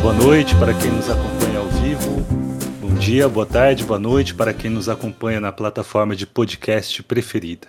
boa 0.00 0.14
noite 0.14 0.54
para 0.56 0.72
quem 0.72 0.90
nos 0.90 1.10
acompanha 1.10 1.58
ao 1.58 1.66
vivo. 1.66 2.10
Bom 2.80 2.94
dia, 2.94 3.28
boa 3.28 3.44
tarde, 3.44 3.84
boa 3.84 3.98
noite 3.98 4.34
para 4.34 4.54
quem 4.54 4.70
nos 4.70 4.88
acompanha 4.88 5.38
na 5.40 5.52
plataforma 5.52 6.16
de 6.16 6.26
podcast 6.26 7.02
preferida. 7.02 7.68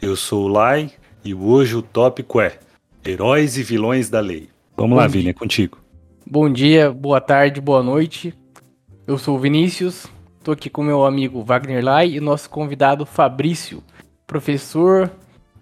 Eu 0.00 0.16
sou 0.16 0.44
o 0.44 0.48
Lai 0.48 0.90
e 1.22 1.34
hoje 1.34 1.76
o 1.76 1.82
tópico 1.82 2.40
é 2.40 2.58
Heróis 3.04 3.58
e 3.58 3.62
Vilões 3.62 4.08
da 4.08 4.20
Lei. 4.20 4.48
Vamos 4.74 4.92
Bom 4.92 4.96
lá, 4.96 5.06
Vini, 5.06 5.28
é 5.28 5.32
contigo. 5.34 5.78
Bom 6.26 6.50
dia, 6.50 6.90
boa 6.90 7.20
tarde, 7.20 7.60
boa 7.60 7.82
noite. 7.82 8.34
Eu 9.06 9.18
sou 9.18 9.36
o 9.36 9.38
Vinícius, 9.38 10.06
estou 10.38 10.54
aqui 10.54 10.70
com 10.70 10.82
meu 10.82 11.04
amigo 11.04 11.44
Wagner 11.44 11.84
Lai 11.84 12.08
e 12.12 12.20
nosso 12.20 12.48
convidado 12.48 13.04
Fabrício, 13.04 13.82
professor, 14.26 15.10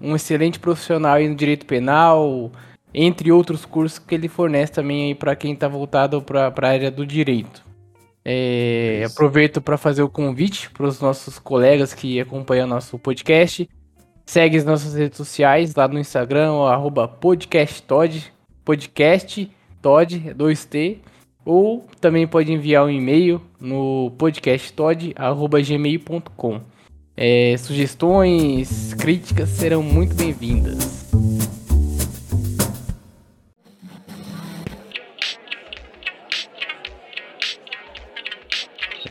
um 0.00 0.14
excelente 0.14 0.60
profissional 0.60 1.20
no 1.20 1.34
direito 1.34 1.66
penal, 1.66 2.52
entre 3.00 3.30
outros 3.30 3.64
cursos 3.64 4.00
que 4.00 4.12
ele 4.12 4.26
fornece 4.26 4.72
também 4.72 5.14
para 5.14 5.36
quem 5.36 5.52
está 5.52 5.68
voltado 5.68 6.20
para 6.20 6.48
a 6.48 6.66
área 6.66 6.90
do 6.90 7.06
direito. 7.06 7.62
É, 8.24 9.04
aproveito 9.06 9.60
para 9.60 9.78
fazer 9.78 10.02
o 10.02 10.08
convite 10.08 10.68
para 10.70 10.84
os 10.84 11.00
nossos 11.00 11.38
colegas 11.38 11.94
que 11.94 12.20
acompanham 12.20 12.66
nosso 12.66 12.98
podcast. 12.98 13.70
Segue 14.26 14.56
as 14.56 14.64
nossas 14.64 14.96
redes 14.96 15.16
sociais 15.16 15.76
lá 15.76 15.86
no 15.86 16.00
Instagram, 16.00 16.54
arroba 16.64 17.06
podcasttod, 17.06 18.32
podcast 18.64 19.48
2T, 19.80 20.98
ou 21.44 21.86
também 22.00 22.26
pode 22.26 22.52
enviar 22.52 22.84
um 22.84 22.90
e-mail 22.90 23.40
no 23.60 24.10
podcasttod.gmail.com. 24.18 26.60
É, 27.16 27.54
sugestões, 27.58 28.92
críticas 28.94 29.50
serão 29.50 29.84
muito 29.84 30.16
bem-vindas. 30.16 31.08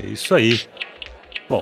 Isso 0.08 0.33
aí. 0.33 0.61
Bom, 1.50 1.59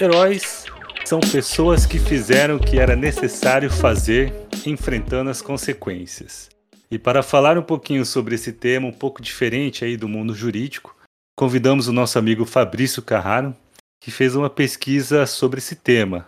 heróis 0.00 0.64
são 1.04 1.20
pessoas 1.20 1.86
que 1.86 1.98
fizeram 1.98 2.56
o 2.56 2.60
que 2.60 2.78
era 2.78 2.94
necessário 2.94 3.70
fazer, 3.70 4.32
enfrentando 4.66 5.30
as 5.30 5.40
consequências. 5.40 6.50
E 6.90 6.98
para 6.98 7.22
falar 7.22 7.58
um 7.58 7.62
pouquinho 7.62 8.04
sobre 8.04 8.34
esse 8.34 8.52
tema 8.52 8.86
um 8.86 8.92
pouco 8.92 9.20
diferente 9.20 9.84
aí 9.84 9.96
do 9.96 10.08
mundo 10.08 10.34
jurídico, 10.34 10.96
convidamos 11.36 11.88
o 11.88 11.92
nosso 11.92 12.18
amigo 12.18 12.44
Fabrício 12.44 13.02
Carraro, 13.02 13.54
que 14.00 14.10
fez 14.10 14.34
uma 14.34 14.48
pesquisa 14.48 15.26
sobre 15.26 15.58
esse 15.58 15.76
tema. 15.76 16.26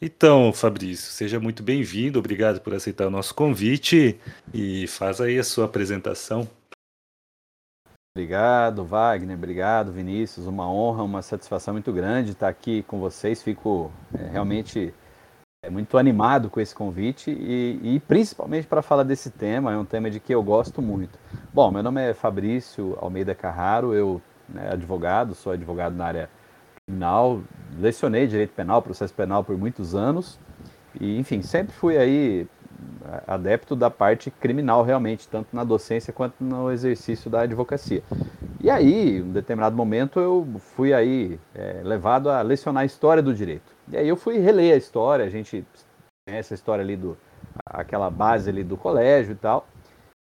Então, 0.00 0.52
Fabrício, 0.52 1.12
seja 1.12 1.38
muito 1.38 1.62
bem-vindo, 1.62 2.18
obrigado 2.18 2.60
por 2.60 2.74
aceitar 2.74 3.06
o 3.06 3.10
nosso 3.10 3.34
convite 3.34 4.18
e 4.52 4.86
faz 4.88 5.20
aí 5.20 5.38
a 5.38 5.44
sua 5.44 5.66
apresentação. 5.66 6.48
Obrigado, 8.14 8.84
Wagner. 8.84 9.34
Obrigado, 9.34 9.90
Vinícius. 9.90 10.46
Uma 10.46 10.70
honra, 10.70 11.02
uma 11.02 11.22
satisfação 11.22 11.72
muito 11.72 11.90
grande 11.90 12.32
estar 12.32 12.48
aqui 12.48 12.82
com 12.82 13.00
vocês. 13.00 13.42
Fico 13.42 13.90
é, 14.12 14.28
realmente 14.28 14.92
é, 15.64 15.70
muito 15.70 15.96
animado 15.96 16.50
com 16.50 16.60
esse 16.60 16.74
convite 16.74 17.30
e, 17.30 17.80
e 17.82 18.00
principalmente 18.00 18.66
para 18.66 18.82
falar 18.82 19.04
desse 19.04 19.30
tema. 19.30 19.72
É 19.72 19.78
um 19.78 19.84
tema 19.86 20.10
de 20.10 20.20
que 20.20 20.34
eu 20.34 20.42
gosto 20.42 20.82
muito. 20.82 21.18
Bom, 21.54 21.70
meu 21.70 21.82
nome 21.82 22.02
é 22.02 22.12
Fabrício 22.12 22.98
Almeida 23.00 23.34
Carraro. 23.34 23.94
Eu, 23.94 24.20
né, 24.46 24.68
advogado, 24.70 25.34
sou 25.34 25.50
advogado 25.50 25.96
na 25.96 26.04
área 26.04 26.30
criminal. 26.84 27.40
Lecionei 27.78 28.26
direito 28.26 28.52
penal, 28.52 28.82
processo 28.82 29.14
penal 29.14 29.42
por 29.42 29.56
muitos 29.56 29.94
anos. 29.94 30.38
E, 31.00 31.18
enfim, 31.18 31.40
sempre 31.40 31.72
fui 31.72 31.96
aí 31.96 32.46
adepto 33.26 33.74
da 33.74 33.90
parte 33.90 34.30
criminal 34.30 34.82
realmente, 34.82 35.28
tanto 35.28 35.54
na 35.54 35.64
docência 35.64 36.12
quanto 36.12 36.34
no 36.40 36.70
exercício 36.70 37.30
da 37.30 37.42
advocacia. 37.42 38.02
E 38.60 38.70
aí, 38.70 39.18
em 39.18 39.22
um 39.22 39.32
determinado 39.32 39.76
momento, 39.76 40.20
eu 40.20 40.46
fui 40.76 40.94
aí 40.94 41.38
é, 41.54 41.80
levado 41.82 42.30
a 42.30 42.40
lecionar 42.42 42.82
a 42.82 42.86
história 42.86 43.22
do 43.22 43.34
direito. 43.34 43.74
E 43.88 43.96
aí 43.96 44.08
eu 44.08 44.16
fui 44.16 44.38
reler 44.38 44.74
a 44.74 44.76
história, 44.76 45.24
a 45.24 45.28
gente 45.28 45.64
conhece 46.28 46.54
a 46.54 46.56
história 46.56 46.82
ali 46.82 46.96
do 46.96 47.16
aquela 47.66 48.10
base 48.10 48.48
ali 48.48 48.62
do 48.62 48.76
colégio 48.76 49.32
e 49.32 49.36
tal. 49.36 49.66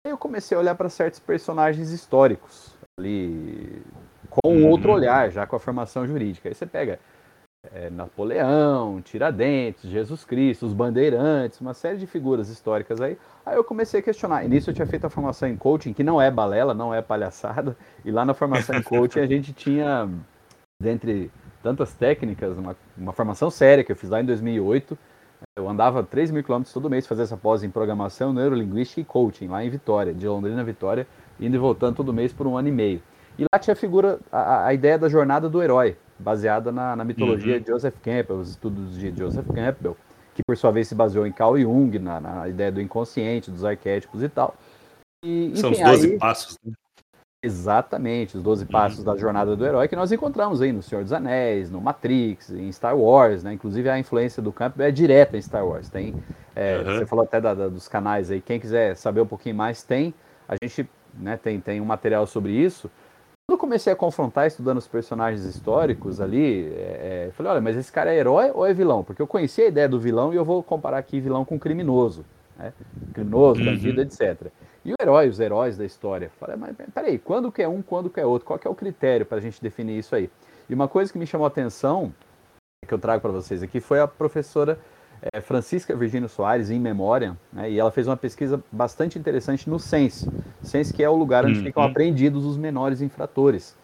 E 0.05 0.09
aí 0.09 0.13
eu 0.13 0.19
comecei 0.19 0.57
a 0.57 0.61
olhar 0.61 0.75
para 0.75 0.89
certos 0.89 1.21
personagens 1.21 1.91
históricos 1.91 2.75
ali 2.99 3.83
com 4.31 4.53
um 4.53 4.69
outro 4.69 4.89
uhum. 4.89 4.97
olhar, 4.97 5.31
já 5.31 5.47
com 5.47 5.57
a 5.57 5.61
formação 5.61 6.07
jurídica. 6.07 6.49
Aí 6.49 6.55
você 6.55 6.67
pega 6.67 6.99
é, 7.75 7.91
Napoleão, 7.91 9.01
Tiradentes, 9.03 9.89
Jesus 9.91 10.25
Cristo, 10.25 10.67
os 10.67 10.73
bandeirantes, 10.73 11.61
uma 11.61 11.75
série 11.75 11.99
de 11.99 12.07
figuras 12.07 12.49
históricas 12.49 13.01
aí. 13.01 13.19
Aí 13.45 13.57
eu 13.57 13.65
comecei 13.65 14.01
a 14.01 14.03
questionar. 14.03 14.45
E 14.45 14.49
nisso 14.49 14.71
eu 14.71 14.75
tinha 14.75 14.87
feito 14.87 15.07
a 15.07 15.11
formação 15.11 15.49
em 15.49 15.57
coaching, 15.57 15.93
que 15.93 16.03
não 16.03 16.21
é 16.21 16.31
balela, 16.31 16.75
não 16.75 16.95
é 16.95 17.03
palhaçada. 17.03 17.77
E 18.05 18.11
lá 18.11 18.25
na 18.25 18.35
formação 18.35 18.77
em 18.77 18.83
coaching 18.85 19.21
a 19.21 19.27
gente 19.27 19.53
tinha, 19.53 20.09
dentre 20.81 21.31
tantas 21.63 21.95
técnicas, 21.95 22.57
uma, 22.57 22.77
uma 22.97 23.13
formação 23.13 23.51
séria 23.51 23.85
que 23.85 23.93
eu 23.93 23.97
fiz 23.97 24.11
lá 24.11 24.21
em 24.21 24.25
2008. 24.25 24.97
Eu 25.57 25.69
andava 25.69 26.03
3 26.03 26.31
mil 26.31 26.43
quilômetros 26.43 26.73
todo 26.73 26.89
mês 26.89 27.07
fazer 27.07 27.23
essa 27.23 27.37
pós 27.37 27.63
em 27.63 27.71
programação, 27.71 28.33
neurolinguística 28.33 29.01
e 29.01 29.05
coaching, 29.05 29.49
lá 29.49 29.65
em 29.65 29.71
Vitória, 29.71 30.15
de 30.15 30.27
Londrina 30.27 30.61
a 30.61 30.65
Vitória, 30.65 31.07
indo 31.39 31.55
e 31.55 31.59
voltando 31.59 31.97
todo 31.97 32.13
mês 32.13 32.33
por 32.33 32.47
um 32.47 32.57
ano 32.57 32.69
e 32.69 32.73
meio. 32.73 33.03
E 33.39 33.43
lá 33.43 33.59
tinha 33.59 33.75
a 33.75 33.77
figura, 33.77 34.19
a, 34.33 34.67
a 34.67 34.75
ideia 34.75 34.99
da 34.99 35.09
jornada 35.09 35.49
do 35.49 35.63
herói 35.63 35.97
baseada 36.19 36.73
na, 36.73 36.97
na 36.97 37.05
mitologia 37.05 37.55
uhum. 37.55 37.61
de 37.61 37.67
Joseph 37.67 37.97
Campbell, 38.03 38.39
os 38.39 38.51
estudos 38.51 38.99
de 38.99 39.15
Joseph 39.17 39.47
Campbell, 39.49 39.97
que 40.35 40.43
por 40.47 40.57
sua 40.57 40.71
vez 40.71 40.89
se 40.89 40.95
baseou 40.95 41.27
em 41.27 41.33
Carl 41.33 41.59
Jung, 41.59 41.99
na, 41.99 42.21
na 42.21 42.49
ideia 42.49 42.71
do 42.71 42.81
inconsciente, 42.81 43.51
dos 43.51 43.65
arquétipos 43.65 44.23
e 44.23 44.29
tal. 44.29 44.55
E, 45.25 45.53
São 45.57 45.71
os 45.71 45.79
12 45.79 46.07
aí... 46.07 46.19
passos. 46.19 46.59
Né? 46.65 46.73
Exatamente, 47.43 48.37
os 48.37 48.43
12 48.43 48.65
uhum. 48.65 48.71
passos 48.71 49.05
da 49.05 49.17
jornada 49.17 49.55
do 49.55 49.65
herói 49.65 49.87
que 49.87 49.95
nós 49.95 50.11
encontramos 50.11 50.61
aí 50.61 50.73
no 50.73 50.83
Senhor 50.83 51.05
dos 51.05 51.13
Anéis, 51.13 51.71
no 51.71 51.81
Matrix, 51.81 52.51
em 52.51 52.73
Star 52.73 52.97
Wars, 52.97 53.45
né? 53.45 53.53
Inclusive 53.53 53.89
a 53.89 53.99
influência 53.99 54.43
do 54.43 54.51
Campbell 54.51 54.87
é 54.87 54.91
direta 54.91 55.37
em 55.37 55.43
Star 55.43 55.65
Wars. 55.65 55.89
Tem, 55.89 56.15
é, 56.57 56.79
uhum. 56.79 56.85
Você 56.85 57.07
falou 57.07 57.25
até 57.25 57.41
da, 57.41 57.55
da, 57.55 57.69
dos 57.69 57.87
canais 57.87 58.31
aí, 58.31 58.41
quem 58.41 58.59
quiser 58.59 58.97
saber 58.97 59.21
um 59.21 59.27
pouquinho 59.27 59.55
mais, 59.55 59.83
tem. 59.83 60.13
A 60.49 60.57
gente 60.61 60.89
né, 61.15 61.37
tem, 61.37 61.61
tem 61.61 61.81
um 61.81 61.85
material 61.85 62.27
sobre 62.27 62.53
isso. 62.53 62.91
Quando 63.49 63.59
eu 63.59 63.61
comecei 63.61 63.93
a 63.93 63.97
confrontar, 63.97 64.49
estudando 64.49 64.79
os 64.79 64.89
personagens 64.89 65.45
históricos 65.45 66.21
ali, 66.21 66.67
é, 66.75 67.29
é, 67.29 67.31
falei, 67.31 67.53
olha, 67.53 67.61
mas 67.61 67.77
esse 67.77 67.93
cara 67.93 68.13
é 68.13 68.19
herói 68.19 68.51
ou 68.53 68.67
é 68.67 68.75
vilão? 68.75 69.05
Porque 69.05 69.23
eu 69.23 69.27
conhecia 69.27 69.67
a 69.67 69.69
ideia 69.69 69.89
do 69.89 70.01
vilão 70.01 70.35
e 70.35 70.37
eu 70.37 70.45
vou 70.45 70.65
comparar 70.65 70.99
aqui 70.99 71.21
vilão 71.21 71.45
com 71.45 71.57
criminoso. 71.57 72.25
Né? 72.59 72.73
Criminoso, 73.15 73.61
uhum. 73.61 73.67
bandido, 73.67 74.01
etc. 74.01 74.49
E 74.85 74.91
o 74.91 74.97
herói, 75.01 75.29
os 75.29 75.39
heróis 75.39 75.79
da 75.79 75.85
história. 75.85 76.29
Falei, 76.41 76.57
mas 76.57 76.75
peraí, 76.93 77.21
quando 77.21 77.53
que 77.53 77.63
é 77.63 77.69
um, 77.69 77.83
quando 77.83 78.11
que 78.11 78.19
é 78.19 78.27
outro? 78.27 78.45
Qual 78.45 78.59
que 78.59 78.67
é 78.67 78.71
o 78.71 78.75
critério 78.75 79.25
para 79.25 79.39
a 79.39 79.41
gente 79.41 79.63
definir 79.63 79.97
isso 79.97 80.17
aí? 80.17 80.29
E 80.69 80.75
uma 80.75 80.89
coisa 80.89 81.13
que 81.13 81.19
me 81.19 81.27
chamou 81.27 81.45
a 81.45 81.49
atenção, 81.49 82.13
que 82.85 82.93
eu 82.93 82.99
trago 82.99 83.23
para 83.23 83.31
vocês 83.31 83.63
aqui, 83.63 83.79
foi 83.79 84.01
a 84.01 84.09
professora 84.09 84.77
é, 85.33 85.41
Francisca 85.41 85.95
Virgínio 85.95 86.29
Soares, 86.29 86.71
em 86.71 86.79
memória, 86.79 87.37
né, 87.53 87.71
e 87.71 87.79
ela 87.79 87.91
fez 87.91 88.07
uma 88.07 88.17
pesquisa 88.17 88.63
bastante 88.71 89.19
interessante 89.19 89.69
no 89.69 89.79
Sense. 89.79 90.31
Sense 90.63 90.93
que 90.93 91.03
é 91.03 91.09
o 91.09 91.17
lugar 91.17 91.45
onde 91.45 91.59
uhum. 91.59 91.65
ficam 91.65 91.83
apreendidos 91.83 92.45
os 92.45 92.57
menores 92.57 93.01
infratores, 93.01 93.77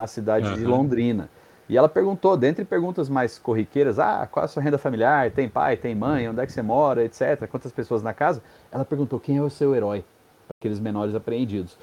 na 0.00 0.06
cidade 0.06 0.48
uhum. 0.48 0.54
de 0.54 0.64
Londrina. 0.64 1.28
E 1.68 1.76
ela 1.76 1.88
perguntou, 1.88 2.36
dentre 2.36 2.64
perguntas 2.64 3.10
mais 3.10 3.38
corriqueiras, 3.38 3.98
ah, 3.98 4.26
qual 4.30 4.42
é 4.42 4.44
a 4.46 4.48
sua 4.48 4.62
renda 4.62 4.78
familiar? 4.78 5.30
Tem 5.30 5.48
pai, 5.48 5.76
tem 5.76 5.94
mãe? 5.94 6.26
Onde 6.28 6.40
é 6.40 6.46
que 6.46 6.52
você 6.52 6.62
mora? 6.62 7.04
Etc. 7.04 7.46
Quantas 7.50 7.70
pessoas 7.72 8.02
na 8.02 8.14
casa? 8.14 8.42
Ela 8.72 8.86
perguntou 8.86 9.20
quem 9.20 9.36
é 9.36 9.42
o 9.42 9.50
seu 9.50 9.74
herói 9.74 10.02
aqueles 10.58 10.80
menores 10.80 11.14
apreendidos. 11.14 11.76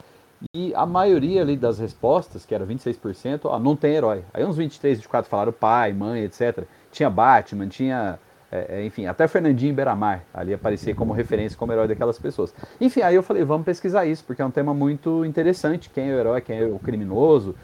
E 0.53 0.73
a 0.75 0.85
maioria 0.85 1.41
ali 1.41 1.55
das 1.55 1.79
respostas, 1.79 2.45
que 2.45 2.53
era 2.53 2.65
26%, 2.65 3.41
ó, 3.45 3.57
não 3.57 3.75
tem 3.75 3.95
herói. 3.95 4.23
Aí 4.33 4.43
uns 4.43 4.57
23, 4.57 4.97
24 4.97 5.29
falaram 5.29 5.53
pai, 5.53 5.93
mãe, 5.93 6.23
etc. 6.23 6.65
Tinha 6.91 7.09
Batman, 7.09 7.67
tinha 7.67 8.19
é, 8.55 8.65
é, 8.69 8.85
enfim, 8.85 9.05
até 9.05 9.27
Fernandinho 9.27 9.73
Beiramar 9.73 10.23
ali 10.33 10.53
aparecia 10.53 10.95
como 10.95 11.13
referência, 11.13 11.57
como 11.57 11.71
herói 11.73 11.87
daquelas 11.87 12.17
pessoas. 12.17 12.53
Enfim, 12.79 13.01
aí 13.01 13.15
eu 13.15 13.23
falei, 13.23 13.43
vamos 13.43 13.65
pesquisar 13.65 14.05
isso, 14.05 14.23
porque 14.23 14.41
é 14.41 14.45
um 14.45 14.51
tema 14.51 14.73
muito 14.73 15.25
interessante, 15.25 15.89
quem 15.89 16.09
é 16.09 16.15
o 16.15 16.19
herói, 16.19 16.41
quem 16.41 16.59
é 16.59 16.65
o 16.65 16.79
criminoso. 16.79 17.55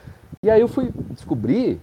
E 0.44 0.50
aí 0.50 0.60
eu 0.60 0.68
fui 0.68 0.92
descobrir 1.12 1.80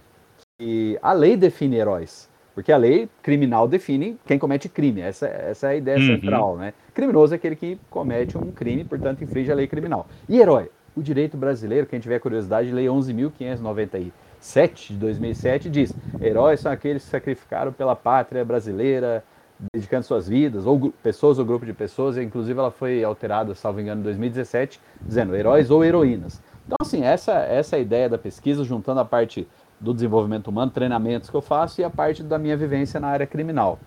que 0.59 0.99
a 1.01 1.13
lei 1.13 1.35
define 1.35 1.77
heróis. 1.77 2.29
Porque 2.53 2.73
a 2.73 2.77
lei 2.77 3.07
criminal 3.23 3.69
define 3.69 4.17
quem 4.25 4.37
comete 4.37 4.67
crime. 4.67 4.99
Essa, 4.99 5.27
essa 5.27 5.67
é 5.67 5.69
a 5.69 5.75
ideia 5.75 5.97
uhum. 5.97 6.07
central, 6.07 6.57
né? 6.57 6.73
Criminoso 6.93 7.33
é 7.33 7.37
aquele 7.37 7.55
que 7.55 7.79
comete 7.89 8.37
um 8.37 8.51
crime, 8.51 8.83
portanto, 8.83 9.23
infringe 9.23 9.49
a 9.49 9.55
lei 9.55 9.65
criminal. 9.65 10.07
E 10.27 10.39
herói? 10.39 10.69
O 10.93 11.01
direito 11.01 11.37
brasileiro, 11.37 11.87
quem 11.87 12.01
tiver 12.01 12.19
curiosidade, 12.19 12.69
lei 12.71 12.87
11.590 12.87 14.11
7 14.39 14.93
de 14.93 14.99
2007 14.99 15.69
diz: 15.69 15.93
heróis 16.21 16.59
são 16.59 16.71
aqueles 16.71 17.03
que 17.03 17.09
sacrificaram 17.09 17.71
pela 17.71 17.95
pátria 17.95 18.43
brasileira, 18.45 19.23
dedicando 19.73 20.05
suas 20.05 20.27
vidas, 20.27 20.65
ou 20.65 20.91
pessoas 21.03 21.37
ou 21.37 21.45
grupo 21.45 21.65
de 21.65 21.73
pessoas, 21.73 22.17
e 22.17 22.23
inclusive 22.23 22.57
ela 22.57 22.71
foi 22.71 23.03
alterada, 23.03 23.53
salvo 23.53 23.81
engano, 23.81 24.01
em 24.01 24.03
2017, 24.03 24.79
dizendo 25.01 25.35
heróis 25.35 25.69
ou 25.69 25.83
heroínas. 25.83 26.41
Então, 26.65 26.77
assim, 26.81 27.03
essa, 27.03 27.33
essa 27.33 27.75
é 27.75 27.79
a 27.79 27.81
ideia 27.81 28.07
da 28.07 28.17
pesquisa, 28.17 28.63
juntando 28.63 28.99
a 28.99 29.05
parte 29.05 29.47
do 29.79 29.93
desenvolvimento 29.93 30.47
humano, 30.47 30.71
treinamentos 30.71 31.29
que 31.29 31.35
eu 31.35 31.41
faço, 31.41 31.81
e 31.81 31.83
a 31.83 31.89
parte 31.89 32.23
da 32.23 32.37
minha 32.37 32.55
vivência 32.55 32.99
na 32.99 33.07
área 33.07 33.27
criminal. 33.27 33.79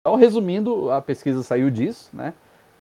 Então, 0.00 0.16
resumindo, 0.16 0.90
a 0.90 1.00
pesquisa 1.00 1.42
saiu 1.42 1.70
disso, 1.70 2.10
né? 2.12 2.34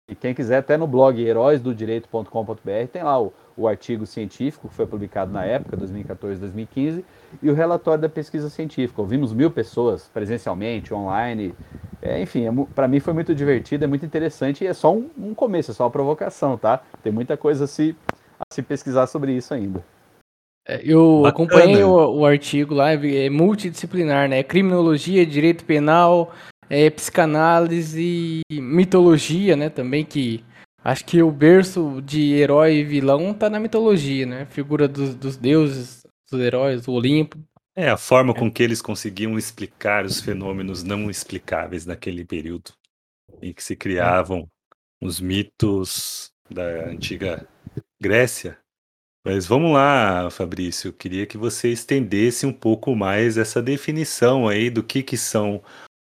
E 0.10 0.16
quem 0.16 0.34
quiser, 0.34 0.58
até 0.58 0.76
no 0.76 0.86
blog 0.86 1.24
heróisdodireito.com.br 1.24 2.88
tem 2.92 3.02
lá 3.02 3.22
o, 3.22 3.32
o 3.56 3.66
artigo 3.66 4.06
científico 4.06 4.68
que 4.68 4.76
foi 4.76 4.86
publicado 4.86 5.32
na 5.32 5.46
época, 5.46 5.78
2014, 5.78 6.40
2015, 6.40 7.06
e 7.42 7.50
o 7.50 7.54
relatório 7.54 8.02
da 8.02 8.10
pesquisa 8.10 8.50
científica. 8.50 9.02
Ouvimos 9.02 9.34
mil 9.34 9.50
pessoas 9.50 10.10
presencialmente, 10.14 10.94
online. 10.94 11.56
É, 12.02 12.22
enfim, 12.22 12.46
é, 12.46 12.52
para 12.76 12.90
mim 12.90 13.00
foi 13.00 13.14
muito 13.14 13.34
divertido, 13.34 13.86
é 13.86 13.88
muito 13.88 14.06
interessante 14.06 14.66
e 14.66 14.68
é 14.68 14.74
só 14.74 14.94
um, 14.94 15.10
um, 15.18 15.34
começo, 15.34 15.72
é 15.72 15.74
só 15.74 15.86
uma 15.86 15.92
provocação, 15.92 16.58
tá? 16.58 16.82
Tem 17.02 17.12
muita 17.12 17.38
coisa 17.38 17.64
a 17.64 17.68
se, 17.68 17.96
a 18.38 18.54
se 18.54 18.62
pesquisar 18.62 19.08
sobre 19.08 19.32
isso 19.32 19.54
ainda. 19.54 19.82
É, 20.68 20.82
eu 20.84 21.22
Bacana. 21.22 21.30
acompanhei 21.30 21.84
o, 21.84 22.20
o, 22.20 22.26
artigo 22.26 22.74
lá, 22.74 22.92
é 22.92 23.30
multidisciplinar, 23.30 24.28
né? 24.28 24.44
Criminologia, 24.44 25.26
direito 25.26 25.64
penal, 25.64 26.32
é, 26.72 26.90
psicanálise, 26.90 28.40
mitologia, 28.50 29.58
né? 29.58 29.70
Também 29.70 30.06
que 30.06 30.42
acho 30.82 31.04
que 31.04 31.22
o 31.22 31.30
berço 31.30 32.02
de 32.02 32.32
herói 32.32 32.78
e 32.78 32.84
vilão 32.86 33.34
tá 33.34 33.50
na 33.50 33.60
mitologia, 33.60 34.26
né? 34.26 34.46
Figura 34.46 34.88
dos, 34.88 35.14
dos 35.14 35.36
deuses, 35.36 36.08
dos 36.32 36.40
heróis, 36.40 36.88
o 36.88 36.94
Olimpo. 36.94 37.38
É, 37.76 37.90
a 37.90 37.98
forma 37.98 38.34
com 38.34 38.50
que 38.50 38.64
eles 38.64 38.82
conseguiam 38.82 39.38
explicar 39.38 40.06
os 40.06 40.22
fenômenos 40.22 40.82
não 40.82 41.10
explicáveis 41.10 41.86
naquele 41.86 42.24
período 42.24 42.72
em 43.42 43.52
que 43.52 43.64
se 43.64 43.76
criavam 43.76 44.48
os 45.02 45.20
mitos 45.20 46.32
da 46.50 46.86
antiga 46.90 47.46
Grécia 48.02 48.58
mas 49.24 49.46
vamos 49.46 49.72
lá, 49.72 50.32
Fabrício. 50.32 50.88
Eu 50.88 50.94
queria 50.94 51.28
que 51.28 51.38
você 51.38 51.70
estendesse 51.70 52.46
um 52.48 52.52
pouco 52.52 52.96
mais 52.96 53.38
essa 53.38 53.62
definição 53.62 54.48
aí 54.48 54.68
do 54.68 54.82
que, 54.82 55.04
que 55.04 55.16
são 55.16 55.62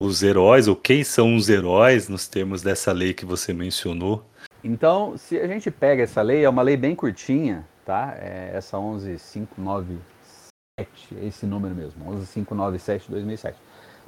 os 0.01 0.23
heróis, 0.23 0.67
ou 0.67 0.75
quem 0.75 1.03
são 1.03 1.35
os 1.35 1.47
heróis, 1.47 2.09
nos 2.09 2.27
termos 2.27 2.63
dessa 2.63 2.91
lei 2.91 3.13
que 3.13 3.23
você 3.23 3.53
mencionou. 3.53 4.25
Então, 4.63 5.15
se 5.15 5.37
a 5.37 5.45
gente 5.45 5.69
pega 5.69 6.01
essa 6.01 6.23
lei, 6.23 6.43
é 6.43 6.49
uma 6.49 6.63
lei 6.63 6.75
bem 6.75 6.95
curtinha, 6.95 7.63
tá? 7.85 8.15
É 8.19 8.51
essa 8.55 8.79
11597, 8.79 10.01
é 11.15 11.25
esse 11.27 11.45
número 11.45 11.75
mesmo, 11.75 12.03
11597 12.03 13.05
de 13.05 13.11
2007. 13.11 13.57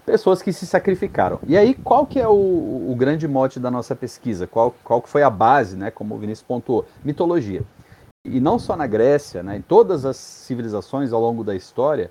Pessoas 0.04 0.42
que 0.42 0.52
se 0.52 0.66
sacrificaram. 0.66 1.40
E 1.48 1.56
aí, 1.56 1.76
qual 1.76 2.08
que 2.08 2.20
é 2.20 2.28
o, 2.28 2.92
o 2.92 2.96
grande 2.98 3.28
mote 3.28 3.60
da 3.60 3.70
nossa 3.70 3.96
pesquisa? 3.96 4.48
Qual, 4.48 4.76
qual 4.84 5.00
que 5.00 5.08
foi 5.08 5.22
a 5.22 5.30
base, 5.30 5.78
né? 5.78 5.92
Como 5.92 6.16
o 6.16 6.18
Vinícius 6.18 6.46
pontuou? 6.46 6.88
Mitologia 7.06 7.62
e 8.26 8.40
não 8.40 8.58
só 8.58 8.78
na 8.78 8.88
Grécia, 8.88 9.44
né, 9.44 9.58
em 9.58 9.62
todas 9.62 10.06
as 10.06 10.16
civilizações 10.16 11.12
ao 11.12 11.20
longo 11.20 11.44
da 11.44 11.54
história, 11.56 12.10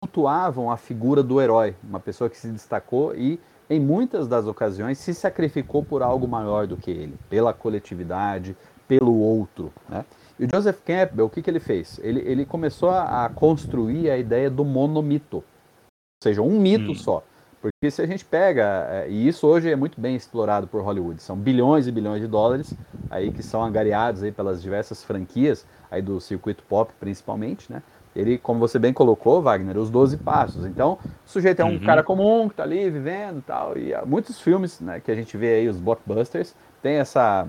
cultuavam 0.00 0.70
a 0.70 0.76
figura 0.76 1.22
do 1.22 1.40
herói, 1.40 1.74
uma 1.82 2.00
pessoa 2.00 2.30
que 2.30 2.36
se 2.36 2.48
destacou 2.48 3.14
e, 3.14 3.40
em 3.68 3.80
muitas 3.80 4.26
das 4.26 4.46
ocasiões, 4.46 4.98
se 4.98 5.14
sacrificou 5.14 5.84
por 5.84 6.02
algo 6.02 6.26
maior 6.26 6.66
do 6.66 6.76
que 6.76 6.90
ele, 6.90 7.16
pela 7.28 7.52
coletividade, 7.52 8.56
pelo 8.86 9.18
outro. 9.18 9.72
Né? 9.88 10.04
E 10.38 10.44
o 10.44 10.48
Joseph 10.52 10.80
Campbell, 10.84 11.26
o 11.26 11.30
que, 11.30 11.42
que 11.42 11.50
ele 11.50 11.60
fez? 11.60 12.00
Ele, 12.02 12.20
ele 12.20 12.44
começou 12.44 12.90
a, 12.90 13.26
a 13.26 13.28
construir 13.28 14.10
a 14.10 14.16
ideia 14.16 14.48
do 14.48 14.64
monomito, 14.64 15.38
ou 15.38 15.44
seja, 16.22 16.40
um 16.42 16.58
mito 16.60 16.92
hum. 16.92 16.94
só. 16.94 17.22
Porque 17.60 17.90
se 17.90 18.00
a 18.00 18.06
gente 18.06 18.24
pega, 18.24 18.86
é, 18.88 19.10
e 19.10 19.26
isso 19.26 19.46
hoje 19.46 19.70
é 19.70 19.74
muito 19.74 20.00
bem 20.00 20.14
explorado 20.14 20.68
por 20.68 20.82
Hollywood, 20.82 21.20
são 21.20 21.36
bilhões 21.36 21.88
e 21.88 21.92
bilhões 21.92 22.20
de 22.20 22.28
dólares 22.28 22.72
aí 23.10 23.32
que 23.32 23.42
são 23.42 23.64
angariados 23.64 24.22
aí 24.22 24.30
pelas 24.30 24.62
diversas 24.62 25.02
franquias 25.02 25.66
aí 25.90 26.00
do 26.00 26.20
circuito 26.20 26.62
pop 26.62 26.92
principalmente, 27.00 27.70
né? 27.72 27.82
Ele, 28.18 28.36
como 28.38 28.58
você 28.58 28.78
bem 28.78 28.92
colocou, 28.92 29.40
Wagner, 29.40 29.78
os 29.78 29.90
12 29.90 30.16
passos. 30.18 30.66
Então, 30.66 30.98
o 31.24 31.30
sujeito 31.30 31.60
é 31.60 31.64
um 31.64 31.74
uhum. 31.74 31.80
cara 31.80 32.02
comum 32.02 32.48
que 32.48 32.56
tá 32.56 32.64
ali 32.64 32.90
vivendo 32.90 33.38
e 33.38 33.42
tal, 33.42 33.78
e 33.78 33.94
muitos 34.04 34.40
filmes, 34.40 34.80
né, 34.80 35.00
que 35.00 35.10
a 35.10 35.14
gente 35.14 35.36
vê 35.36 35.54
aí 35.54 35.68
os 35.68 35.78
blockbusters, 35.78 36.54
tem 36.82 36.96
essa 36.96 37.46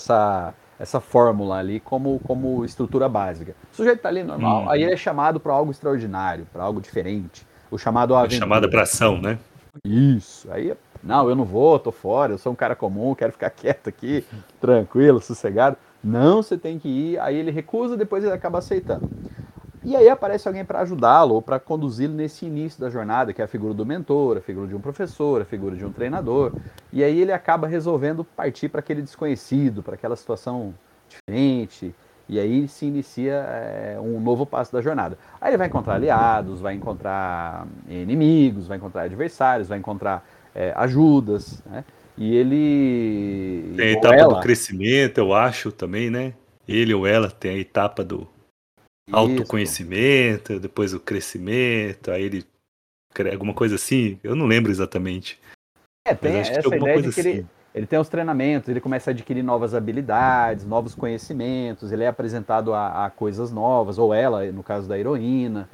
essa 0.00 0.54
essa 0.78 1.00
fórmula 1.00 1.56
ali 1.56 1.80
como, 1.80 2.20
como 2.20 2.64
estrutura 2.64 3.08
básica. 3.08 3.56
O 3.72 3.76
sujeito 3.76 4.00
tá 4.00 4.08
ali 4.08 4.22
normal, 4.22 4.62
uhum. 4.62 4.70
aí 4.70 4.82
ele 4.82 4.92
é 4.92 4.96
chamado 4.96 5.40
para 5.40 5.52
algo 5.52 5.72
extraordinário, 5.72 6.46
para 6.52 6.62
algo 6.62 6.80
diferente 6.80 7.44
o 7.70 7.78
chamado 7.78 8.14
aventura. 8.14 8.38
chamada 8.38 8.68
para 8.68 8.82
ação, 8.82 9.20
né? 9.20 9.38
Isso. 9.84 10.50
Aí, 10.50 10.74
não, 11.02 11.28
eu 11.28 11.36
não 11.36 11.44
vou, 11.44 11.78
tô 11.78 11.92
fora, 11.92 12.32
eu 12.32 12.38
sou 12.38 12.52
um 12.52 12.56
cara 12.56 12.74
comum, 12.74 13.14
quero 13.14 13.32
ficar 13.32 13.50
quieto 13.50 13.88
aqui, 13.88 14.24
tranquilo, 14.60 15.20
sossegado. 15.20 15.76
Não, 16.02 16.42
você 16.42 16.56
tem 16.56 16.78
que 16.78 16.88
ir. 16.88 17.18
Aí 17.18 17.36
ele 17.36 17.50
recusa, 17.50 17.96
depois 17.96 18.22
ele 18.24 18.32
acaba 18.32 18.58
aceitando. 18.58 19.08
E 19.84 19.96
aí 19.96 20.08
aparece 20.08 20.48
alguém 20.48 20.64
para 20.64 20.80
ajudá-lo 20.80 21.34
ou 21.34 21.42
para 21.42 21.58
conduzi-lo 21.58 22.14
nesse 22.14 22.46
início 22.46 22.80
da 22.80 22.90
jornada, 22.90 23.32
que 23.32 23.40
é 23.40 23.44
a 23.44 23.48
figura 23.48 23.72
do 23.72 23.86
mentor, 23.86 24.38
a 24.38 24.40
figura 24.40 24.66
de 24.66 24.74
um 24.74 24.80
professor, 24.80 25.40
a 25.40 25.44
figura 25.44 25.76
de 25.76 25.84
um 25.84 25.92
treinador. 25.92 26.52
E 26.92 27.02
aí 27.04 27.20
ele 27.20 27.32
acaba 27.32 27.66
resolvendo 27.66 28.24
partir 28.24 28.68
para 28.68 28.80
aquele 28.80 29.02
desconhecido, 29.02 29.82
para 29.82 29.94
aquela 29.94 30.16
situação 30.16 30.74
diferente, 31.08 31.94
e 32.28 32.38
aí 32.38 32.68
se 32.68 32.84
inicia 32.84 33.32
é, 33.32 33.98
um 33.98 34.20
novo 34.20 34.44
passo 34.44 34.72
da 34.72 34.82
jornada. 34.82 35.16
Aí 35.40 35.50
ele 35.50 35.56
vai 35.56 35.66
encontrar 35.66 35.94
aliados, 35.94 36.60
vai 36.60 36.74
encontrar 36.74 37.66
inimigos, 37.88 38.66
vai 38.66 38.76
encontrar 38.76 39.02
adversários, 39.02 39.68
vai 39.68 39.78
encontrar 39.78 40.28
é, 40.54 40.72
ajudas, 40.76 41.62
né? 41.64 41.84
E 42.18 42.36
ele. 42.36 43.74
Tem 43.76 43.86
a 43.86 43.92
etapa 43.92 44.14
ela... 44.16 44.34
do 44.34 44.40
crescimento, 44.40 45.18
eu 45.18 45.32
acho 45.32 45.70
também, 45.70 46.10
né? 46.10 46.34
Ele 46.66 46.92
ou 46.92 47.06
ela 47.06 47.30
tem 47.30 47.52
a 47.52 47.58
etapa 47.58 48.04
do 48.04 48.28
autoconhecimento, 49.12 50.52
Isso. 50.52 50.62
depois 50.62 50.94
o 50.94 51.00
crescimento, 51.00 52.10
aí 52.10 52.22
ele. 52.22 52.44
Alguma 53.32 53.54
coisa 53.54 53.74
assim, 53.74 54.18
eu 54.22 54.36
não 54.36 54.46
lembro 54.46 54.70
exatamente. 54.70 55.40
É, 56.06 56.14
tem 56.14 56.36
essa 56.36 56.74
ideia 56.74 57.02
de 57.02 57.12
que 57.12 57.20
assim. 57.20 57.28
ele 57.30 57.46
ele 57.74 57.86
tem 57.86 57.98
os 57.98 58.08
treinamentos, 58.08 58.68
ele 58.68 58.80
começa 58.80 59.10
a 59.10 59.12
adquirir 59.12 59.42
novas 59.42 59.74
habilidades, 59.74 60.64
novos 60.64 60.94
conhecimentos, 60.94 61.92
ele 61.92 62.02
é 62.02 62.08
apresentado 62.08 62.74
a, 62.74 63.06
a 63.06 63.10
coisas 63.10 63.52
novas, 63.52 63.98
ou 63.98 64.12
ela, 64.12 64.50
no 64.50 64.62
caso 64.62 64.88
da 64.88 64.98
heroína. 64.98 65.68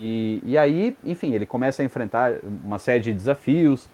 E, 0.00 0.42
e 0.44 0.58
aí, 0.58 0.96
enfim, 1.04 1.32
ele 1.32 1.46
começa 1.46 1.82
a 1.82 1.84
enfrentar 1.84 2.40
uma 2.42 2.78
série 2.78 3.04
de 3.04 3.12
desafios, 3.12 3.88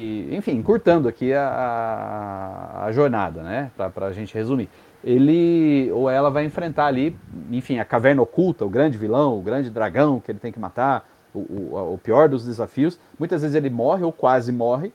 e, 0.00 0.34
enfim, 0.34 0.52
encurtando 0.52 1.06
aqui 1.06 1.34
a, 1.34 1.46
a, 1.48 2.84
a 2.86 2.92
jornada, 2.92 3.42
né, 3.42 3.70
para 3.76 4.06
a 4.06 4.12
gente 4.12 4.32
resumir. 4.32 4.70
Ele 5.04 5.90
ou 5.92 6.08
ela 6.08 6.30
vai 6.30 6.44
enfrentar 6.44 6.86
ali, 6.86 7.16
enfim, 7.50 7.78
a 7.78 7.84
caverna 7.84 8.22
oculta, 8.22 8.64
o 8.64 8.70
grande 8.70 8.96
vilão, 8.96 9.38
o 9.38 9.42
grande 9.42 9.70
dragão 9.70 10.20
que 10.20 10.30
ele 10.30 10.38
tem 10.38 10.52
que 10.52 10.60
matar, 10.60 11.08
o, 11.34 11.38
o, 11.38 11.94
o 11.94 11.98
pior 11.98 12.28
dos 12.28 12.44
desafios. 12.44 12.98
Muitas 13.18 13.42
vezes 13.42 13.56
ele 13.56 13.70
morre 13.70 14.04
ou 14.04 14.12
quase 14.12 14.52
morre, 14.52 14.92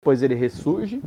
depois 0.00 0.22
ele 0.22 0.34
ressurge 0.34 1.02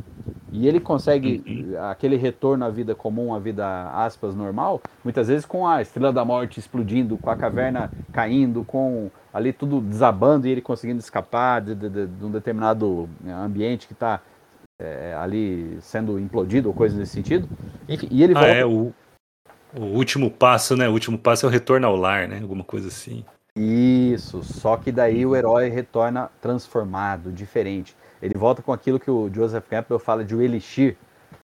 e 0.52 0.68
ele 0.68 0.78
consegue 0.78 1.42
uhum. 1.46 1.84
aquele 1.90 2.16
retorno 2.16 2.64
à 2.64 2.68
vida 2.68 2.94
comum, 2.94 3.34
à 3.34 3.38
vida 3.38 3.90
aspas 3.90 4.34
normal, 4.34 4.82
muitas 5.02 5.28
vezes 5.28 5.46
com 5.46 5.66
a 5.66 5.80
estrela 5.80 6.12
da 6.12 6.24
morte 6.24 6.60
explodindo, 6.60 7.16
com 7.16 7.30
a 7.30 7.36
caverna 7.36 7.90
caindo, 8.12 8.62
com 8.64 9.10
ali 9.32 9.52
tudo 9.52 9.80
desabando 9.80 10.46
e 10.46 10.50
ele 10.50 10.60
conseguindo 10.60 11.00
escapar 11.00 11.62
de, 11.62 11.74
de, 11.74 11.88
de, 11.88 12.06
de 12.06 12.24
um 12.24 12.30
determinado 12.30 13.08
ambiente 13.26 13.86
que 13.86 13.94
está 13.94 14.20
é, 14.82 15.14
ali 15.18 15.78
sendo 15.80 16.18
implodido 16.18 16.68
ou 16.68 16.74
coisa 16.74 16.96
nesse 16.98 17.12
sentido. 17.12 17.48
Enfim, 17.88 18.08
e 18.10 18.22
ele 18.22 18.32
ah, 18.36 18.40
volta... 18.40 18.54
é 18.54 18.64
o, 18.66 18.92
o 19.74 19.84
último 19.96 20.30
passo, 20.30 20.76
né? 20.76 20.88
O 20.88 20.92
último 20.92 21.16
passo 21.16 21.46
é 21.46 21.48
o 21.48 21.52
retorno 21.52 21.86
ao 21.86 21.96
lar, 21.96 22.26
né? 22.26 22.40
Alguma 22.42 22.64
coisa 22.64 22.88
assim. 22.88 23.24
Isso, 23.54 24.42
só 24.42 24.76
que 24.76 24.90
daí 24.90 25.26
o 25.26 25.36
herói 25.36 25.68
retorna 25.68 26.30
transformado, 26.40 27.30
diferente. 27.30 27.94
Ele 28.20 28.34
volta 28.34 28.62
com 28.62 28.72
aquilo 28.72 28.98
que 28.98 29.10
o 29.10 29.30
Joseph 29.32 29.66
Campbell 29.68 29.98
fala 29.98 30.24
de 30.24 30.34
o 30.34 30.40
elixir. 30.40 30.96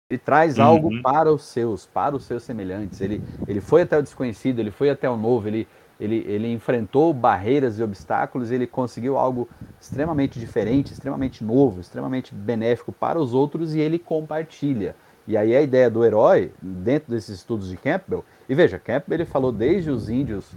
Ele 0.10 0.17
traz 0.17 0.58
uhum. 0.58 0.63
algo 0.63 1.01
para 1.01 1.32
os 1.32 1.44
seus, 1.44 1.86
para 1.86 2.15
os 2.15 2.24
seus 2.24 2.44
semelhantes. 2.44 3.01
Ele, 3.01 3.22
ele 3.46 3.60
foi 3.60 3.82
até 3.82 3.98
o 3.98 4.01
desconhecido, 4.01 4.60
ele 4.60 4.72
foi 4.72 4.89
até 4.89 5.10
o 5.10 5.17
novo, 5.17 5.50
ele, 5.50 5.67
ele, 6.00 6.24
ele 6.27 6.51
enfrentou 6.51 7.13
barreiras 7.13 7.80
e 7.80 7.84
obstáculos, 7.84 8.51
ele 8.51 8.68
conseguiu 8.68 9.18
algo 9.18 9.50
extremamente 9.80 10.39
diferente, 10.39 10.94
extremamente 10.94 11.44
novo, 11.44 11.82
extremamente 11.82 12.34
benéfico 12.34 12.92
para 12.92 13.20
os 13.20 13.34
outros 13.34 13.74
e 13.74 13.80
ele 13.80 13.98
compartilha. 13.98 14.96
E 15.27 15.36
aí 15.36 15.56
a 15.56 15.62
ideia 15.62 15.89
do 15.89 16.06
herói, 16.06 16.51
dentro 16.62 17.12
desses 17.12 17.39
estudos 17.39 17.70
de 17.70 17.77
Campbell, 17.77 18.24
e 18.48 18.56
veja, 18.56 18.80
Campbell 18.80 19.18
ele 19.18 19.25
falou 19.25 19.51
desde 19.51 19.89
os 19.89 20.10
índios 20.10 20.56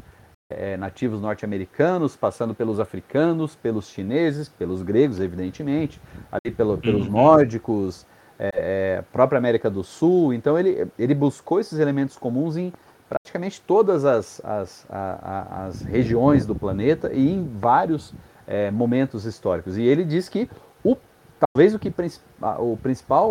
é, 0.49 0.77
nativos 0.77 1.21
norte-americanos, 1.21 2.17
passando 2.17 2.55
pelos 2.55 2.79
africanos, 2.79 3.57
pelos 3.57 3.89
chineses, 3.89 4.49
pelos 4.49 4.83
gregos, 4.83 5.21
evidentemente, 5.21 6.01
ali 6.31 6.55
pelo, 6.55 6.79
pelos 6.79 7.07
uhum. 7.07 7.13
nórdicos, 7.13 8.07
é, 8.39 8.51
é, 8.55 9.05
própria 9.13 9.39
América 9.39 9.69
do 9.69 9.85
Sul. 9.85 10.33
Então 10.33 10.59
ele, 10.59 10.89
ele 10.99 11.15
buscou 11.15 11.61
esses 11.61 11.79
elementos 11.79 12.17
comuns 12.17 12.57
em 12.57 12.73
praticamente 13.31 13.63
todas 13.65 14.05
as, 14.05 14.41
as, 14.45 14.87
a, 14.91 15.67
as 15.67 15.83
regiões 15.83 16.45
do 16.45 16.55
planeta 16.55 17.13
e 17.13 17.31
em 17.31 17.49
vários 17.59 18.13
é, 18.47 18.71
momentos 18.71 19.25
históricos. 19.25 19.79
E 19.79 19.83
ele 19.83 20.05
diz 20.05 20.29
que 20.29 20.51
o, 20.83 20.97
talvez 21.39 21.75
o, 21.75 21.79
que, 21.79 21.93
o 22.59 22.77
principal 22.77 23.31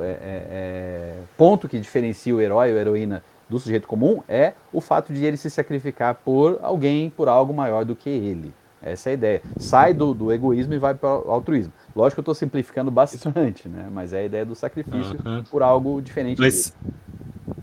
é, 0.00 0.16
é, 0.22 1.14
ponto 1.36 1.68
que 1.68 1.80
diferencia 1.80 2.34
o 2.34 2.40
herói 2.40 2.70
ou 2.70 2.78
a 2.78 2.80
heroína 2.80 3.24
do 3.48 3.58
sujeito 3.58 3.88
comum 3.88 4.22
é 4.28 4.54
o 4.72 4.80
fato 4.80 5.12
de 5.12 5.24
ele 5.24 5.36
se 5.36 5.50
sacrificar 5.50 6.14
por 6.14 6.60
alguém, 6.62 7.10
por 7.10 7.28
algo 7.28 7.52
maior 7.52 7.84
do 7.84 7.96
que 7.96 8.08
ele. 8.08 8.54
Essa 8.80 9.10
é 9.10 9.12
a 9.12 9.14
ideia. 9.14 9.42
Sai 9.58 9.94
do, 9.94 10.14
do 10.14 10.32
egoísmo 10.32 10.74
e 10.74 10.78
vai 10.78 10.94
para 10.94 11.08
o 11.08 11.30
altruísmo. 11.30 11.72
Lógico 11.94 12.16
que 12.16 12.20
eu 12.20 12.32
estou 12.32 12.34
simplificando 12.34 12.90
bastante, 12.90 13.68
né? 13.68 13.88
Mas 13.92 14.12
é 14.12 14.20
a 14.20 14.24
ideia 14.24 14.44
do 14.44 14.56
sacrifício 14.56 15.20
uhum. 15.24 15.44
por 15.44 15.62
algo 15.62 16.00
diferente. 16.02 16.40
Mas 16.40 16.74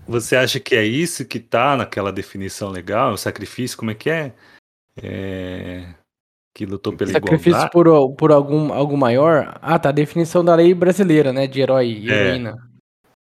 você 0.09 0.35
acha 0.35 0.59
que 0.59 0.75
é 0.75 0.83
isso 0.83 1.25
que 1.25 1.37
está 1.37 1.77
naquela 1.77 2.11
definição 2.11 2.69
legal? 2.69 3.13
O 3.13 3.17
sacrifício, 3.17 3.77
como 3.77 3.91
é 3.91 3.95
que 3.95 4.09
é? 4.09 4.33
é... 5.01 5.93
Que 6.55 6.65
lutou 6.65 6.95
pela 6.97 7.11
sacrifício 7.11 7.51
igualdade? 7.51 7.71
por, 7.71 8.15
por 8.17 8.31
algum, 8.31 8.73
algo 8.73 8.97
maior? 8.97 9.57
Ah, 9.61 9.77
tá. 9.77 9.89
A 9.89 9.93
definição 9.93 10.43
da 10.43 10.55
lei 10.55 10.73
brasileira, 10.73 11.31
né? 11.31 11.45
De 11.45 11.61
herói 11.61 11.87
e 11.87 12.11
é. 12.11 12.13
heroína. 12.13 12.55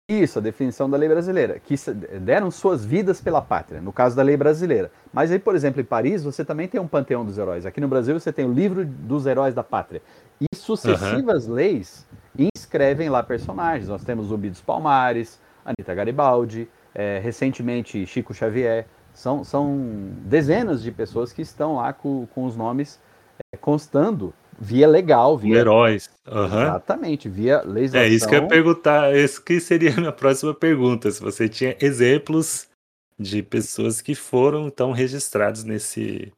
Isso, 0.06 0.38
a 0.38 0.42
definição 0.42 0.88
da 0.88 0.98
lei 0.98 1.08
brasileira, 1.08 1.58
que 1.58 1.74
deram 2.20 2.50
suas 2.50 2.84
vidas 2.84 3.22
pela 3.22 3.40
pátria, 3.40 3.80
no 3.80 3.90
caso 3.90 4.14
da 4.14 4.22
lei 4.22 4.36
brasileira. 4.36 4.92
Mas 5.10 5.32
aí, 5.32 5.38
por 5.38 5.54
exemplo, 5.54 5.80
em 5.80 5.84
Paris, 5.84 6.22
você 6.22 6.44
também 6.44 6.68
tem 6.68 6.78
um 6.78 6.86
panteão 6.86 7.24
dos 7.24 7.38
heróis. 7.38 7.64
Aqui 7.64 7.80
no 7.80 7.88
Brasil, 7.88 8.20
você 8.20 8.30
tem 8.30 8.44
o 8.44 8.52
livro 8.52 8.84
dos 8.84 9.24
heróis 9.24 9.54
da 9.54 9.64
pátria. 9.64 10.02
E 10.38 10.54
sucessivas 10.54 11.48
uhum. 11.48 11.54
leis 11.54 12.06
inscrevem 12.38 13.08
lá 13.08 13.22
personagens. 13.22 13.88
Nós 13.88 14.04
temos 14.04 14.26
Zumbi 14.26 14.50
dos 14.50 14.60
Palmares, 14.60 15.40
Anitta 15.64 15.94
Garibaldi, 15.94 16.68
é, 16.94 17.20
recentemente 17.22 18.06
Chico 18.06 18.32
Xavier. 18.32 18.86
São, 19.12 19.44
são 19.44 19.78
dezenas 20.24 20.82
de 20.82 20.90
pessoas 20.90 21.32
que 21.32 21.42
estão 21.42 21.76
lá 21.76 21.92
com, 21.92 22.26
com 22.34 22.44
os 22.44 22.56
nomes 22.56 23.00
é, 23.52 23.56
constando 23.56 24.34
via 24.58 24.88
legal, 24.88 25.36
via 25.36 25.58
heróis. 25.58 26.10
Uhum. 26.26 26.62
Exatamente, 26.62 27.28
via 27.28 27.62
legislação. 27.62 28.00
É 28.00 28.08
isso 28.08 28.28
que 28.28 28.34
eu 28.34 28.42
ia 28.42 28.48
perguntar, 28.48 29.14
isso 29.14 29.42
que 29.42 29.60
seria 29.60 29.92
a 29.92 29.96
minha 29.96 30.12
próxima 30.12 30.54
pergunta, 30.54 31.10
se 31.10 31.20
você 31.20 31.48
tinha 31.48 31.76
exemplos 31.80 32.68
de 33.18 33.42
pessoas 33.42 34.00
que 34.00 34.14
foram 34.14 34.66
então 34.66 34.90
registrados 34.92 35.62
nesse, 35.62 36.32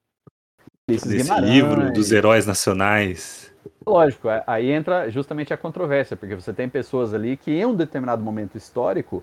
nesse 0.89 1.09
livro 1.41 1.93
dos 1.93 2.13
heróis 2.13 2.47
nacionais. 2.47 3.53
Lógico, 3.89 4.29
é, 4.29 4.43
aí 4.49 4.71
entra 4.73 5.09
justamente 5.11 5.55
a 5.55 5.57
controvérsia, 5.57 6.17
porque 6.17 6.35
você 6.35 6.53
tem 6.53 6.69
pessoas 6.69 7.15
ali 7.15 7.37
que 7.37 7.53
em 7.53 7.65
um 7.65 7.75
determinado 7.75 8.21
momento 8.21 8.59
histórico 8.59 9.23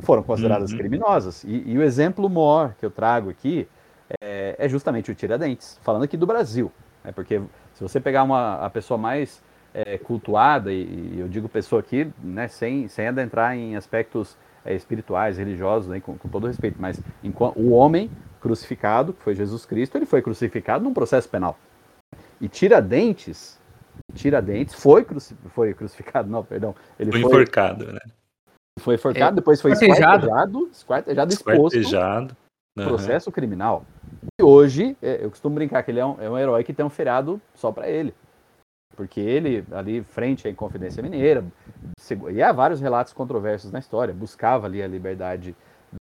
foram 0.00 0.22
consideradas 0.22 0.70
uhum. 0.70 0.76
criminosas. 0.76 1.42
E, 1.44 1.70
e, 1.70 1.78
o 1.78 1.82
exemplo 1.82 2.28
maior 2.28 2.74
que 2.74 2.84
eu 2.84 2.90
trago 2.90 3.30
aqui 3.30 3.66
é, 4.20 4.54
é 4.58 4.68
justamente 4.68 5.10
o 5.10 5.14
Tiradentes, 5.14 5.80
falando 5.82 6.02
aqui 6.02 6.18
do 6.18 6.26
Brasil. 6.26 6.70
Né, 7.02 7.10
porque 7.10 7.40
se 7.72 7.82
você 7.82 7.98
pegar 7.98 8.22
uma, 8.22 8.56
a 8.56 8.68
pessoa 8.68 8.98
mais 8.98 9.42
é, 9.72 9.96
cultuada, 9.96 10.70
e, 10.70 10.82
e, 11.14 11.16
eu 11.18 11.28
digo 11.28 11.48
pessoa 11.48 11.80
aqui, 11.80 12.12
né, 12.22 12.48
sem, 12.48 12.88
sem 12.88 13.08
adentrar 13.08 13.56
em 13.56 13.76
aspectos 13.76 14.36
é, 14.62 14.74
espirituais, 14.74 15.38
religiosos, 15.38 15.88
né, 15.88 16.00
com, 16.00 16.18
com, 16.18 16.28
todo 16.28 16.46
respeito, 16.46 16.76
mas 16.78 17.00
enquanto, 17.24 17.58
o 17.58 17.70
homem 17.70 18.10
crucificado, 18.42 19.14
que 19.14 19.22
foi 19.22 19.34
Jesus 19.34 19.64
Cristo, 19.64 19.96
ele 19.96 20.04
foi 20.04 20.20
crucificado 20.20 20.84
num 20.84 20.92
processo 20.92 21.30
penal. 21.30 21.56
E 22.38 22.48
Tiradentes, 22.48 23.58
Tiradentes 24.14 24.74
foi, 24.74 25.04
cruci, 25.04 25.34
foi 25.54 25.74
crucificado, 25.74 26.28
não, 26.28 26.44
perdão. 26.44 26.74
Ele 26.98 27.10
foi, 27.10 27.20
foi 27.20 27.30
enforcado, 27.30 27.92
né? 27.92 28.00
Foi 28.78 28.94
enforcado, 28.94 29.34
é, 29.34 29.36
depois 29.36 29.60
foi 29.60 29.72
esquartejado, 29.72 30.68
esquartejado, 30.72 31.32
exposto. 31.32 31.76
Esquartejado. 31.76 32.36
Uhum. 32.78 32.86
Processo 32.86 33.30
criminal. 33.30 33.84
E 34.40 34.42
hoje, 34.42 34.96
é, 35.02 35.24
eu 35.24 35.30
costumo 35.30 35.54
brincar 35.54 35.82
que 35.82 35.90
ele 35.90 36.00
é 36.00 36.06
um, 36.06 36.20
é 36.20 36.30
um 36.30 36.38
herói 36.38 36.64
que 36.64 36.72
tem 36.72 36.84
um 36.84 36.90
feriado 36.90 37.40
só 37.54 37.70
para 37.70 37.88
ele. 37.88 38.14
Porque 38.96 39.20
ele, 39.20 39.64
ali 39.72 40.02
frente 40.02 40.48
à 40.48 40.50
Inconfidência 40.50 41.02
Mineira, 41.02 41.44
e 42.30 42.42
há 42.42 42.52
vários 42.52 42.80
relatos 42.80 43.12
controversos 43.12 43.70
na 43.70 43.78
história, 43.78 44.12
buscava 44.12 44.66
ali 44.66 44.82
a 44.82 44.88
liberdade 44.88 45.54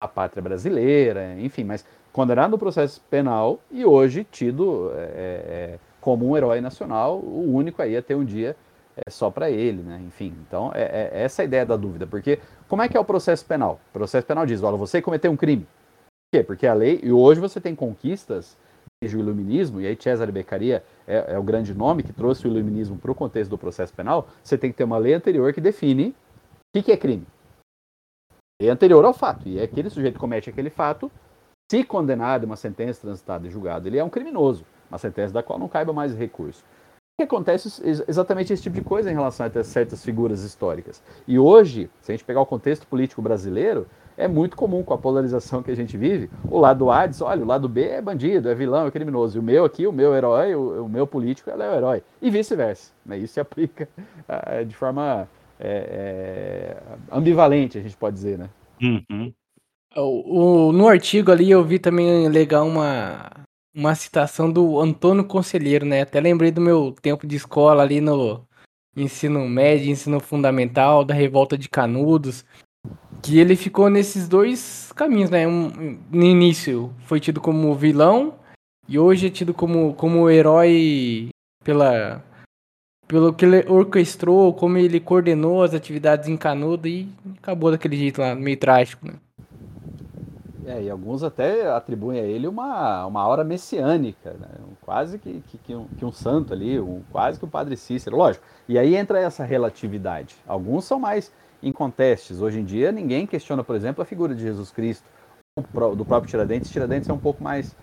da 0.01 0.09
pátria 0.09 0.43
brasileira, 0.43 1.39
enfim, 1.39 1.65
mas 1.65 1.87
condenado 2.13 2.51
no 2.51 2.59
processo 2.59 3.01
penal 3.11 3.61
e 3.71 3.85
hoje 3.85 4.27
tido 4.31 4.91
é, 4.95 5.01
é, 5.01 5.79
como 6.09 6.27
um 6.27 6.35
herói 6.35 6.63
nacional, 6.63 7.19
o 7.19 7.53
único 7.55 7.83
aí 7.83 7.95
a 7.95 8.01
ter 8.01 8.15
um 8.15 8.25
dia 8.25 8.57
é, 8.97 9.11
só 9.11 9.31
para 9.31 9.51
ele, 9.51 9.83
né? 9.83 10.01
Enfim, 10.07 10.35
então 10.41 10.73
é, 10.75 11.11
é, 11.13 11.23
essa 11.23 11.43
a 11.43 11.45
ideia 11.45 11.67
da 11.67 11.77
dúvida, 11.77 12.07
porque 12.07 12.39
como 12.67 12.81
é 12.81 12.89
que 12.89 12.97
é 12.97 13.01
o 13.01 13.05
processo 13.05 13.45
penal? 13.45 13.79
O 13.91 13.93
processo 13.93 14.27
penal 14.27 14.47
diz, 14.47 14.63
olha, 14.63 14.79
você 14.79 15.03
cometeu 15.03 15.31
um 15.31 15.37
crime, 15.37 15.67
quê? 16.33 16.43
Porque 16.43 16.67
a 16.67 16.73
lei, 16.73 16.99
e 17.03 17.13
hoje 17.13 17.43
você 17.43 17.61
tem 17.61 17.75
conquistas 17.75 18.57
desde 19.03 19.19
o 19.19 19.21
iluminismo, 19.21 19.83
e 19.83 19.87
aí 19.87 19.99
Cesare 20.01 20.33
Beccaria 20.33 20.83
é, 21.07 21.35
é 21.35 21.39
o 21.39 21.43
grande 21.43 21.75
nome 21.75 22.03
que 22.03 22.13
trouxe 22.15 22.49
o 22.49 22.51
iluminismo 22.51 22.97
para 22.97 23.13
o 23.13 23.15
contexto 23.15 23.51
do 23.51 23.59
processo 23.59 23.93
penal, 23.93 24.29
você 24.43 24.57
tem 24.57 24.71
que 24.71 24.79
ter 24.79 24.85
uma 24.85 24.97
lei 24.97 25.13
anterior 25.13 25.53
que 25.53 25.61
define 25.61 26.09
o 26.09 26.15
que, 26.75 26.85
que 26.85 26.93
é 26.93 26.97
crime. 26.97 27.27
É 28.63 28.71
anterior 28.71 29.05
ao 29.05 29.13
fato, 29.13 29.47
e 29.47 29.59
é 29.59 29.65
aquele 29.65 29.91
sujeito 29.91 30.19
comete 30.19 30.49
aquele 30.49 30.71
fato, 30.71 31.13
se 31.71 31.85
condenado 31.85 32.45
uma 32.45 32.57
sentença 32.57 33.03
transitada 33.03 33.47
e 33.47 33.51
julgado, 33.51 33.87
ele 33.87 33.99
é 33.99 34.03
um 34.03 34.09
criminoso, 34.09 34.65
uma 34.91 34.99
sentença 34.99 35.33
da 35.33 35.43
qual 35.43 35.59
não 35.59 35.69
caiba 35.69 35.93
mais 35.93 36.15
recurso. 36.15 36.63
O 36.63 37.23
que 37.23 37.25
acontece 37.25 37.83
exatamente 38.07 38.53
esse 38.53 38.63
tipo 38.63 38.77
de 38.77 38.83
coisa 38.83 39.11
em 39.11 39.15
relação 39.15 39.45
a 39.45 39.65
certas 39.65 40.05
figuras 40.05 40.45
históricas. 40.45 41.03
E 41.27 41.39
hoje, 41.39 41.91
se 42.01 42.13
a 42.13 42.15
gente 42.15 42.25
pegar 42.25 42.41
o 42.41 42.47
contexto 42.47 42.87
político 42.87 43.21
brasileiro, 43.21 43.89
é 44.17 44.29
muito 44.29 44.57
comum 44.57 44.83
com 44.83 44.95
a 44.95 44.99
polarização 44.99 45.63
que 45.63 45.71
a 45.71 45.77
gente 45.77 45.97
vive. 45.97 46.31
O 46.51 46.59
lado 46.59 46.91
A 46.91 47.07
diz, 47.07 47.21
olha, 47.21 47.43
o 47.43 47.47
lado 47.47 47.69
B 47.69 47.85
é 47.85 48.03
bandido, 48.03 48.49
é 48.49 48.55
vilão, 48.55 48.87
é 48.87 48.91
criminoso. 48.91 49.37
E 49.37 49.41
o 49.41 49.43
meu 49.43 49.65
aqui, 49.65 49.87
o 49.87 49.93
meu 49.93 50.15
herói, 50.15 50.55
o, 50.55 50.85
o 50.85 50.89
meu 50.89 51.07
político, 51.07 51.51
ela 51.51 51.65
é 51.65 51.71
o 51.71 51.75
herói. 51.75 52.03
E 52.21 52.31
vice-versa. 52.31 52.93
Né? 53.07 53.19
Isso 53.19 53.35
se 53.35 53.41
aplica 53.41 53.89
uh, 54.29 54.65
de 54.67 54.75
forma 54.75 55.29
é, 55.59 56.77
é, 57.11 57.17
ambivalente, 57.17 57.79
a 57.79 57.81
gente 57.81 57.97
pode 57.97 58.15
dizer, 58.15 58.39
né? 58.39 58.49
Uhum. 58.81 59.33
O, 59.97 60.69
o, 60.69 60.73
no 60.73 60.87
artigo 60.87 61.33
ali 61.33 61.51
eu 61.51 61.65
vi 61.65 61.79
também 61.79 62.29
legal 62.29 62.67
uma, 62.67 63.31
uma 63.79 63.95
citação 63.95 64.51
do 64.51 64.81
Antônio 64.81 65.25
Conselheiro, 65.25 65.87
né? 65.87 66.03
Até 66.03 66.21
lembrei 66.21 66.51
do 66.51 66.61
meu 66.61 66.93
tempo 67.01 67.29
de 67.29 67.37
escola 67.37 67.81
ali 67.81 68.01
no 68.01 68.45
ensino 68.97 69.49
médio, 69.49 69.89
ensino 69.89 70.19
fundamental, 70.19 71.05
da 71.05 71.15
revolta 71.15 71.57
de 71.57 71.69
Canudos, 71.69 72.45
que 73.23 73.39
ele 73.39 73.55
ficou 73.55 73.89
nesses 73.89 74.29
dois 74.29 74.91
caminhos, 74.97 75.31
né? 75.31 75.47
Um, 75.47 75.97
no 76.11 76.25
início 76.25 76.93
foi 77.05 77.21
tido 77.21 77.41
como 77.41 77.73
vilão 77.73 78.35
e 78.89 78.99
hoje 78.99 79.29
é 79.29 79.31
tido 79.31 79.55
como, 79.55 79.95
como 79.95 80.29
herói 80.29 81.29
pela 81.63 82.25
pelo 83.07 83.33
que 83.33 83.45
ele 83.45 83.65
orquestrou, 83.71 84.53
como 84.53 84.77
ele 84.77 85.01
coordenou 85.01 85.63
as 85.63 85.73
atividades 85.73 86.29
em 86.29 86.37
Canudo 86.37 86.89
e 86.89 87.09
acabou 87.39 87.71
daquele 87.71 87.97
jeito 87.97 88.21
lá, 88.21 88.35
meio 88.35 88.59
trágico, 88.59 89.07
né? 89.07 89.15
É, 90.69 90.83
e 90.83 90.91
alguns 90.91 91.23
até 91.23 91.67
atribuem 91.71 92.21
a 92.21 92.23
ele 92.23 92.47
uma, 92.47 93.07
uma 93.07 93.23
aura 93.23 93.43
messiânica, 93.43 94.35
né? 94.39 94.49
quase 94.83 95.19
que, 95.19 95.43
que, 95.49 95.59
que, 95.59 95.75
um, 95.75 95.87
que 95.87 96.05
um 96.05 96.13
santo 96.13 96.53
ali, 96.53 96.79
um, 96.79 97.03
quase 97.11 97.39
que 97.39 97.45
o 97.45 97.49
padre 97.49 97.75
Cícero, 97.75 98.17
lógico. 98.17 98.45
E 98.69 98.79
aí 98.79 98.95
entra 98.95 99.19
essa 99.19 99.45
relatividade. 99.45 100.37
Alguns 100.47 100.85
são 100.85 101.01
mais 101.01 101.33
incontestes. 101.63 102.43
Hoje 102.43 102.61
em 102.61 102.65
dia, 102.65 102.93
ninguém 102.93 103.27
questiona, 103.27 103.65
por 103.65 103.75
exemplo, 103.75 104.03
a 104.03 104.05
figura 104.05 104.35
de 104.35 104.43
Jesus 104.43 104.71
Cristo, 104.71 105.05
do 105.97 106.05
próprio 106.05 106.29
Tiradentes. 106.29 106.71
Tiradentes 106.71 107.09
é 107.09 107.13
um 107.13 107.19
pouco 107.19 107.43
mais, 107.43 107.75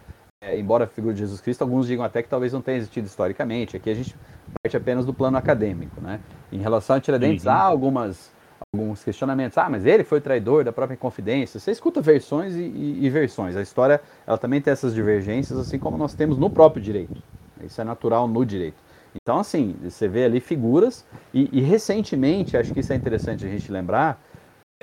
é, 0.43 0.59
embora 0.59 0.83
a 0.83 0.87
figura 0.87 1.13
de 1.13 1.21
Jesus 1.21 1.41
Cristo, 1.41 1.63
alguns 1.63 1.87
digam 1.87 2.05
até 2.05 2.21
que 2.21 2.29
talvez 2.29 2.53
não 2.53 2.61
tenha 2.61 2.77
existido 2.77 3.07
historicamente. 3.07 3.75
Aqui 3.75 3.89
a 3.89 3.95
gente 3.95 4.15
parte 4.61 4.77
apenas 4.77 5.05
do 5.05 5.13
plano 5.13 5.37
acadêmico. 5.37 5.99
Né? 6.01 6.19
Em 6.51 6.59
relação 6.59 6.95
a 6.95 6.99
Tiradentes, 6.99 7.45
uhum. 7.45 7.51
há 7.51 7.61
algumas, 7.61 8.31
alguns 8.75 9.03
questionamentos. 9.03 9.57
Ah, 9.57 9.69
mas 9.69 9.85
ele 9.85 10.03
foi 10.03 10.19
traidor 10.21 10.63
da 10.63 10.71
própria 10.71 10.97
Confidência. 10.97 11.59
Você 11.59 11.71
escuta 11.71 12.01
versões 12.01 12.55
e, 12.55 12.61
e, 12.61 13.05
e 13.05 13.09
versões. 13.09 13.55
A 13.55 13.61
história 13.61 14.01
ela 14.27 14.37
também 14.37 14.61
tem 14.61 14.71
essas 14.71 14.93
divergências, 14.93 15.57
assim 15.57 15.79
como 15.79 15.97
nós 15.97 16.13
temos 16.13 16.37
no 16.37 16.49
próprio 16.49 16.81
direito. 16.81 17.21
Isso 17.63 17.79
é 17.79 17.83
natural 17.83 18.27
no 18.27 18.45
direito. 18.45 18.77
Então, 19.21 19.39
assim, 19.39 19.75
você 19.81 20.07
vê 20.07 20.25
ali 20.25 20.41
figuras, 20.41 21.05
e, 21.33 21.49
e 21.57 21.61
recentemente, 21.61 22.57
acho 22.57 22.73
que 22.73 22.81
isso 22.81 22.91
é 22.91 22.95
interessante 22.97 23.45
a 23.45 23.49
gente 23.49 23.71
lembrar, 23.71 24.21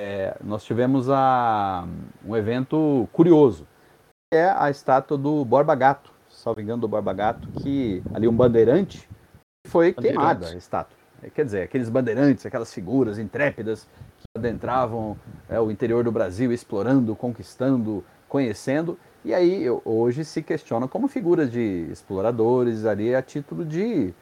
é, 0.01 0.35
nós 0.43 0.65
tivemos 0.65 1.11
a, 1.11 1.87
um 2.25 2.35
evento 2.35 3.07
curioso, 3.13 3.67
que 4.33 4.39
é 4.39 4.51
a 4.51 4.71
estátua 4.71 5.19
do 5.19 5.45
Borba 5.45 5.75
Gato, 5.75 6.11
salvo 6.31 6.63
engano 6.63 6.81
do 6.81 6.89
Borba 6.89 7.13
Gato, 7.13 7.47
que 7.61 8.03
ali 8.15 8.27
um 8.27 8.35
bandeirante 8.35 9.07
foi 9.67 9.93
queimada 9.93 10.49
a 10.49 10.57
estátua. 10.57 11.02
É, 11.23 11.31
quer 11.31 11.45
dizer, 11.45 11.63
aqueles 11.63 11.89
bandeirantes, 11.89 12.45
aquelas 12.45 12.73
figuras 12.73 13.19
intrépidas 13.19 13.87
que 14.19 14.27
adentravam 14.37 15.17
é, 15.49 15.61
o 15.61 15.71
interior 15.71 16.03
do 16.05 16.13
Brasil, 16.13 16.53
explorando, 16.53 17.15
conquistando, 17.15 18.05
conhecendo, 18.29 18.99
e 19.25 19.33
aí 19.33 19.67
hoje 19.85 20.25
se 20.25 20.43
questionam 20.43 20.89
como 20.89 21.07
figuras 21.07 21.51
de 21.51 21.87
exploradores 21.93 22.85
ali 22.85 23.15
a 23.15 23.23
título 23.23 23.65
de 23.65 24.13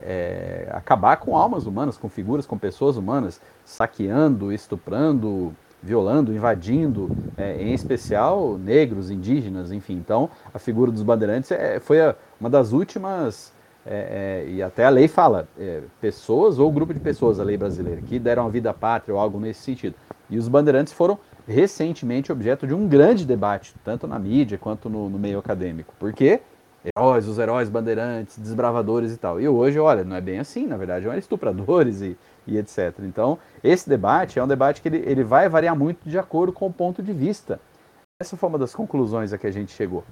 é, 0.00 0.68
acabar 0.72 1.16
com 1.18 1.36
almas 1.36 1.66
humanas, 1.66 1.96
com 1.96 2.08
figuras, 2.08 2.46
com 2.46 2.58
pessoas 2.58 2.96
humanas, 2.96 3.40
saqueando, 3.64 4.52
estuprando, 4.52 5.54
violando, 5.82 6.32
invadindo, 6.32 7.10
é, 7.36 7.62
em 7.62 7.72
especial 7.72 8.58
negros, 8.58 9.10
indígenas, 9.10 9.70
enfim. 9.70 9.94
Então, 9.94 10.30
a 10.52 10.58
figura 10.58 10.90
dos 10.90 11.02
bandeirantes 11.02 11.50
é, 11.50 11.78
foi 11.78 12.00
a, 12.00 12.16
uma 12.40 12.50
das 12.50 12.72
últimas, 12.72 13.52
é, 13.86 14.44
é, 14.46 14.50
e 14.50 14.62
até 14.62 14.84
a 14.84 14.90
lei 14.90 15.08
fala, 15.08 15.48
é, 15.58 15.82
pessoas 16.00 16.58
ou 16.58 16.70
grupo 16.70 16.92
de 16.92 17.00
pessoas, 17.00 17.38
a 17.38 17.44
lei 17.44 17.56
brasileira, 17.56 18.00
que 18.00 18.18
deram 18.18 18.46
a 18.46 18.48
vida 18.48 18.70
à 18.70 18.74
pátria 18.74 19.14
ou 19.14 19.20
algo 19.20 19.38
nesse 19.38 19.62
sentido. 19.62 19.94
E 20.28 20.38
os 20.38 20.48
bandeirantes 20.48 20.92
foram 20.92 21.18
recentemente 21.46 22.32
objeto 22.32 22.66
de 22.66 22.74
um 22.74 22.88
grande 22.88 23.24
debate, 23.24 23.74
tanto 23.84 24.06
na 24.06 24.18
mídia 24.18 24.58
quanto 24.58 24.90
no, 24.90 25.08
no 25.08 25.18
meio 25.18 25.38
acadêmico. 25.38 25.94
Por 25.98 26.12
quê? 26.12 26.40
heróis, 26.96 27.26
os 27.26 27.38
heróis 27.38 27.68
bandeirantes, 27.68 28.38
desbravadores 28.38 29.12
e 29.12 29.16
tal. 29.16 29.40
E 29.40 29.48
hoje, 29.48 29.78
olha, 29.78 30.04
não 30.04 30.14
é 30.14 30.20
bem 30.20 30.38
assim, 30.38 30.66
na 30.66 30.76
verdade, 30.76 31.06
eram 31.06 31.18
estupradores 31.18 32.00
e, 32.00 32.16
e 32.46 32.56
etc. 32.56 32.94
Então, 33.00 33.38
esse 33.62 33.88
debate 33.88 34.38
é 34.38 34.44
um 34.44 34.46
debate 34.46 34.80
que 34.80 34.88
ele, 34.88 34.98
ele 34.98 35.24
vai 35.24 35.48
variar 35.48 35.76
muito 35.76 36.08
de 36.08 36.18
acordo 36.18 36.52
com 36.52 36.66
o 36.66 36.72
ponto 36.72 37.02
de 37.02 37.12
vista. 37.12 37.60
Essa 38.20 38.36
foi 38.36 38.48
uma 38.48 38.58
das 38.58 38.74
conclusões 38.74 39.32
a 39.32 39.38
que 39.38 39.46
a 39.46 39.50
gente 39.50 39.72
chegou. 39.72 40.04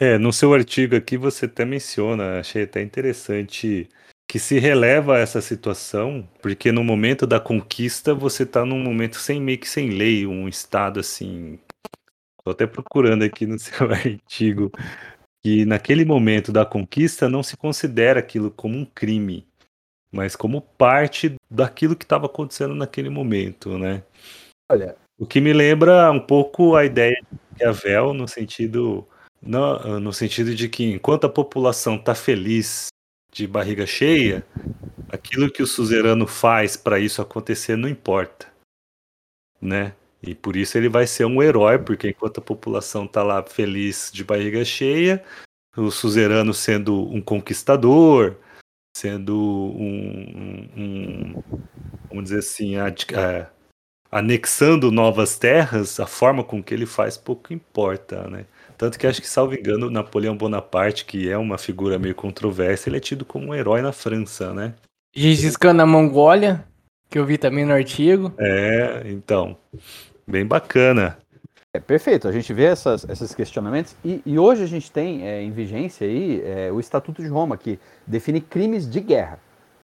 É, 0.00 0.16
no 0.16 0.32
seu 0.32 0.54
artigo 0.54 0.94
aqui 0.94 1.16
você 1.16 1.46
até 1.46 1.64
menciona, 1.64 2.38
achei 2.38 2.62
até 2.62 2.80
interessante 2.80 3.88
que 4.28 4.38
se 4.38 4.58
releva 4.58 5.18
essa 5.18 5.40
situação, 5.40 6.28
porque 6.40 6.70
no 6.70 6.84
momento 6.84 7.26
da 7.26 7.40
conquista 7.40 8.14
você 8.14 8.44
está 8.44 8.64
num 8.64 8.78
momento 8.78 9.16
sem 9.16 9.40
meio 9.40 9.58
que 9.58 9.68
sem 9.68 9.90
lei, 9.90 10.24
um 10.24 10.46
estado 10.46 11.00
assim. 11.00 11.58
Estou 12.38 12.52
até 12.52 12.66
procurando 12.66 13.24
aqui 13.24 13.44
no 13.44 13.58
seu 13.58 13.90
artigo 13.90 14.70
que 15.42 15.64
naquele 15.64 16.04
momento 16.04 16.52
da 16.52 16.64
conquista 16.64 17.28
não 17.28 17.42
se 17.42 17.56
considera 17.56 18.20
aquilo 18.20 18.50
como 18.50 18.76
um 18.76 18.84
crime, 18.84 19.48
mas 20.12 20.36
como 20.36 20.60
parte 20.60 21.34
daquilo 21.50 21.96
que 21.96 22.04
estava 22.04 22.26
acontecendo 22.26 22.74
naquele 22.74 23.08
momento, 23.08 23.78
né? 23.78 24.04
Olha, 24.70 24.94
o 25.18 25.26
que 25.26 25.40
me 25.40 25.52
lembra 25.52 26.10
um 26.12 26.20
pouco 26.20 26.76
a 26.76 26.84
ideia 26.84 27.16
de 27.20 27.38
Maquiavel 27.50 28.12
no 28.12 28.28
sentido 28.28 29.08
no, 29.40 30.00
no 30.00 30.12
sentido 30.12 30.54
de 30.54 30.68
que 30.68 30.84
enquanto 30.84 31.26
a 31.26 31.30
população 31.30 31.96
está 31.96 32.14
feliz 32.14 32.88
de 33.32 33.46
barriga 33.46 33.86
cheia, 33.86 34.44
aquilo 35.08 35.50
que 35.50 35.62
o 35.62 35.66
suzerano 35.66 36.26
faz 36.26 36.76
para 36.76 36.98
isso 36.98 37.22
acontecer 37.22 37.76
não 37.76 37.88
importa, 37.88 38.46
né? 39.60 39.94
E 40.22 40.34
por 40.34 40.56
isso 40.56 40.76
ele 40.76 40.88
vai 40.88 41.06
ser 41.06 41.24
um 41.24 41.42
herói, 41.42 41.78
porque 41.78 42.08
enquanto 42.08 42.38
a 42.38 42.42
população 42.42 43.04
está 43.04 43.22
lá 43.22 43.42
feliz 43.42 44.10
de 44.12 44.24
barriga 44.24 44.64
cheia, 44.64 45.24
o 45.76 45.90
suzerano 45.90 46.52
sendo 46.52 47.08
um 47.08 47.20
conquistador, 47.20 48.36
sendo 48.96 49.36
um, 49.36 50.68
um, 50.76 51.34
um 51.36 51.42
vamos 52.08 52.24
dizer 52.24 52.38
assim, 52.38 52.76
a, 52.76 52.88
a, 52.88 53.50
anexando 54.10 54.90
novas 54.90 55.38
terras, 55.38 56.00
a 56.00 56.06
forma 56.06 56.42
com 56.42 56.62
que 56.62 56.74
ele 56.74 56.86
faz 56.86 57.16
pouco 57.16 57.52
importa, 57.52 58.28
né? 58.28 58.44
Tanto 58.78 58.96
que 58.96 59.08
acho 59.08 59.20
que, 59.20 59.28
salvo 59.28 59.54
engano, 59.54 59.90
Napoleão 59.90 60.36
Bonaparte, 60.36 61.04
que 61.04 61.28
é 61.28 61.36
uma 61.36 61.58
figura 61.58 61.98
meio 61.98 62.14
controversa, 62.14 62.88
ele 62.88 62.96
é 62.98 63.00
tido 63.00 63.24
como 63.24 63.48
um 63.48 63.54
herói 63.54 63.82
na 63.82 63.90
França, 63.90 64.54
né? 64.54 64.74
Gengis 65.12 65.56
Khan 65.56 65.72
na 65.72 65.84
Mongólia, 65.84 66.64
que 67.10 67.18
eu 67.18 67.26
vi 67.26 67.36
também 67.36 67.64
no 67.64 67.72
artigo. 67.72 68.32
É, 68.38 69.02
então, 69.06 69.56
bem 70.24 70.46
bacana. 70.46 71.18
É 71.74 71.80
perfeito, 71.80 72.28
a 72.28 72.32
gente 72.32 72.52
vê 72.52 72.64
essas, 72.64 73.04
esses 73.08 73.34
questionamentos 73.34 73.96
e, 74.04 74.22
e 74.24 74.38
hoje 74.38 74.62
a 74.62 74.66
gente 74.66 74.90
tem 74.90 75.26
é, 75.26 75.42
em 75.42 75.50
vigência 75.50 76.06
aí 76.06 76.40
é, 76.44 76.72
o 76.72 76.78
Estatuto 76.78 77.20
de 77.20 77.28
Roma, 77.28 77.56
que 77.58 77.80
define 78.06 78.40
crimes 78.40 78.88
de 78.88 79.00
guerra 79.00 79.40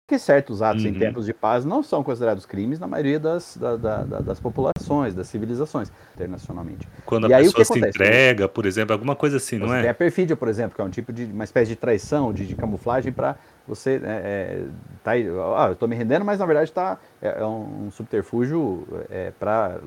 que 0.08 0.20
certos 0.20 0.62
atos 0.62 0.84
uhum. 0.84 0.90
em 0.90 0.94
tempos 0.94 1.26
de 1.26 1.34
paz 1.34 1.64
não 1.64 1.82
são 1.82 2.04
considerados 2.04 2.46
crimes 2.46 2.78
na 2.78 2.88
maioria 2.88 3.18
das, 3.18 3.56
da, 3.56 3.78
da, 3.78 4.04
das 4.20 4.40
populações, 4.40 5.16
das 5.16 5.28
civilizações, 5.28 5.92
internacionalmente. 6.14 6.88
Quando 7.06 7.30
e 7.30 7.34
a 7.34 7.38
aí, 7.38 7.46
pessoa 7.46 7.66
se 7.66 7.80
entrega, 7.80 8.50
por 8.50 8.66
exemplo, 8.66 8.92
alguma 8.92 9.16
coisa 9.16 9.38
assim, 9.38 9.58
não 9.58 9.74
é? 9.74 9.82
Tem 9.82 9.90
a 9.90 9.94
perfídia, 9.94 10.36
por 10.36 10.50
exemplo, 10.50 10.76
que 10.76 10.82
é 10.82 10.84
um 10.84 10.90
tipo 10.90 11.14
de 11.14 11.24
uma 11.24 11.46
espécie 11.46 11.70
de 11.70 11.78
traição, 11.78 12.34
de, 12.34 12.46
de 12.46 12.54
camuflagem 12.54 13.14
para 13.14 13.38
você 13.68 14.02
é, 14.04 14.08
é, 14.08 14.66
tá 15.04 15.12
aí, 15.12 15.26
ah, 15.56 15.68
eu 15.68 15.74
estou 15.74 15.88
me 15.88 15.96
rendendo, 15.96 16.26
mas 16.26 16.40
na 16.40 16.46
verdade 16.46 16.72
tá, 16.72 16.98
é, 17.22 17.40
é 17.40 17.46
um, 17.46 17.86
um, 17.86 17.92
subterfúgio 17.92 18.86
é, 19.10 19.32
para 19.32 19.80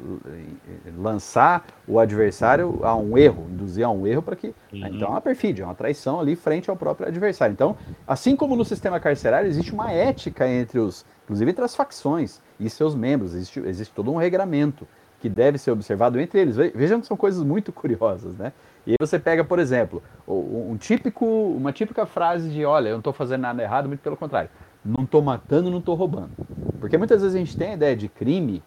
lançar 0.96 1.66
o 1.86 1.98
adversário 1.98 2.80
a 2.82 2.96
um 2.96 3.18
erro, 3.18 3.46
induzir 3.50 3.84
a 3.84 3.90
um 3.90 4.06
erro 4.06 4.22
para 4.22 4.34
que. 4.34 4.48
Uhum. 4.72 4.86
Então 4.86 5.08
é 5.08 5.10
uma 5.10 5.20
perfídia, 5.20 5.62
é 5.62 5.66
uma 5.66 5.74
traição 5.74 6.18
ali 6.18 6.34
frente 6.34 6.70
ao 6.70 6.76
próprio 6.76 7.06
adversário. 7.06 7.52
Então, 7.52 7.76
assim 8.06 8.34
como 8.34 8.56
no 8.56 8.64
sistema 8.64 8.98
carcerário, 8.98 9.48
existe 9.48 9.72
uma 9.72 9.92
ética 9.92 10.48
entre 10.48 10.78
os, 10.78 11.04
inclusive 11.24 11.50
entre 11.50 11.64
as 11.64 11.76
facções 11.76 12.40
e 12.58 12.70
seus 12.70 12.94
membros, 12.94 13.34
existe, 13.34 13.60
existe 13.60 13.92
todo 13.92 14.10
um 14.10 14.16
regramento 14.16 14.88
que 15.20 15.28
deve 15.28 15.58
ser 15.58 15.70
observado 15.70 16.20
entre 16.20 16.40
eles. 16.40 16.56
Vejam 16.56 17.00
que 17.00 17.06
são 17.06 17.16
coisas 17.16 17.42
muito 17.42 17.72
curiosas, 17.72 18.34
né? 18.36 18.52
E 18.86 18.92
aí 18.92 18.96
você 19.00 19.18
pega, 19.18 19.44
por 19.44 19.58
exemplo, 19.58 20.02
um 20.28 20.76
típico, 20.76 21.26
uma 21.26 21.72
típica 21.72 22.06
frase 22.06 22.48
de, 22.48 22.64
olha, 22.64 22.88
eu 22.88 22.92
não 22.92 23.00
estou 23.00 23.12
fazendo 23.12 23.40
nada 23.40 23.60
errado, 23.60 23.88
muito 23.88 24.00
pelo 24.00 24.16
contrário. 24.16 24.48
Não 24.84 25.02
estou 25.02 25.20
matando, 25.20 25.70
não 25.70 25.80
estou 25.80 25.96
roubando. 25.96 26.30
Porque 26.78 26.96
muitas 26.96 27.20
vezes 27.20 27.34
a 27.34 27.38
gente 27.38 27.56
tem 27.56 27.70
a 27.70 27.74
ideia 27.74 27.96
de 27.96 28.08
crime, 28.08 28.62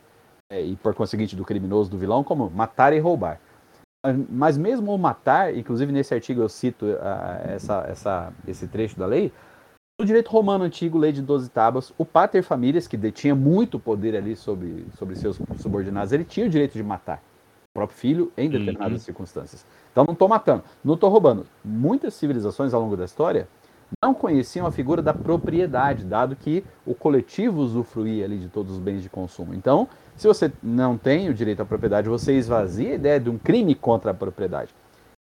é, 0.51 0.61
e 0.61 0.75
por 0.75 0.93
conseguinte 0.93 1.35
do 1.35 1.45
criminoso, 1.45 1.89
do 1.89 1.97
vilão, 1.97 2.23
como 2.23 2.49
matar 2.49 2.91
e 2.91 2.99
roubar. 2.99 3.39
Mas 4.29 4.57
mesmo 4.57 4.93
o 4.93 4.97
matar, 4.97 5.55
inclusive 5.55 5.91
nesse 5.91 6.13
artigo 6.13 6.41
eu 6.41 6.49
cito 6.49 6.85
uh, 6.85 7.49
essa, 7.49 7.85
essa, 7.89 8.33
esse 8.47 8.67
trecho 8.67 8.97
da 8.97 9.05
lei, 9.05 9.31
no 9.99 10.05
direito 10.05 10.31
romano 10.31 10.63
antigo, 10.63 10.97
lei 10.97 11.11
de 11.11 11.21
12 11.21 11.49
tábuas, 11.49 11.93
o 11.97 12.05
pater 12.05 12.41
famílias, 12.41 12.87
que 12.87 12.95
detinha 12.95 13.35
muito 13.35 13.77
poder 13.77 14.15
ali 14.15 14.35
sobre, 14.35 14.85
sobre 14.97 15.15
seus 15.17 15.37
subordinados, 15.57 16.13
ele 16.13 16.23
tinha 16.23 16.45
o 16.45 16.49
direito 16.49 16.73
de 16.73 16.83
matar 16.83 17.21
o 17.69 17.73
próprio 17.77 17.97
filho 17.97 18.31
em 18.37 18.49
determinadas 18.49 18.93
uhum. 18.93 19.05
circunstâncias. 19.05 19.65
Então 19.99 20.05
não 20.07 20.13
estou 20.13 20.29
matando, 20.29 20.63
não 20.81 20.93
estou 20.93 21.09
roubando. 21.09 21.45
Muitas 21.63 22.13
civilizações 22.13 22.73
ao 22.73 22.79
longo 22.79 22.95
da 22.95 23.03
história 23.03 23.49
não 24.01 24.13
conheciam 24.13 24.65
a 24.65 24.71
figura 24.71 25.01
da 25.01 25.13
propriedade, 25.13 26.05
dado 26.05 26.37
que 26.37 26.63
o 26.85 26.95
coletivo 26.95 27.59
usufruía 27.59 28.23
ali 28.23 28.37
de 28.37 28.47
todos 28.47 28.71
os 28.71 28.79
bens 28.79 29.03
de 29.03 29.09
consumo. 29.09 29.53
Então, 29.53 29.89
se 30.15 30.25
você 30.25 30.53
não 30.63 30.97
tem 30.97 31.27
o 31.29 31.33
direito 31.33 31.61
à 31.61 31.65
propriedade, 31.65 32.07
você 32.07 32.37
esvazia 32.37 32.91
a 32.91 32.95
ideia 32.95 33.19
de 33.19 33.29
um 33.29 33.37
crime 33.37 33.75
contra 33.75 34.11
a 34.11 34.13
propriedade. 34.13 34.73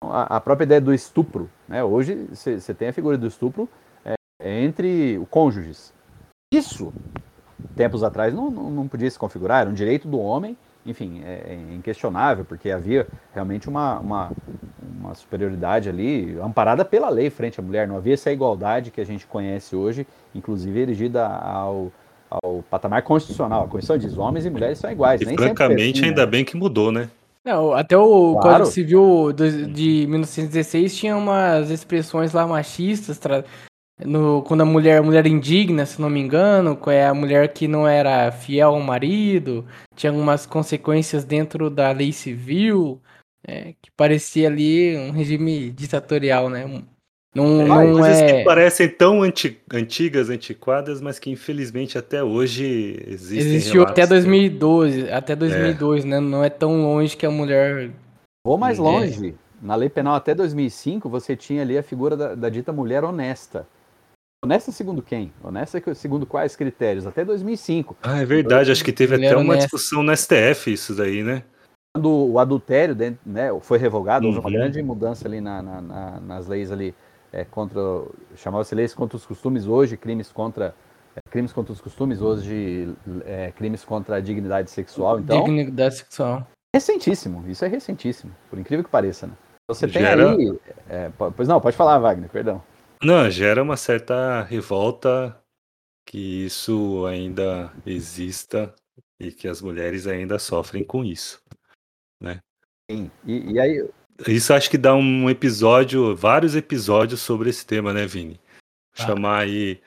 A, 0.03 0.37
a 0.37 0.41
própria 0.41 0.65
ideia 0.65 0.81
do 0.81 0.95
estupro. 0.95 1.51
Né? 1.69 1.85
Hoje, 1.85 2.27
você 2.33 2.73
tem 2.73 2.89
a 2.89 2.93
figura 2.93 3.19
do 3.19 3.27
estupro 3.27 3.69
é, 4.03 4.15
entre 4.65 5.21
cônjuges. 5.29 5.93
Isso, 6.51 6.91
tempos 7.77 8.03
atrás, 8.03 8.33
não, 8.33 8.51
não, 8.51 8.71
não 8.71 8.89
podia 8.89 9.11
se 9.11 9.19
configurar, 9.19 9.61
era 9.61 9.69
um 9.69 9.75
direito 9.75 10.09
do 10.09 10.19
homem 10.19 10.57
enfim, 10.87 11.23
é, 11.25 11.53
é, 11.53 11.75
inquestionável, 11.75 12.45
porque 12.45 12.71
havia 12.71 13.07
realmente 13.33 13.69
uma, 13.69 13.99
uma, 13.99 14.33
uma, 15.01 15.15
superioridade 15.15 15.89
ali, 15.89 16.39
amparada 16.43 16.85
pela 16.85 17.09
lei 17.09 17.31
frente 17.31 17.59
à 17.59 17.63
mulher. 17.63 17.89
Não 17.89 17.97
havia 17.97 18.15
essa 18.15 18.31
igualdade 18.31 18.91
que 18.91 19.01
a 19.01 19.07
gente 19.07 19.27
conhece 19.27 19.75
hoje, 19.75 20.07
inclusive 20.35 20.79
erigida 20.79 21.27
ao, 21.27 21.91
ao 22.31 22.63
patamar 22.71 23.03
constitucional. 23.03 23.65
A 23.65 23.69
Constituição 23.69 23.99
diz 23.99 24.19
homens 24.19 24.45
e 24.45 24.51
mulheres 24.51 24.79
são 24.79 24.91
iguais. 24.91 25.21
E, 25.21 25.35
francamente, 25.35 26.01
assim, 26.01 26.09
ainda 26.09 26.25
né? 26.25 26.31
bem 26.31 26.45
que 26.45 26.57
mudou, 26.57 26.93
né? 26.93 27.09
Não, 27.45 27.73
até 27.73 27.97
o 27.97 28.39
claro. 28.41 28.65
Código 28.65 28.67
Civil 28.67 29.33
de 29.33 30.07
1916 30.09 30.97
tinha 30.97 31.15
umas 31.15 31.71
expressões 31.71 32.33
lá 32.33 32.47
machistas, 32.47 33.19
no, 34.03 34.43
quando 34.43 34.63
a 34.63 34.65
mulher, 34.65 35.03
mulher 35.03 35.27
indigna, 35.27 35.87
se 35.87 36.01
não 36.01 36.11
me 36.11 36.21
engano, 36.21 36.79
é 36.87 37.07
a 37.07 37.15
mulher 37.15 37.53
que 37.53 37.69
não 37.69 37.87
era 37.87 38.33
fiel 38.33 38.71
ao 38.71 38.81
marido, 38.81 39.65
tinha 39.95 40.11
algumas 40.11 40.47
consequências 40.47 41.25
dentro 41.25 41.71
da 41.71 41.93
lei 41.93 42.13
civil, 42.13 43.01
é, 43.47 43.75
que 43.81 43.91
parecia 43.97 44.49
ali 44.49 44.97
um 44.97 45.13
regime 45.13 45.71
ditatorial, 45.71 46.49
né? 46.49 46.67
Não, 47.35 47.61
é, 47.61 47.65
não 47.65 47.99
coisas 47.99 48.23
é... 48.23 48.39
que 48.39 48.45
parecem 48.45 48.89
tão 48.89 49.23
anti, 49.23 49.61
antigas, 49.73 50.31
antiquadas, 50.31 51.01
mas 51.01 51.19
que 51.19 51.31
infelizmente 51.31 51.99
até 51.99 52.23
hoje 52.23 53.03
existem. 53.07 53.39
Existiu 53.39 53.83
até 53.83 54.07
2012, 54.07 55.11
até 55.11 55.35
2002, 55.35 56.05
é. 56.05 56.09
né? 56.09 56.21
Não 56.21 56.45
é 56.45 56.49
tão 56.49 56.83
longe 56.83 57.17
que 57.17 57.27
a 57.27 57.31
mulher. 57.31 57.91
Ou 58.45 58.57
mais 58.57 58.79
longe. 58.79 59.35
Na 59.61 59.75
lei 59.75 59.89
penal 59.89 60.15
até 60.15 60.35
2005, 60.35 61.09
você 61.09 61.35
tinha 61.35 61.63
ali 61.63 61.77
a 61.77 61.83
figura 61.83 62.17
da, 62.17 62.35
da 62.35 62.49
dita 62.49 62.73
mulher 62.73 63.03
honesta. 63.03 63.67
Honesta 64.45 64.71
segundo 64.71 65.01
quem? 65.01 65.33
Honesta 65.43 65.95
segundo 65.95 66.27
quais 66.27 66.55
critérios? 66.55 67.07
Até 67.07 67.25
2005. 67.25 67.97
Ah, 68.03 68.21
é 68.21 68.27
verdade. 68.27 68.71
Acho 68.71 68.85
que 68.85 68.93
teve 68.93 69.15
até 69.15 69.35
uma 69.35 69.57
discussão 69.57 70.03
no 70.03 70.15
STF 70.15 70.71
isso 70.71 70.95
daí, 70.95 71.23
né? 71.23 71.43
Quando 71.97 72.11
o 72.11 72.39
adultério 72.39 72.95
né, 73.25 73.49
foi 73.63 73.79
revogado, 73.79 74.27
uhum. 74.27 74.35
houve 74.35 74.41
uma 74.41 74.49
uhum. 74.49 74.55
grande 74.55 74.83
mudança 74.83 75.27
ali 75.27 75.41
na, 75.41 75.63
na, 75.63 75.81
na, 75.81 76.21
nas 76.21 76.47
leis 76.47 76.71
ali 76.71 76.95
é, 77.33 77.45
contra, 77.45 77.81
chamava-se 78.37 78.75
leis 78.75 78.93
contra 78.93 79.17
os 79.17 79.25
costumes 79.25 79.67
hoje, 79.67 79.97
crimes 79.97 80.31
contra 80.31 80.75
é, 81.17 81.21
crimes 81.31 81.53
contra 81.53 81.73
os 81.73 81.81
costumes 81.81 82.21
hoje, 82.21 82.95
é, 83.25 83.51
crimes 83.53 83.83
contra 83.83 84.17
a 84.17 84.21
dignidade 84.21 84.71
sexual. 84.71 85.21
Então, 85.21 85.43
dignidade 85.45 85.95
sexual. 85.95 86.47
Recentíssimo. 86.75 87.45
Isso 87.49 87.65
é 87.65 87.69
recentíssimo, 87.69 88.33
por 88.51 88.59
incrível 88.59 88.85
que 88.85 88.91
pareça, 88.91 89.27
né? 89.27 89.33
Você 89.71 89.89
tem 89.89 90.03
Gera... 90.03 90.33
aí, 90.33 90.59
é, 90.91 91.11
pois 91.35 91.49
não, 91.49 91.61
pode 91.63 91.77
falar, 91.77 91.99
Wagner, 91.99 92.29
perdão. 92.29 92.61
Não, 93.05 93.31
gera 93.31 93.63
uma 93.63 93.77
certa 93.77 94.43
revolta 94.43 95.39
que 96.07 96.47
isso 96.47 97.05
ainda 97.07 97.71
exista 97.85 98.75
e 99.21 99.31
que 99.31 99.47
as 99.47 99.61
mulheres 99.61 100.07
ainda 100.07 100.39
sofrem 100.39 100.83
com 100.83 101.05
isso, 101.05 101.43
né? 102.21 102.41
Sim, 102.91 103.11
e, 103.27 103.53
e 103.53 103.61
aí... 103.61 103.89
Isso 104.27 104.55
acho 104.55 104.71
que 104.71 104.79
dá 104.79 104.95
um 104.95 105.29
episódio, 105.29 106.17
vários 106.17 106.57
episódios 106.57 107.21
sobre 107.21 107.51
esse 107.51 107.67
tema, 107.67 107.93
né, 107.93 108.07
Vini? 108.07 108.41
Ah. 108.97 109.07
Chamar 109.07 109.41
aí 109.41 109.83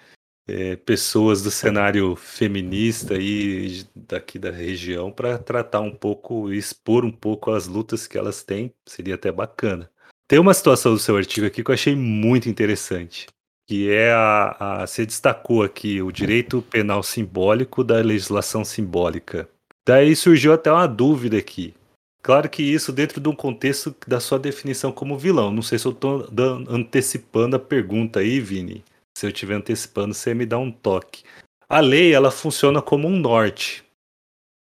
é, 0.48 0.76
pessoas 0.76 1.42
do 1.42 1.50
cenário 1.50 2.16
feminista 2.16 3.16
aí 3.16 3.84
daqui 3.96 4.38
da 4.38 4.52
região 4.52 5.12
para 5.12 5.40
tratar 5.40 5.82
um 5.82 5.96
pouco, 5.96 6.54
expor 6.54 7.04
um 7.04 7.12
pouco 7.12 7.52
as 7.52 7.68
lutas 7.68 8.06
que 8.06 8.18
elas 8.18 8.44
têm, 8.44 8.74
seria 8.86 9.16
até 9.16 9.32
bacana. 9.32 9.90
Tem 10.28 10.40
uma 10.40 10.54
situação 10.54 10.94
do 10.94 11.00
seu 11.00 11.16
artigo 11.16 11.48
aqui 11.48 11.64
que 11.64 11.72
eu 11.72 11.74
achei 11.74 11.96
muito 11.96 12.50
interessante, 12.50 13.28
que 13.66 13.90
é 13.90 14.12
a, 14.12 14.82
a 14.82 14.88
você 14.88 15.06
destacou 15.06 15.64
aqui 15.64 16.02
o 16.02 16.12
direito 16.12 16.62
penal 16.62 17.02
simbólico 17.02 17.82
da 17.82 17.96
legislação 17.96 18.66
simbólica. 18.66 19.50
Daí 19.88 20.14
surgiu 20.18 20.52
até 20.52 20.70
uma 20.70 20.86
dúvida 20.86 21.38
aqui. 21.38 21.74
Claro 22.22 22.50
que 22.50 22.62
isso 22.62 22.92
dentro 22.92 23.22
de 23.22 23.30
um 23.30 23.36
contexto 23.36 23.96
da 24.06 24.20
sua 24.20 24.38
definição 24.38 24.92
como 24.92 25.18
vilão. 25.18 25.50
Não 25.50 25.62
sei 25.62 25.80
se 25.80 25.86
eu 25.86 25.94
estou 25.94 26.28
antecipando 26.68 27.56
a 27.56 27.60
pergunta 27.60 28.20
aí, 28.20 28.42
Vini. 28.42 28.84
Se 29.18 29.26
eu 29.26 29.30
estiver 29.30 29.56
antecipando, 29.56 30.14
você 30.14 30.34
me 30.34 30.46
dá 30.46 30.58
um 30.58 30.70
toque. 30.70 31.24
A 31.70 31.80
lei 31.80 32.14
ela 32.14 32.32
funciona 32.32 32.82
como 32.82 33.08
um 33.08 33.18
norte, 33.18 33.86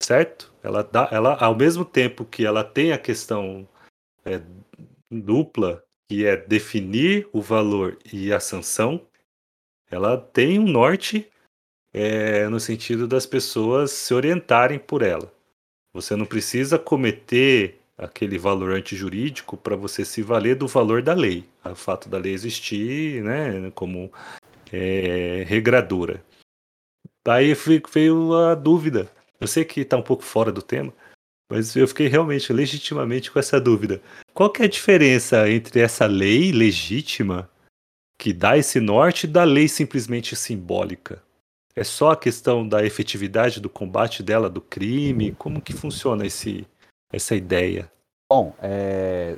certo? 0.03 0.53
Ela 0.62 0.83
dá, 0.83 1.09
ela 1.11 1.37
ao 1.37 1.57
mesmo 1.57 1.87
tempo 1.87 2.27
que 2.27 2.44
ela 2.44 2.62
tem 2.62 2.92
a 2.92 2.98
questão 2.98 3.66
é, 4.24 4.40
dupla, 5.10 5.82
que 6.08 6.24
é 6.24 6.36
definir 6.36 7.28
o 7.32 7.40
valor 7.40 7.98
e 8.12 8.32
a 8.32 8.40
sanção, 8.40 9.00
ela 9.90 10.16
tem 10.16 10.58
um 10.58 10.66
norte 10.66 11.30
é, 11.92 12.48
no 12.48 12.58
sentido 12.58 13.06
das 13.06 13.24
pessoas 13.24 13.92
se 13.92 14.12
orientarem 14.12 14.78
por 14.78 15.02
ela. 15.02 15.32
Você 15.92 16.16
não 16.16 16.26
precisa 16.26 16.78
cometer 16.78 17.80
aquele 17.96 18.36
valor 18.36 18.72
antijurídico 18.72 19.56
para 19.56 19.76
você 19.76 20.04
se 20.04 20.20
valer 20.22 20.56
do 20.56 20.66
valor 20.66 21.02
da 21.02 21.14
lei. 21.14 21.44
O 21.64 21.74
fato 21.76 22.08
da 22.08 22.18
lei 22.18 22.32
existir 22.32 23.22
né, 23.22 23.70
como 23.74 24.12
é, 24.72 25.44
regradora. 25.46 26.22
Daí 27.24 27.54
veio 27.92 28.34
a 28.34 28.54
dúvida. 28.54 29.08
Eu 29.40 29.46
sei 29.46 29.64
que 29.64 29.80
está 29.80 29.96
um 29.96 30.02
pouco 30.02 30.22
fora 30.22 30.50
do 30.50 30.60
tema, 30.62 30.92
mas 31.50 31.76
eu 31.76 31.87
fiquei 31.87 32.09
realmente, 32.09 32.52
legitimamente 32.52 33.30
com 33.30 33.38
essa 33.38 33.61
dúvida. 33.61 34.00
Qual 34.33 34.50
que 34.50 34.62
é 34.62 34.64
a 34.64 34.68
diferença 34.68 35.48
entre 35.48 35.80
essa 35.80 36.07
lei 36.07 36.52
legítima 36.52 37.48
que 38.18 38.33
dá 38.33 38.57
esse 38.57 38.80
norte 38.80 39.26
da 39.26 39.44
lei 39.44 39.68
simplesmente 39.68 40.35
simbólica? 40.35 41.22
É 41.76 41.83
só 41.83 42.12
a 42.12 42.16
questão 42.16 42.66
da 42.66 42.85
efetividade 42.85 43.61
do 43.61 43.68
combate 43.68 44.22
dela, 44.22 44.48
do 44.48 44.61
crime? 44.61 45.33
Como 45.33 45.61
que 45.61 45.72
funciona 45.72 46.24
esse, 46.24 46.66
essa 47.12 47.35
ideia? 47.35 47.90
Bom, 48.30 48.54
é... 48.62 49.37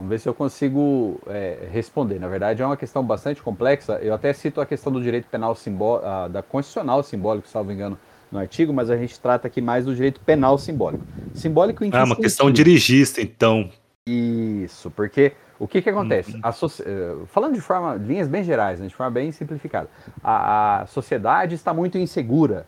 vamos 0.00 0.10
ver 0.10 0.20
se 0.20 0.28
eu 0.28 0.34
consigo 0.34 1.20
é, 1.26 1.68
responder. 1.72 2.20
Na 2.20 2.28
verdade, 2.28 2.62
é 2.62 2.66
uma 2.66 2.76
questão 2.76 3.04
bastante 3.04 3.42
complexa. 3.42 3.94
Eu 4.00 4.14
até 4.14 4.32
cito 4.32 4.60
a 4.60 4.66
questão 4.66 4.92
do 4.92 5.02
direito 5.02 5.26
penal 5.26 5.54
simbólico, 5.56 6.06
da 6.30 6.42
constitucional 6.42 7.02
simbólico, 7.02 7.48
salvo 7.48 7.72
engano, 7.72 7.98
no 8.34 8.40
artigo, 8.40 8.72
mas 8.72 8.90
a 8.90 8.96
gente 8.96 9.18
trata 9.18 9.46
aqui 9.46 9.60
mais 9.60 9.84
do 9.84 9.94
direito 9.94 10.20
penal 10.20 10.58
simbólico. 10.58 11.04
Simbólico 11.32 11.84
em 11.84 11.90
que 11.90 11.96
Ah, 11.96 12.04
uma 12.04 12.16
questão 12.16 12.50
dirigista, 12.50 13.22
então. 13.22 13.70
Isso, 14.06 14.90
porque 14.90 15.32
o 15.58 15.68
que, 15.68 15.80
que 15.80 15.88
acontece? 15.88 16.34
Uhum. 16.34 16.40
Eh, 16.44 17.26
falando 17.28 17.54
de 17.54 17.60
forma, 17.60 17.94
linhas 17.94 18.28
bem 18.28 18.42
gerais, 18.42 18.80
né, 18.80 18.88
de 18.88 18.94
forma 18.94 19.12
bem 19.12 19.30
simplificada, 19.30 19.88
a, 20.22 20.82
a, 20.82 20.86
sociedade 20.86 21.54
está 21.54 21.72
muito 21.72 21.96
insegura. 21.96 22.66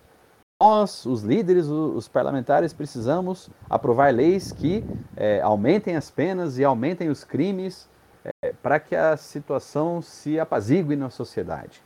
Nós, 0.63 1.05
os 1.05 1.23
líderes, 1.23 1.67
os, 1.67 2.09
parlamentares, 2.09 2.73
precisamos 2.73 3.51
aprovar 3.69 4.15
leis 4.15 4.53
que 4.53 4.83
é, 5.15 5.43
aumentem 5.43 5.97
as 5.97 6.11
penas 6.11 6.59
e 6.59 6.65
aumentem 6.65 7.11
os 7.11 7.25
crimes 7.25 7.87
é, 8.25 8.55
para 8.63 8.81
que 8.81 8.97
a 8.97 9.19
situação 9.19 10.01
se 10.01 10.41
apazigue 10.41 10.97
na 10.97 11.11
sociedade. 11.11 11.83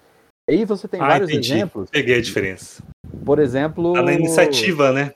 E 0.49 0.53
aí 0.53 0.64
você 0.64 0.87
tem 0.87 1.01
ah, 1.01 1.07
vários 1.07 1.31
entendi. 1.31 1.53
exemplos. 1.53 1.90
Peguei 1.90 2.19
a 2.19 2.23
diferença. 2.23 2.85
Por 3.31 3.38
exemplo. 3.38 3.93
Tá 3.93 4.03
na 4.03 4.12
iniciativa, 4.12 4.90
né? 4.90 5.12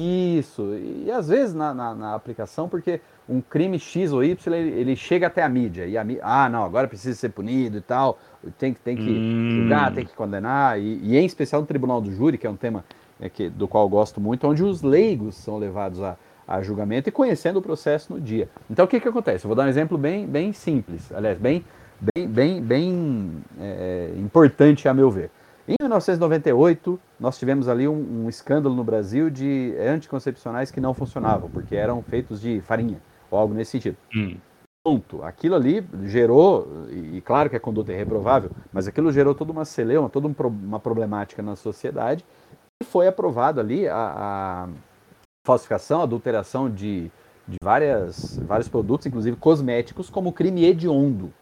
Isso. 0.00 0.72
E 1.04 1.10
às 1.10 1.26
vezes 1.26 1.52
na, 1.52 1.74
na, 1.74 1.96
na 1.96 2.14
aplicação, 2.14 2.68
porque 2.68 3.00
um 3.28 3.40
crime 3.40 3.76
X 3.76 4.12
ou 4.12 4.22
Y, 4.22 4.54
ele, 4.54 4.70
ele 4.70 4.94
chega 4.94 5.26
até 5.26 5.42
a 5.42 5.48
mídia. 5.48 5.84
E 5.84 5.98
a 5.98 6.04
mídia, 6.04 6.22
ah, 6.24 6.48
não, 6.48 6.62
agora 6.62 6.86
precisa 6.86 7.18
ser 7.18 7.30
punido 7.30 7.78
e 7.78 7.80
tal, 7.80 8.20
tem, 8.56 8.72
tem 8.72 8.94
que 8.94 9.10
hum. 9.10 9.50
julgar, 9.50 9.92
tem 9.92 10.06
que 10.06 10.14
condenar, 10.14 10.78
e, 10.78 11.00
e, 11.02 11.16
em 11.16 11.26
especial 11.26 11.60
no 11.60 11.66
tribunal 11.66 12.00
do 12.00 12.12
júri, 12.12 12.38
que 12.38 12.46
é 12.46 12.50
um 12.50 12.54
tema 12.54 12.84
é, 13.20 13.28
que, 13.28 13.48
do 13.48 13.66
qual 13.66 13.82
eu 13.86 13.88
gosto 13.88 14.20
muito, 14.20 14.46
onde 14.46 14.62
os 14.62 14.82
leigos 14.82 15.34
são 15.34 15.58
levados 15.58 16.00
a, 16.00 16.16
a 16.46 16.62
julgamento 16.62 17.08
e 17.08 17.12
conhecendo 17.12 17.58
o 17.58 17.62
processo 17.62 18.12
no 18.12 18.20
dia. 18.20 18.48
Então 18.70 18.84
o 18.84 18.88
que, 18.88 19.00
que 19.00 19.08
acontece? 19.08 19.44
Eu 19.44 19.48
vou 19.48 19.56
dar 19.56 19.64
um 19.64 19.68
exemplo 19.68 19.98
bem, 19.98 20.24
bem 20.24 20.52
simples, 20.52 21.10
aliás, 21.10 21.36
bem, 21.36 21.64
bem, 22.14 22.28
bem, 22.28 22.62
bem 22.62 23.32
é, 23.58 24.12
importante 24.18 24.88
a 24.88 24.94
meu 24.94 25.10
ver. 25.10 25.32
Em 25.68 25.74
1998, 25.80 27.00
nós 27.18 27.36
tivemos 27.36 27.68
ali 27.68 27.88
um, 27.88 28.24
um, 28.24 28.28
escândalo 28.28 28.74
no 28.74 28.84
Brasil 28.84 29.28
de 29.28 29.74
anticoncepcionais 29.78 30.70
que 30.70 30.80
não 30.80 30.94
funcionavam, 30.94 31.50
porque 31.50 31.74
eram 31.74 32.00
feitos 32.02 32.40
de 32.40 32.60
farinha 32.60 33.00
ou 33.28 33.36
algo 33.36 33.52
nesse 33.52 33.72
sentido. 33.72 33.96
Hum. 34.14 34.36
Ponto. 34.84 35.24
Aquilo 35.24 35.56
ali 35.56 35.84
gerou, 36.04 36.86
e, 36.88 37.20
claro 37.20 37.50
que 37.50 37.56
a 37.56 37.60
conduta 37.60 37.92
é 37.92 37.96
reprovável, 37.96 38.52
mas 38.72 38.86
aquilo 38.86 39.10
gerou 39.10 39.34
toda 39.34 39.50
uma 39.50 39.64
celeuma, 39.64 40.08
toda 40.08 40.28
uma 40.48 40.78
problemática 40.78 41.42
na 41.42 41.56
sociedade, 41.56 42.24
e 42.80 42.84
foi 42.84 43.08
aprovado 43.08 43.58
ali 43.58 43.88
a, 43.88 43.96
a 43.96 44.68
falsificação, 45.44 46.02
adulteração 46.02 46.70
de, 46.70 47.10
de 47.48 47.56
várias, 47.60 48.38
vários 48.38 48.68
produtos, 48.68 49.06
inclusive 49.06 49.36
cosméticos, 49.36 50.08
como 50.08 50.32
crime 50.32 50.64
hediondo. 50.64 51.32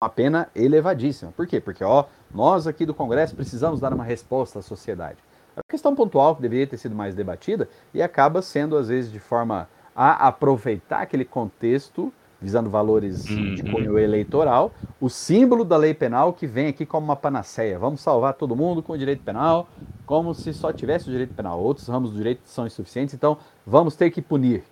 Uma 0.00 0.08
pena 0.08 0.48
elevadíssima. 0.54 1.32
Por 1.32 1.44
quê? 1.44 1.60
Porque 1.60 1.82
ó, 1.82 2.04
nós 2.32 2.68
aqui 2.68 2.86
do 2.86 2.94
Congresso 2.94 3.34
precisamos 3.34 3.80
dar 3.80 3.92
uma 3.92 4.04
resposta 4.04 4.60
à 4.60 4.62
sociedade. 4.62 5.18
É 5.56 5.58
uma 5.58 5.64
questão 5.68 5.92
pontual 5.92 6.36
que 6.36 6.42
deveria 6.42 6.68
ter 6.68 6.76
sido 6.76 6.94
mais 6.94 7.16
debatida 7.16 7.68
e 7.92 8.00
acaba 8.00 8.40
sendo, 8.40 8.76
às 8.76 8.86
vezes, 8.86 9.10
de 9.10 9.18
forma 9.18 9.68
a 9.96 10.28
aproveitar 10.28 11.00
aquele 11.00 11.24
contexto, 11.24 12.12
visando 12.40 12.70
valores 12.70 13.28
uhum. 13.28 13.56
de 13.56 13.64
cunho 13.64 13.98
eleitoral, 13.98 14.72
o 15.00 15.08
símbolo 15.08 15.64
da 15.64 15.76
lei 15.76 15.92
penal 15.92 16.32
que 16.32 16.46
vem 16.46 16.68
aqui 16.68 16.86
como 16.86 17.04
uma 17.04 17.16
panaceia. 17.16 17.76
Vamos 17.76 18.00
salvar 18.00 18.34
todo 18.34 18.54
mundo 18.54 18.80
com 18.80 18.92
o 18.92 18.98
direito 18.98 19.24
penal, 19.24 19.68
como 20.06 20.32
se 20.32 20.54
só 20.54 20.72
tivesse 20.72 21.08
o 21.08 21.10
direito 21.10 21.34
penal. 21.34 21.58
Outros 21.60 21.88
ramos 21.88 22.12
do 22.12 22.16
direito 22.16 22.42
são 22.44 22.68
insuficientes, 22.68 23.16
então 23.16 23.36
vamos 23.66 23.96
ter 23.96 24.12
que 24.12 24.22
punir. 24.22 24.62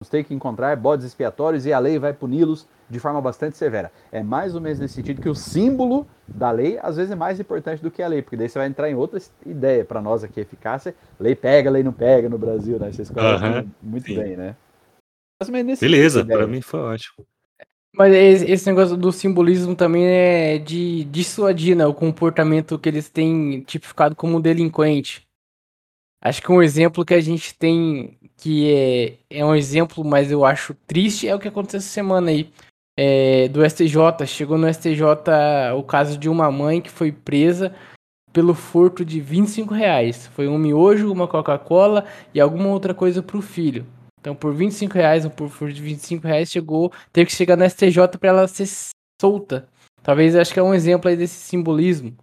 Vamos 0.00 0.10
ter 0.10 0.22
que 0.22 0.32
encontrar 0.32 0.76
bodes 0.76 1.04
expiatórios 1.04 1.66
e 1.66 1.72
a 1.72 1.78
lei 1.80 1.98
vai 1.98 2.12
puni-los 2.12 2.68
de 2.88 3.00
forma 3.00 3.20
bastante 3.20 3.56
severa. 3.56 3.90
É 4.12 4.22
mais 4.22 4.54
ou 4.54 4.60
menos 4.60 4.78
nesse 4.78 4.94
sentido 4.94 5.20
que 5.20 5.28
o 5.28 5.34
símbolo 5.34 6.06
da 6.28 6.52
lei 6.52 6.78
às 6.80 6.94
vezes 6.96 7.10
é 7.10 7.16
mais 7.16 7.40
importante 7.40 7.82
do 7.82 7.90
que 7.90 8.00
a 8.00 8.06
lei, 8.06 8.22
porque 8.22 8.36
daí 8.36 8.48
você 8.48 8.60
vai 8.60 8.68
entrar 8.68 8.88
em 8.88 8.94
outra 8.94 9.20
ideia 9.44 9.84
para 9.84 10.00
nós 10.00 10.22
aqui 10.22 10.38
eficácia. 10.38 10.94
Lei 11.18 11.34
pega, 11.34 11.68
lei 11.68 11.82
não 11.82 11.92
pega 11.92 12.28
no 12.28 12.38
Brasil, 12.38 12.78
né? 12.78 12.92
Vocês 12.92 13.10
conhecem 13.10 13.68
muito 13.82 14.06
sim. 14.06 14.14
bem, 14.14 14.36
né? 14.36 14.54
Beleza, 15.80 16.24
para 16.24 16.46
mim 16.46 16.60
foi 16.60 16.78
ótimo. 16.78 17.26
Mas 17.92 18.14
esse 18.14 18.68
negócio 18.68 18.96
do 18.96 19.10
simbolismo 19.10 19.74
também 19.74 20.06
é 20.06 20.58
de 20.58 21.06
dissuadir 21.06 21.76
né, 21.76 21.84
o 21.84 21.94
comportamento 21.94 22.78
que 22.78 22.88
eles 22.88 23.10
têm 23.10 23.62
tipificado 23.62 24.14
como 24.14 24.40
delinquente. 24.40 25.26
Acho 26.20 26.42
que 26.42 26.50
um 26.50 26.62
exemplo 26.62 27.04
que 27.04 27.14
a 27.14 27.20
gente 27.20 27.56
tem 27.56 28.17
que 28.38 28.72
é, 28.72 29.38
é 29.38 29.44
um 29.44 29.54
exemplo, 29.54 30.04
mas 30.04 30.30
eu 30.30 30.44
acho 30.44 30.74
triste, 30.86 31.28
é 31.28 31.34
o 31.34 31.38
que 31.38 31.48
aconteceu 31.48 31.78
essa 31.78 31.88
semana 31.88 32.30
aí 32.30 32.50
é, 32.96 33.48
do 33.48 33.68
STJ. 33.68 34.26
Chegou 34.26 34.56
no 34.56 34.72
STJ 34.72 35.02
o 35.76 35.82
caso 35.82 36.16
de 36.16 36.28
uma 36.28 36.50
mãe 36.50 36.80
que 36.80 36.90
foi 36.90 37.12
presa 37.12 37.74
pelo 38.32 38.54
furto 38.54 39.04
de 39.04 39.20
25 39.20 39.74
reais. 39.74 40.28
Foi 40.28 40.46
um 40.46 40.56
miojo, 40.56 41.12
uma 41.12 41.26
Coca-Cola 41.26 42.04
e 42.32 42.40
alguma 42.40 42.68
outra 42.68 42.94
coisa 42.94 43.22
para 43.22 43.36
o 43.36 43.42
filho. 43.42 43.84
Então, 44.20 44.34
por 44.34 44.54
25 44.54 44.94
reais, 44.94 45.24
ou 45.24 45.30
por 45.30 45.48
furto 45.48 45.74
de 45.74 45.82
25 45.82 46.26
reais, 46.26 46.50
chegou, 46.50 46.92
teve 47.12 47.26
que 47.26 47.36
chegar 47.36 47.56
no 47.56 47.68
STJ 47.68 48.18
para 48.18 48.28
ela 48.28 48.48
ser 48.48 48.68
solta. 49.20 49.68
Talvez 50.02 50.36
acho 50.36 50.52
que 50.52 50.60
é 50.60 50.62
um 50.62 50.74
exemplo 50.74 51.08
aí 51.08 51.16
desse 51.16 51.34
simbolismo. 51.34 52.16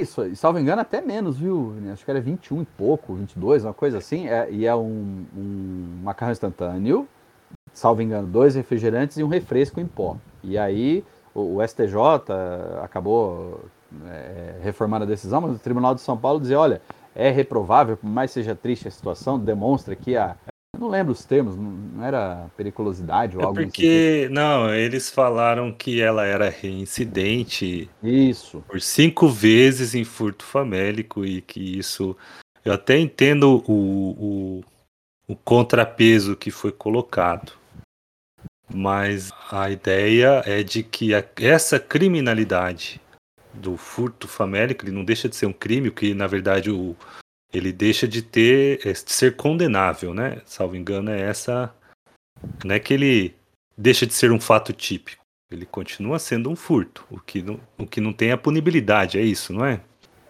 Isso, 0.00 0.24
e 0.24 0.36
salvo 0.36 0.58
engano, 0.58 0.80
até 0.80 1.00
menos, 1.00 1.38
viu? 1.38 1.74
Acho 1.92 2.04
que 2.04 2.10
era 2.10 2.20
21 2.20 2.62
e 2.62 2.64
pouco, 2.64 3.14
22, 3.14 3.64
uma 3.64 3.74
coisa 3.74 3.98
assim. 3.98 4.28
É, 4.28 4.50
e 4.50 4.66
é 4.66 4.74
um, 4.74 5.26
um 5.36 6.00
macarrão 6.02 6.32
instantâneo 6.32 7.06
salvo 7.72 8.02
engano, 8.02 8.26
dois 8.26 8.54
refrigerantes 8.54 9.16
e 9.16 9.22
um 9.22 9.28
refresco 9.28 9.80
em 9.80 9.86
pó. 9.86 10.16
E 10.42 10.58
aí 10.58 11.04
o, 11.34 11.56
o 11.56 11.66
STJ 11.66 11.94
acabou 12.82 13.60
é, 14.06 14.56
reformando 14.62 15.04
a 15.04 15.08
decisão, 15.08 15.40
mas 15.40 15.56
o 15.56 15.58
Tribunal 15.58 15.94
de 15.94 16.00
São 16.00 16.16
Paulo 16.16 16.40
dizia, 16.40 16.58
olha, 16.58 16.80
é 17.14 17.30
reprovável, 17.30 17.96
por 17.96 18.08
mais 18.08 18.30
seja 18.30 18.54
triste 18.54 18.88
a 18.88 18.90
situação, 18.90 19.38
demonstra 19.38 19.94
que 19.94 20.16
a 20.16 20.36
eu 20.74 20.80
não 20.80 20.88
lembro 20.88 21.12
os 21.12 21.24
termos, 21.24 21.56
não 21.56 22.04
era 22.04 22.48
periculosidade 22.56 23.36
ou 23.36 23.42
é 23.42 23.46
algo 23.46 23.60
Porque, 23.60 24.22
tipo. 24.22 24.34
não, 24.34 24.72
eles 24.72 25.10
falaram 25.10 25.72
que 25.72 26.00
ela 26.00 26.24
era 26.24 26.48
reincidente. 26.48 27.90
Isso. 28.02 28.64
Por 28.66 28.80
cinco 28.80 29.28
vezes 29.28 29.94
em 29.94 30.04
furto 30.04 30.44
famélico 30.44 31.24
e 31.24 31.42
que 31.42 31.78
isso. 31.78 32.16
Eu 32.64 32.72
até 32.72 32.98
entendo 32.98 33.62
o, 33.66 34.60
o, 35.28 35.32
o 35.32 35.36
contrapeso 35.36 36.36
que 36.36 36.50
foi 36.50 36.72
colocado. 36.72 37.52
Mas 38.72 39.32
a 39.50 39.68
ideia 39.68 40.42
é 40.46 40.62
de 40.62 40.82
que 40.82 41.14
a, 41.14 41.24
essa 41.36 41.80
criminalidade 41.80 43.00
do 43.52 43.76
furto 43.76 44.28
famélico, 44.28 44.84
ele 44.84 44.92
não 44.92 45.04
deixa 45.04 45.28
de 45.28 45.34
ser 45.34 45.46
um 45.46 45.52
crime, 45.52 45.90
que 45.90 46.14
na 46.14 46.28
verdade 46.28 46.70
o, 46.70 46.94
ele 47.52 47.72
deixa 47.72 48.06
de 48.06 48.22
ter, 48.22 48.80
é, 48.86 48.92
de 48.92 49.12
ser 49.12 49.36
condenável, 49.36 50.14
né? 50.14 50.40
Salvo 50.44 50.76
engano, 50.76 51.10
é 51.10 51.20
essa. 51.20 51.72
Não 52.64 52.74
é 52.74 52.78
que 52.78 52.94
ele 52.94 53.34
deixa 53.76 54.06
de 54.06 54.14
ser 54.14 54.30
um 54.30 54.40
fato 54.40 54.72
típico. 54.72 55.22
Ele 55.50 55.66
continua 55.66 56.18
sendo 56.18 56.48
um 56.48 56.54
furto, 56.54 57.04
o 57.10 57.18
que 57.18 57.42
não, 57.42 57.58
o 57.76 57.86
que 57.86 58.00
não 58.00 58.12
tem 58.12 58.30
a 58.30 58.38
punibilidade, 58.38 59.18
é 59.18 59.22
isso, 59.22 59.52
não 59.52 59.64
é? 59.64 59.80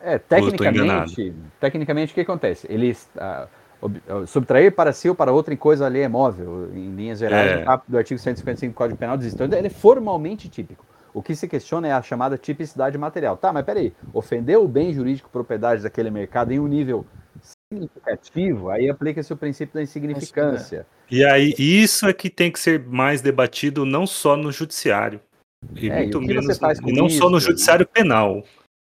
É, 0.03 0.19
tecnicamente, 0.19 1.35
tecnicamente 1.61 2.13
o 2.13 2.15
que 2.15 2.23
acontece? 2.23 2.67
Ele 2.71 2.97
uh, 3.17 4.27
subtrair 4.27 4.75
para 4.75 4.95
si 4.95 5.11
ou 5.11 5.15
para 5.15 5.31
outra 5.31 5.53
em 5.53 5.59
coisa 5.59 5.85
ali 5.85 6.01
é 6.01 6.09
móvel, 6.09 6.71
em 6.75 6.95
linhas 6.95 7.19
gerais, 7.19 7.61
é. 7.61 7.81
do 7.87 7.99
artigo 7.99 8.19
155 8.19 8.73
do 8.73 8.77
Código 8.77 8.99
Penal 8.99 9.19
diz. 9.19 9.35
Então 9.35 9.47
ele 9.47 9.67
é 9.67 9.71
formalmente 9.71 10.49
típico. 10.49 10.87
O 11.13 11.23
que 11.23 11.35
se 11.35 11.49
questiona 11.49 11.89
é 11.89 11.93
a 11.93 12.03
chamada 12.03 12.39
tipicidade 12.39 12.97
material. 12.97 13.37
Tá, 13.37 13.53
mas 13.53 13.65
peraí, 13.65 13.93
ofendeu 14.13 14.65
o 14.65 14.69
bem 14.69 14.93
jurídico 14.93 15.29
propriedade 15.31 15.83
daquele 15.83 16.11
mercado 16.11 16.53
em 16.53 16.61
um 16.61 16.67
nível 16.67 17.07
significativo, 17.73 18.69
aí 18.69 18.91
aplica-se 18.91 19.33
o 19.33 19.37
princípio 19.37 19.75
da 19.75 19.83
insignificância. 19.83 20.87
E 21.11 21.25
aí, 21.25 21.55
isso 21.57 22.07
é 22.07 22.13
que 22.13 22.29
tem 22.29 22.51
que 22.51 22.59
ser 22.59 22.85
mais 22.87 23.21
debatido 23.21 23.85
não 23.85 24.07
só 24.07 24.37
no 24.37 24.51
judiciário, 24.51 25.21
e 25.77 25.89
é, 25.89 25.99
muito 26.01 26.23
e 26.23 26.27
menos, 26.27 26.59
e 26.59 26.93
não 26.93 27.07
isso, 27.07 27.19
só 27.19 27.31
no 27.31 27.39
judiciário 27.39 27.87
né? 27.87 27.91
penal, 27.93 28.45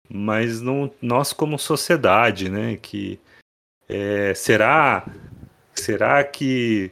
mas 0.10 0.60
no, 0.60 0.92
nós 1.02 1.32
como 1.32 1.58
sociedade, 1.58 2.50
né, 2.50 2.78
que 2.78 3.20
é, 3.88 4.34
será 4.34 5.06
será 5.74 6.24
que 6.24 6.92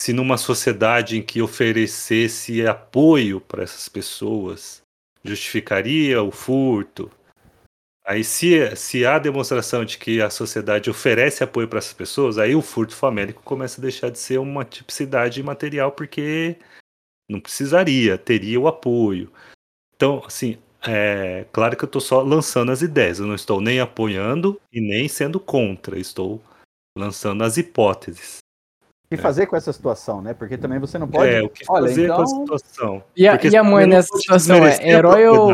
se 0.00 0.14
numa 0.14 0.38
sociedade 0.38 1.18
em 1.18 1.22
que 1.22 1.42
oferecesse 1.42 2.66
apoio 2.66 3.38
para 3.38 3.62
essas 3.62 3.86
pessoas, 3.86 4.80
justificaria 5.22 6.22
o 6.22 6.30
furto? 6.30 7.10
Aí, 8.02 8.24
se, 8.24 8.74
se 8.76 9.04
há 9.04 9.18
demonstração 9.18 9.84
de 9.84 9.98
que 9.98 10.22
a 10.22 10.30
sociedade 10.30 10.88
oferece 10.88 11.44
apoio 11.44 11.68
para 11.68 11.78
essas 11.78 11.92
pessoas, 11.92 12.38
aí 12.38 12.54
o 12.54 12.62
furto 12.62 12.96
famélico 12.96 13.42
começa 13.42 13.78
a 13.78 13.82
deixar 13.82 14.10
de 14.10 14.18
ser 14.18 14.38
uma 14.38 14.64
tipicidade 14.64 15.42
material, 15.42 15.92
porque 15.92 16.56
não 17.28 17.38
precisaria, 17.38 18.16
teria 18.16 18.58
o 18.58 18.66
apoio. 18.66 19.30
Então, 19.94 20.22
assim, 20.24 20.56
é 20.82 21.44
claro 21.52 21.76
que 21.76 21.84
eu 21.84 21.86
estou 21.86 22.00
só 22.00 22.22
lançando 22.22 22.72
as 22.72 22.80
ideias, 22.80 23.18
eu 23.18 23.26
não 23.26 23.34
estou 23.34 23.60
nem 23.60 23.80
apoiando 23.80 24.58
e 24.72 24.80
nem 24.80 25.06
sendo 25.08 25.38
contra, 25.38 25.98
estou 25.98 26.42
lançando 26.96 27.44
as 27.44 27.58
hipóteses 27.58 28.40
que 29.10 29.16
é. 29.16 29.22
fazer 29.22 29.46
com 29.46 29.56
essa 29.56 29.72
situação, 29.72 30.22
né? 30.22 30.32
Porque 30.32 30.56
também 30.56 30.78
você 30.78 30.96
não 30.96 31.08
pode. 31.08 31.28
É, 31.28 31.42
o 31.42 31.48
que 31.48 31.64
Olha, 31.68 31.88
fazer 31.88 32.04
então... 32.04 32.16
com 32.16 32.22
a 32.22 32.24
então 32.24 32.58
situação. 32.58 33.02
E 33.16 33.26
a, 33.26 33.38
e 33.42 33.56
a 33.56 33.64
mãe 33.64 33.86
nessa 33.86 34.16
situação 34.16 34.64
é 34.64 34.88
herói 34.88 35.26
ou. 35.26 35.50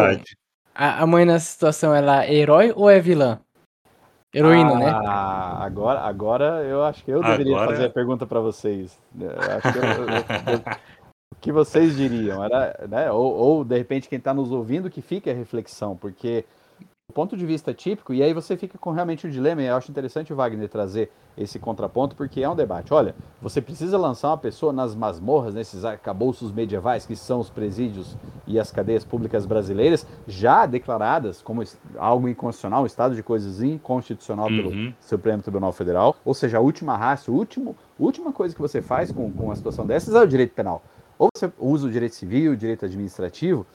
A, 0.75 1.03
a, 1.03 1.07
mãe 1.07 1.25
nessa 1.25 1.47
situação 1.47 1.95
ela 1.95 2.23
é 2.27 2.35
herói 2.35 2.71
ou 2.77 2.91
é 2.91 3.01
vilã? 3.01 3.41
Heroína, 4.35 4.73
ah, 4.73 4.79
né? 4.79 4.91
Ah, 4.91 5.65
agora, 5.65 6.01
agora 6.01 6.45
eu 6.65 6.85
acho 6.85 7.03
que 7.03 7.11
eu 7.11 7.23
deveria 7.23 7.55
agora... 7.55 7.71
fazer 7.71 7.87
a 7.87 7.91
pergunta 7.91 8.27
para 8.27 8.41
vocês. 8.41 8.99
Eu 9.19 9.31
acho 9.31 9.73
que 9.73 9.79
eu, 9.79 9.85
eu, 9.85 10.59
o 11.33 11.37
que 11.41 11.51
vocês 11.51 11.97
diriam? 11.97 12.45
Era, 12.45 12.87
né? 12.87 13.11
ou, 13.11 13.33
ou, 13.33 13.65
de 13.65 13.79
repente, 13.79 14.07
quem 14.07 14.19
está 14.19 14.35
nos 14.35 14.53
ouvindo 14.53 14.91
que 14.91 15.01
fique 15.01 15.31
a 15.31 15.35
reflexão, 15.35 15.97
porque 15.97 16.45
ponto 17.17 17.35
de 17.35 17.47
vista 17.47 17.73
típico, 17.73 18.13
e 18.13 18.23
aí 18.23 18.35
você 18.35 18.59
fica 18.59 18.77
com 18.77 18.91
realmente 18.91 19.27
o 19.27 19.31
dilema, 19.31 19.63
e 19.63 19.67
eu 19.67 19.75
acho 19.75 19.91
interessante 19.91 20.35
o 20.35 20.37
Wagner 20.37 20.69
trazer 20.69 21.11
esse 21.35 21.59
contraponto, 21.59 22.15
porque 22.15 22.43
é 22.43 22.49
um 22.49 22.55
debate. 22.55 22.93
Olha, 22.93 23.15
você 23.41 23.63
precisa 23.63 23.97
lançar 23.97 24.29
uma 24.29 24.37
pessoa 24.37 24.71
nas 24.71 24.95
masmorras, 24.95 25.55
nesses 25.55 25.83
arcabouços 25.83 26.53
medievais, 26.53 27.07
que 27.07 27.17
são 27.17 27.41
os 27.41 27.49
presídios 27.49 28.15
e 28.47 28.61
as 28.61 28.71
cadeias 28.71 29.03
públicas 29.03 29.47
brasileiras, 29.47 30.07
já 30.29 30.67
declaradas 30.67 31.41
como 31.41 31.65
algo 31.97 32.29
inconstitucional, 32.29 32.83
um 32.83 32.87
estado 32.87 33.15
de 33.15 33.23
coisas 33.23 33.63
inconstitucional 33.63 34.51
uhum. 34.51 34.57
pelo 34.57 34.95
Supremo 35.01 35.43
Tribunal 35.43 35.73
Federal, 35.73 36.17
ou 36.23 36.35
seja, 36.35 36.59
a 36.59 36.61
última 36.61 36.99
raça, 36.99 37.31
a 37.31 37.35
última, 37.35 37.75
última 37.99 38.31
coisa 38.31 38.55
que 38.55 38.61
você 38.61 38.83
faz 38.83 39.11
com, 39.11 39.33
com 39.33 39.45
uma 39.45 39.57
situação 39.57 39.87
dessas 39.87 40.15
é 40.15 40.21
o 40.21 40.27
direito 40.27 40.53
penal. 40.53 40.83
Ou 41.19 41.29
você 41.35 41.51
usa 41.59 41.87
o 41.87 41.91
direito 41.91 42.15
civil, 42.15 42.53
o 42.53 42.57
direito 42.57 42.85
administrativo, 42.85 43.67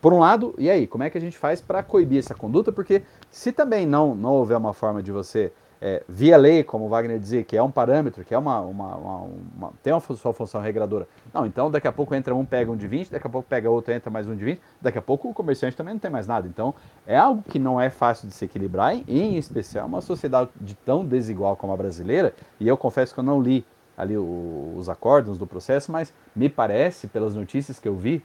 por 0.00 0.12
um 0.12 0.18
lado, 0.18 0.54
e 0.58 0.70
aí, 0.70 0.86
como 0.86 1.04
é 1.04 1.10
que 1.10 1.18
a 1.18 1.20
gente 1.20 1.36
faz 1.36 1.60
para 1.60 1.82
coibir 1.82 2.18
essa 2.18 2.34
conduta? 2.34 2.72
Porque 2.72 3.02
se 3.30 3.52
também 3.52 3.86
não, 3.86 4.14
não 4.14 4.32
houver 4.32 4.56
uma 4.56 4.72
forma 4.72 5.02
de 5.02 5.10
você, 5.12 5.52
é, 5.80 6.02
via 6.08 6.36
lei, 6.38 6.64
como 6.64 6.88
Wagner 6.88 7.18
dizia, 7.18 7.44
que 7.44 7.54
é 7.54 7.62
um 7.62 7.70
parâmetro, 7.70 8.24
que 8.24 8.34
é 8.34 8.38
uma, 8.38 8.58
uma, 8.60 8.96
uma, 8.96 9.16
uma, 9.54 9.72
tem 9.82 9.92
uma 9.92 10.00
sua 10.00 10.32
função 10.32 10.60
regradora. 10.60 11.06
Não, 11.32 11.44
então 11.44 11.70
daqui 11.70 11.86
a 11.86 11.92
pouco 11.92 12.14
entra 12.14 12.34
um, 12.34 12.42
pega 12.42 12.72
um 12.72 12.76
de 12.76 12.88
20, 12.88 13.10
daqui 13.10 13.26
a 13.26 13.30
pouco 13.30 13.46
pega 13.46 13.68
outro, 13.68 13.92
entra 13.92 14.10
mais 14.10 14.26
um 14.26 14.34
de 14.34 14.42
20, 14.42 14.60
daqui 14.80 14.96
a 14.96 15.02
pouco 15.02 15.28
o 15.28 15.34
comerciante 15.34 15.76
também 15.76 15.92
não 15.92 15.98
tem 15.98 16.10
mais 16.10 16.26
nada. 16.26 16.48
Então 16.48 16.74
é 17.06 17.18
algo 17.18 17.42
que 17.42 17.58
não 17.58 17.78
é 17.78 17.90
fácil 17.90 18.26
de 18.26 18.34
se 18.34 18.46
equilibrar, 18.46 18.94
em 19.06 19.36
especial 19.36 19.86
uma 19.86 20.00
sociedade 20.00 20.48
de 20.58 20.74
tão 20.74 21.04
desigual 21.04 21.54
como 21.54 21.72
a 21.72 21.76
brasileira, 21.76 22.34
e 22.58 22.66
eu 22.66 22.78
confesso 22.78 23.12
que 23.12 23.20
eu 23.20 23.24
não 23.24 23.42
li 23.42 23.62
ali 23.96 24.16
os 24.16 24.88
acordos 24.88 25.38
do 25.38 25.46
processo, 25.46 25.92
mas 25.92 26.12
me 26.34 26.48
parece, 26.48 27.06
pelas 27.06 27.34
notícias 27.34 27.78
que 27.78 27.86
eu 27.86 27.94
vi, 27.94 28.24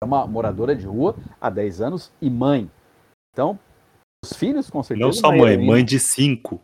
é 0.00 0.04
uma 0.04 0.26
moradora 0.26 0.76
de 0.76 0.86
rua 0.86 1.16
há 1.40 1.50
10 1.50 1.80
anos 1.80 2.12
e 2.20 2.30
mãe. 2.30 2.70
Então, 3.32 3.58
os 4.24 4.32
filhos, 4.32 4.70
com 4.70 4.82
certeza. 4.82 5.06
Não 5.06 5.12
só 5.12 5.30
mãe, 5.30 5.52
heroína, 5.52 5.72
mãe 5.72 5.84
de 5.84 5.98
5. 5.98 6.60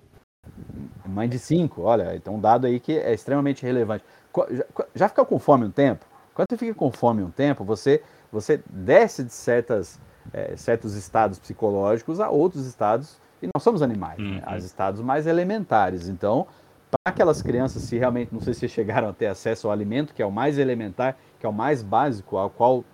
Mãe 1.07 1.29
de 1.29 1.39
5, 1.39 1.83
olha, 1.83 2.15
então 2.15 2.37
um 2.37 2.41
dado 2.41 2.67
aí 2.67 2.79
que 2.79 2.93
é 2.99 3.13
extremamente 3.13 3.63
relevante. 3.63 4.05
Já, 4.51 4.65
já 4.95 5.09
fica 5.09 5.25
com 5.25 5.39
fome 5.39 5.65
um 5.67 5.71
tempo? 5.71 6.05
Quando 6.35 6.47
você 6.51 6.57
fica 6.57 6.75
com 6.75 6.91
fome 6.91 7.23
um 7.23 7.31
tempo, 7.31 7.65
você, 7.65 8.03
você 8.33 8.61
desce 8.69 9.23
de 9.23 9.33
certas, 9.33 10.01
é, 10.33 10.57
certos 10.57 10.95
estados 10.95 11.39
psicológicos 11.39 12.21
a 12.21 12.31
outros 12.31 12.67
estados, 12.67 13.19
e 13.43 13.49
nós 13.55 13.63
somos 13.63 13.83
animais, 13.83 14.19
né? 14.19 14.25
uhum. 14.25 14.35
né? 14.37 14.43
As 14.45 14.65
estados 14.65 15.01
mais 15.01 15.27
elementares. 15.27 16.09
Então, 16.09 16.47
para 16.91 17.13
aquelas 17.13 17.43
crianças, 17.43 17.83
se 17.83 17.97
realmente, 17.97 18.33
não 18.33 18.41
sei 18.41 18.55
se 18.55 18.69
chegaram 18.69 19.09
a 19.09 19.13
ter 19.13 19.27
acesso 19.27 19.69
ao 19.69 19.73
alimento, 19.73 20.15
que 20.15 20.23
é 20.23 20.27
o 20.27 20.33
mais 20.33 20.59
elementar, 20.59 21.17
que 21.39 21.47
é 21.47 21.49
o 21.49 21.53
mais 21.53 21.83
básico, 21.83 22.37
ao 22.37 22.51
qual 22.51 22.85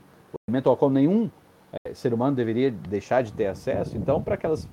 ao 0.65 0.77
qual 0.77 0.91
nenhum 0.91 1.31
é, 1.85 1.95
ser 1.95 2.13
humano 2.13 2.37
deveria 2.37 2.71
deixar 2.71 3.23
de 3.23 3.33
ter 3.33 3.47
acesso. 3.47 3.97
Então, 3.97 4.23
para 4.23 4.35
aquelas 4.35 4.69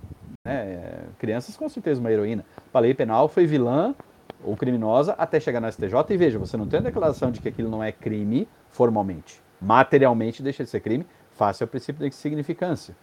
né, 0.46 1.04
crianças, 1.20 1.56
com 1.56 1.68
certeza 1.70 2.00
uma 2.00 2.12
heroína. 2.12 2.46
A 2.74 2.80
lei 2.80 2.94
penal 2.94 3.28
foi 3.28 3.46
vilã 3.46 3.96
ou 4.44 4.56
criminosa 4.56 5.14
até 5.14 5.40
chegar 5.40 5.60
no 5.60 5.72
STJ. 5.72 5.94
E 6.10 6.18
veja, 6.18 6.40
você 6.40 6.56
não 6.56 6.68
tem 6.68 6.80
a 6.80 6.84
declaração 6.84 7.32
de 7.32 7.42
que 7.42 7.50
aquilo 7.50 7.70
não 7.70 7.84
é 7.84 7.92
crime 7.92 8.48
formalmente. 8.70 9.42
Materialmente 9.60 10.44
deixa 10.44 10.64
de 10.64 10.70
ser 10.70 10.80
crime, 10.80 11.06
face 11.32 11.64
ao 11.64 11.68
princípio 11.68 12.02
da 12.02 12.08
insignificância. 12.08 12.96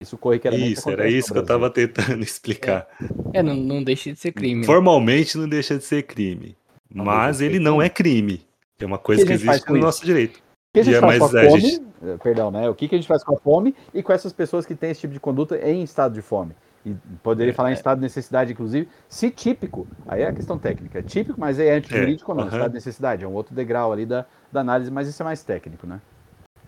Isso 0.00 0.16
corriqueiramente 0.16 0.74
Isso, 0.74 0.88
era 0.88 1.08
isso 1.08 1.32
que 1.32 1.38
eu 1.38 1.42
estava 1.42 1.68
tentando 1.68 2.22
explicar. 2.22 2.86
É, 3.32 3.40
é 3.40 3.42
não, 3.42 3.56
não, 3.56 3.82
deixa 3.82 4.12
de 4.12 4.18
ser 4.18 4.30
crime. 4.30 4.64
Formalmente 4.64 5.36
não 5.36 5.48
deixa 5.48 5.76
de 5.76 5.82
ser 5.82 6.04
crime. 6.04 6.56
Não 6.88 7.04
mas 7.04 7.40
ele 7.40 7.54
crime. 7.54 7.64
não 7.64 7.82
é 7.82 7.88
crime. 7.88 8.46
É 8.80 8.86
uma 8.86 8.98
coisa 8.98 9.22
que, 9.22 9.26
que 9.26 9.34
existe 9.34 9.68
no 9.68 9.78
nosso 9.78 10.04
direito 10.06 10.40
que 10.84 10.90
a 10.90 10.92
gente 10.92 11.00
faz 11.00 11.18
com 11.18 11.24
a 11.24 11.44
fome, 11.44 11.60
gente... 11.60 11.82
Eh, 12.02 12.16
perdão, 12.22 12.50
né? 12.50 12.68
O 12.68 12.74
que, 12.74 12.88
que 12.88 12.94
a 12.94 12.98
gente 12.98 13.08
faz 13.08 13.24
com 13.24 13.34
a 13.34 13.38
fome 13.38 13.74
e 13.92 14.02
com 14.02 14.12
essas 14.12 14.32
pessoas 14.32 14.66
que 14.66 14.74
têm 14.74 14.90
esse 14.90 15.00
tipo 15.00 15.12
de 15.12 15.20
conduta 15.20 15.56
em 15.58 15.82
estado 15.82 16.14
de 16.14 16.22
fome? 16.22 16.54
E 16.86 16.94
poderia 17.22 17.50
é, 17.50 17.54
falar 17.54 17.70
em 17.70 17.72
é. 17.72 17.76
estado 17.76 17.98
de 17.98 18.02
necessidade, 18.02 18.52
inclusive, 18.52 18.88
se 19.08 19.30
típico, 19.30 19.86
aí 20.06 20.22
é 20.22 20.28
a 20.28 20.32
questão 20.32 20.58
técnica, 20.58 21.00
é 21.00 21.02
típico, 21.02 21.38
mas 21.38 21.58
é 21.58 21.74
antijurídico 21.74 22.30
é, 22.30 22.34
ou 22.34 22.40
não, 22.40 22.48
estado 22.48 22.68
de 22.68 22.74
necessidade, 22.74 23.24
é 23.24 23.28
um 23.28 23.34
outro 23.34 23.54
degrau 23.54 23.92
ali 23.92 24.06
da, 24.06 24.24
da 24.52 24.60
análise, 24.60 24.90
mas 24.90 25.08
isso 25.08 25.20
é 25.22 25.24
mais 25.24 25.42
técnico, 25.42 25.86
né? 25.86 26.00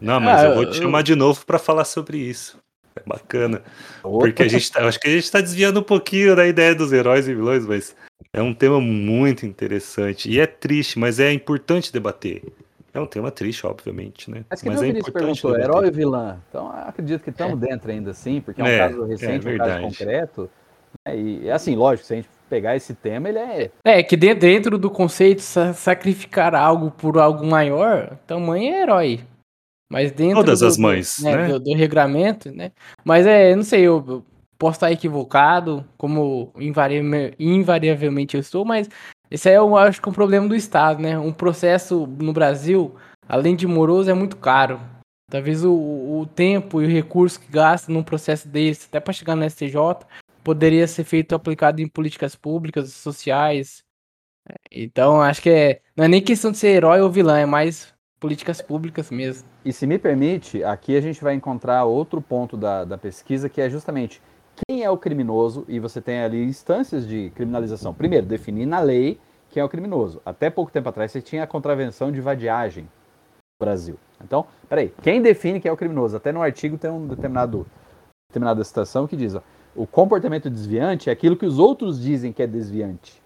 Não, 0.00 0.18
mas 0.18 0.40
ah, 0.40 0.44
eu 0.46 0.54
vou 0.54 0.64
te 0.64 0.78
eu... 0.78 0.82
chamar 0.82 1.02
de 1.02 1.14
novo 1.14 1.44
para 1.46 1.58
falar 1.58 1.84
sobre 1.84 2.18
isso. 2.18 2.58
É 2.96 3.02
bacana. 3.06 3.62
Opa. 4.02 4.26
Porque 4.26 4.42
a 4.42 4.48
gente 4.48 4.70
tá, 4.72 4.84
acho 4.86 4.98
que 4.98 5.08
a 5.08 5.12
gente 5.12 5.24
está 5.24 5.40
desviando 5.40 5.80
um 5.80 5.82
pouquinho 5.82 6.34
da 6.34 6.46
ideia 6.46 6.74
dos 6.74 6.92
heróis 6.92 7.28
e 7.28 7.34
vilões, 7.34 7.64
mas 7.64 7.94
é 8.32 8.42
um 8.42 8.52
tema 8.52 8.80
muito 8.80 9.46
interessante. 9.46 10.30
E 10.30 10.40
é 10.40 10.46
triste, 10.46 10.98
mas 10.98 11.20
é 11.20 11.32
importante 11.32 11.92
debater. 11.92 12.42
É 12.92 13.00
um 13.00 13.06
tema 13.06 13.30
triste, 13.30 13.66
obviamente, 13.66 14.30
né? 14.30 14.44
Mas 14.50 14.60
que 14.60 14.68
Mas 14.68 14.82
é 14.82 14.86
Vinícius 14.86 15.12
perguntou, 15.12 15.56
herói 15.56 15.86
ou 15.86 15.92
vilã? 15.92 16.38
Então 16.48 16.70
acredito 16.70 17.22
que 17.22 17.30
estamos 17.30 17.62
é. 17.62 17.66
dentro 17.66 17.90
ainda 17.90 18.10
assim, 18.10 18.40
porque 18.40 18.60
é 18.60 18.64
um 18.64 18.66
é, 18.66 18.78
caso 18.78 19.04
recente, 19.04 19.48
é 19.48 19.52
um 19.52 19.58
caso 19.58 19.82
concreto. 19.82 20.50
Né? 21.06 21.16
E 21.18 21.50
assim, 21.50 21.76
lógico, 21.76 22.06
se 22.06 22.14
a 22.14 22.16
gente 22.16 22.28
pegar 22.48 22.74
esse 22.74 22.94
tema, 22.94 23.28
ele 23.28 23.38
é. 23.38 23.70
É, 23.84 24.02
que 24.02 24.16
dentro 24.16 24.76
do 24.76 24.90
conceito 24.90 25.40
sacrificar 25.40 26.54
algo 26.54 26.90
por 26.90 27.16
algo 27.16 27.46
maior, 27.46 28.18
então 28.24 28.40
mãe 28.40 28.74
é 28.74 28.82
herói. 28.82 29.20
Mas 29.90 30.12
dentro 30.12 30.36
Todas 30.36 30.60
do, 30.60 30.66
as 30.66 30.76
mães, 30.76 31.18
né, 31.20 31.36
né? 31.36 31.48
Do, 31.48 31.60
do, 31.60 31.74
regramento, 31.74 32.52
né? 32.52 32.70
Mas 33.04 33.26
é, 33.26 33.54
não 33.56 33.64
sei, 33.64 33.82
eu 33.82 34.24
posso 34.56 34.76
estar 34.76 34.92
equivocado, 34.92 35.84
como 35.96 36.52
invariavelmente 37.38 38.36
eu 38.36 38.40
estou, 38.40 38.64
mas 38.64 38.88
esse 39.30 39.48
aí 39.48 39.54
eu 39.54 39.76
acho 39.76 40.02
que 40.02 40.08
é 40.08 40.10
um 40.10 40.14
problema 40.14 40.48
do 40.48 40.56
Estado, 40.56 41.00
né? 41.00 41.18
Um 41.18 41.32
processo 41.32 42.06
no 42.06 42.32
Brasil, 42.32 42.96
além 43.28 43.54
de 43.54 43.66
moroso, 43.66 44.10
é 44.10 44.14
muito 44.14 44.36
caro. 44.36 44.80
Talvez 45.30 45.64
o, 45.64 45.72
o 45.72 46.26
tempo 46.26 46.82
e 46.82 46.86
o 46.86 46.88
recurso 46.88 47.38
que 47.38 47.50
gasta 47.50 47.92
num 47.92 48.02
processo 48.02 48.48
desse, 48.48 48.86
até 48.86 48.98
para 48.98 49.12
chegar 49.12 49.36
no 49.36 49.48
STJ, 49.48 49.76
poderia 50.42 50.86
ser 50.88 51.04
feito 51.04 51.34
aplicado 51.34 51.80
em 51.80 51.86
políticas 51.86 52.34
públicas, 52.34 52.92
sociais. 52.92 53.84
Então, 54.72 55.22
acho 55.22 55.40
que 55.40 55.50
é, 55.50 55.80
não 55.96 56.04
é 56.04 56.08
nem 56.08 56.20
questão 56.20 56.50
de 56.50 56.58
ser 56.58 56.68
herói 56.68 57.00
ou 57.00 57.10
vilã, 57.10 57.38
é 57.38 57.46
mais 57.46 57.94
políticas 58.18 58.60
públicas 58.60 59.10
mesmo. 59.10 59.48
E 59.64 59.72
se 59.72 59.86
me 59.86 59.98
permite, 59.98 60.64
aqui 60.64 60.96
a 60.96 61.00
gente 61.00 61.22
vai 61.22 61.34
encontrar 61.34 61.84
outro 61.84 62.20
ponto 62.20 62.56
da, 62.56 62.84
da 62.84 62.98
pesquisa 62.98 63.48
que 63.48 63.60
é 63.60 63.70
justamente 63.70 64.20
quem 64.66 64.82
é 64.82 64.90
o 64.90 64.96
criminoso 64.96 65.64
e 65.68 65.78
você 65.78 66.00
tem 66.00 66.20
ali 66.20 66.44
instâncias 66.44 67.06
de 67.06 67.30
criminalização. 67.30 67.94
Primeiro, 67.94 68.26
definir 68.26 68.66
na 68.66 68.80
lei 68.80 69.18
quem 69.50 69.60
é 69.60 69.64
o 69.64 69.68
criminoso. 69.68 70.20
Até 70.24 70.48
pouco 70.50 70.72
tempo 70.72 70.88
atrás 70.88 71.12
você 71.12 71.20
tinha 71.20 71.44
a 71.44 71.46
contravenção 71.46 72.10
de 72.12 72.20
vadiagem, 72.20 72.88
Brasil. 73.60 73.96
Então, 74.22 74.46
peraí, 74.68 74.92
quem 75.02 75.20
define 75.20 75.60
que 75.60 75.68
é 75.68 75.72
o 75.72 75.76
criminoso? 75.76 76.16
Até 76.16 76.32
no 76.32 76.42
artigo 76.42 76.78
tem 76.78 76.90
um 76.90 77.06
determinado, 77.06 77.66
determinada 78.30 78.62
citação 78.64 79.06
que 79.06 79.16
diz: 79.16 79.34
ó, 79.34 79.42
o 79.74 79.86
comportamento 79.86 80.50
desviante 80.50 81.10
é 81.10 81.12
aquilo 81.12 81.36
que 81.36 81.46
os 81.46 81.58
outros 81.58 82.00
dizem 82.00 82.32
que 82.32 82.42
é 82.42 82.46
desviante. 82.46 83.20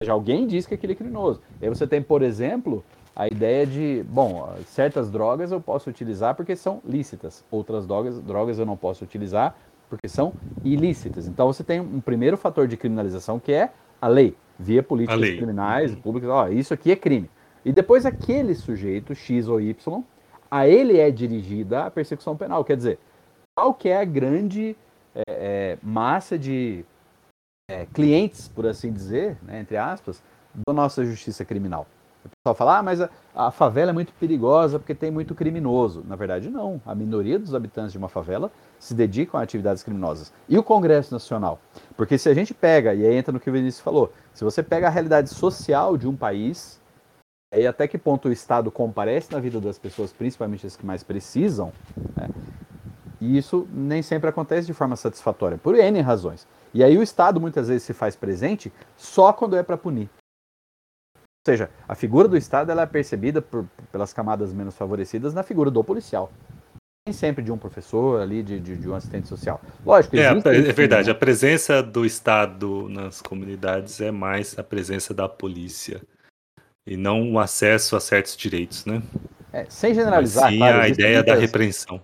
Ou 0.00 0.04
seja, 0.04 0.12
alguém 0.12 0.46
diz 0.46 0.66
que 0.66 0.74
aquele 0.74 0.92
é 0.92 0.96
criminoso. 0.96 1.40
E 1.60 1.64
aí 1.64 1.68
você 1.68 1.86
tem, 1.86 2.02
por 2.02 2.22
exemplo, 2.22 2.84
a 3.14 3.28
ideia 3.28 3.64
de, 3.66 4.04
bom, 4.08 4.52
certas 4.66 5.10
drogas 5.10 5.52
eu 5.52 5.60
posso 5.60 5.88
utilizar 5.88 6.34
porque 6.34 6.56
são 6.56 6.80
lícitas, 6.84 7.44
outras 7.50 7.86
drogas, 7.86 8.20
drogas 8.20 8.58
eu 8.58 8.66
não 8.66 8.76
posso 8.76 9.04
utilizar 9.04 9.56
porque 9.94 10.08
são 10.08 10.32
ilícitas. 10.64 11.26
Então 11.26 11.46
você 11.46 11.62
tem 11.62 11.80
um 11.80 12.00
primeiro 12.00 12.36
fator 12.36 12.66
de 12.66 12.76
criminalização 12.76 13.38
que 13.38 13.52
é 13.52 13.70
a 14.00 14.08
lei, 14.08 14.36
via 14.58 14.82
políticas 14.82 15.20
lei. 15.20 15.36
criminais, 15.36 15.92
uhum. 15.92 16.00
públicas, 16.00 16.28
ó, 16.28 16.48
isso 16.48 16.74
aqui 16.74 16.90
é 16.90 16.96
crime. 16.96 17.30
E 17.64 17.72
depois 17.72 18.04
aquele 18.04 18.54
sujeito, 18.54 19.14
X 19.14 19.48
ou 19.48 19.60
Y, 19.60 20.02
a 20.50 20.68
ele 20.68 20.98
é 20.98 21.10
dirigida 21.10 21.84
a 21.84 21.90
persecução 21.90 22.36
penal. 22.36 22.64
Quer 22.64 22.76
dizer, 22.76 22.98
qual 23.56 23.72
que 23.72 23.88
é 23.88 23.96
a 23.96 24.04
grande 24.04 24.76
é, 25.14 25.22
é, 25.28 25.78
massa 25.82 26.38
de 26.38 26.84
é, 27.70 27.86
clientes, 27.86 28.48
por 28.48 28.66
assim 28.66 28.92
dizer, 28.92 29.38
né, 29.42 29.60
entre 29.60 29.76
aspas, 29.76 30.22
da 30.66 30.72
nossa 30.72 31.04
justiça 31.04 31.44
criminal? 31.44 31.86
O 32.24 32.28
pessoal 32.30 32.54
fala, 32.54 32.78
ah, 32.78 32.82
mas 32.82 33.00
a, 33.00 33.10
a, 33.34 33.50
favela 33.50 33.90
é 33.90 33.92
muito 33.92 34.12
perigosa 34.14 34.78
porque 34.78 34.94
tem 34.94 35.10
muito 35.10 35.34
criminoso. 35.34 36.02
Na 36.06 36.16
verdade, 36.16 36.48
não. 36.48 36.80
A 36.86 36.94
minoria 36.94 37.38
dos 37.38 37.54
habitantes 37.54 37.92
de 37.92 37.98
uma 37.98 38.08
favela 38.08 38.50
se 38.78 38.94
dedicam 38.94 39.38
a 39.38 39.42
atividades 39.42 39.82
criminosas. 39.82 40.32
E 40.48 40.58
o 40.58 40.62
Congresso 40.62 41.12
Nacional? 41.12 41.58
Porque 41.96 42.16
se 42.16 42.28
a 42.28 42.34
gente 42.34 42.54
pega, 42.54 42.94
e 42.94 43.06
aí 43.06 43.14
entra 43.14 43.32
no 43.32 43.40
que 43.40 43.50
o 43.50 43.52
Vinícius 43.52 43.82
falou, 43.82 44.12
se 44.32 44.42
você 44.42 44.62
pega 44.62 44.86
a 44.86 44.90
realidade 44.90 45.30
social 45.30 45.96
de 45.96 46.08
um 46.08 46.16
país, 46.16 46.80
e 47.52 47.66
até 47.66 47.86
que 47.86 47.98
ponto 47.98 48.28
o 48.28 48.32
Estado 48.32 48.70
comparece 48.70 49.32
na 49.32 49.38
vida 49.38 49.60
das 49.60 49.78
pessoas, 49.78 50.12
principalmente 50.12 50.66
as 50.66 50.76
que 50.76 50.84
mais 50.84 51.02
precisam, 51.02 51.72
né, 52.16 52.28
e 53.20 53.38
isso 53.38 53.66
nem 53.72 54.02
sempre 54.02 54.28
acontece 54.28 54.66
de 54.66 54.74
forma 54.74 54.96
satisfatória, 54.96 55.56
por 55.56 55.74
N 55.74 56.00
razões. 56.00 56.46
E 56.74 56.82
aí 56.82 56.98
o 56.98 57.02
Estado 57.02 57.40
muitas 57.40 57.68
vezes 57.68 57.84
se 57.84 57.94
faz 57.94 58.16
presente 58.16 58.72
só 58.96 59.32
quando 59.32 59.56
é 59.56 59.62
para 59.62 59.76
punir. 59.76 60.10
Ou 61.46 61.52
seja, 61.52 61.68
a 61.86 61.94
figura 61.94 62.26
do 62.26 62.38
Estado 62.38 62.72
ela 62.72 62.82
é 62.82 62.86
percebida 62.86 63.42
por, 63.42 63.66
pelas 63.92 64.14
camadas 64.14 64.50
menos 64.50 64.74
favorecidas 64.74 65.34
na 65.34 65.42
figura 65.42 65.70
do 65.70 65.84
policial. 65.84 66.32
Nem 67.06 67.12
sempre 67.12 67.44
de 67.44 67.52
um 67.52 67.58
professor 67.58 68.22
ali, 68.22 68.42
de, 68.42 68.58
de, 68.58 68.78
de 68.78 68.88
um 68.88 68.94
assistente 68.94 69.28
social. 69.28 69.60
Lógico, 69.84 70.16
é, 70.16 70.22
é 70.22 70.72
verdade, 70.72 71.08
né? 71.08 71.12
a 71.12 71.14
presença 71.14 71.82
do 71.82 72.06
Estado 72.06 72.88
nas 72.88 73.20
comunidades 73.20 74.00
é 74.00 74.10
mais 74.10 74.58
a 74.58 74.62
presença 74.62 75.12
da 75.12 75.28
polícia 75.28 76.00
e 76.86 76.96
não 76.96 77.32
o 77.32 77.38
acesso 77.38 77.94
a 77.94 78.00
certos 78.00 78.34
direitos, 78.38 78.86
né? 78.86 79.02
É, 79.52 79.66
sem 79.68 79.92
generalizar, 79.92 80.44
Mas 80.44 80.52
sim 80.54 80.58
claro, 80.58 80.80
a 80.80 80.88
ideia 80.88 81.16
muitas, 81.16 81.34
da 81.34 81.40
repreensão. 81.40 82.00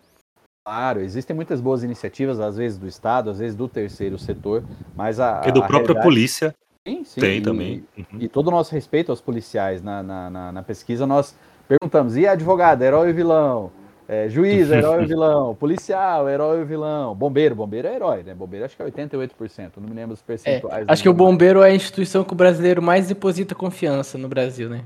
Claro, 0.66 1.00
existem 1.00 1.34
muitas 1.34 1.62
boas 1.62 1.82
iniciativas, 1.82 2.38
às 2.40 2.58
vezes 2.58 2.76
do 2.76 2.86
Estado, 2.86 3.30
às 3.30 3.38
vezes 3.38 3.56
do 3.56 3.66
terceiro 3.66 4.18
setor, 4.18 4.62
mas 4.94 5.18
a. 5.18 5.40
E 5.46 5.50
do 5.50 5.60
própria 5.60 5.94
realidade... 5.94 6.04
polícia 6.04 6.54
Sim, 6.86 7.04
sim. 7.04 7.20
Tem 7.20 7.38
e, 7.38 7.42
também. 7.42 7.84
Uhum. 7.96 8.20
E 8.20 8.28
todo 8.28 8.48
o 8.48 8.50
nosso 8.50 8.74
respeito 8.74 9.10
aos 9.10 9.20
policiais 9.20 9.82
na, 9.82 10.02
na, 10.02 10.30
na, 10.30 10.52
na 10.52 10.62
pesquisa, 10.62 11.06
nós 11.06 11.36
perguntamos: 11.68 12.16
e 12.16 12.26
advogado, 12.26 12.82
herói 12.82 13.08
ou 13.08 13.14
vilão? 13.14 13.72
É, 14.08 14.28
juiz, 14.28 14.70
herói 14.72 15.02
ou 15.02 15.06
vilão? 15.06 15.54
Policial, 15.54 16.28
herói 16.28 16.60
ou 16.60 16.66
vilão? 16.66 17.14
Bombeiro, 17.14 17.54
bombeiro 17.54 17.86
é 17.86 17.94
herói, 17.94 18.22
né? 18.22 18.34
Bombeiro 18.34 18.64
acho 18.64 18.76
que 18.76 18.82
é 18.82 18.86
88%, 18.86 19.72
não 19.76 19.88
me 19.88 19.94
lembro 19.94 20.14
os 20.14 20.22
percentuais. 20.22 20.86
É, 20.88 20.92
acho 20.92 21.02
que 21.02 21.08
o 21.08 21.14
bombeiro 21.14 21.62
é 21.62 21.70
a 21.70 21.74
instituição 21.74 22.24
que 22.24 22.32
o 22.32 22.36
brasileiro 22.36 22.82
mais 22.82 23.08
deposita 23.08 23.54
confiança 23.54 24.16
no 24.16 24.28
Brasil, 24.28 24.68
né? 24.68 24.84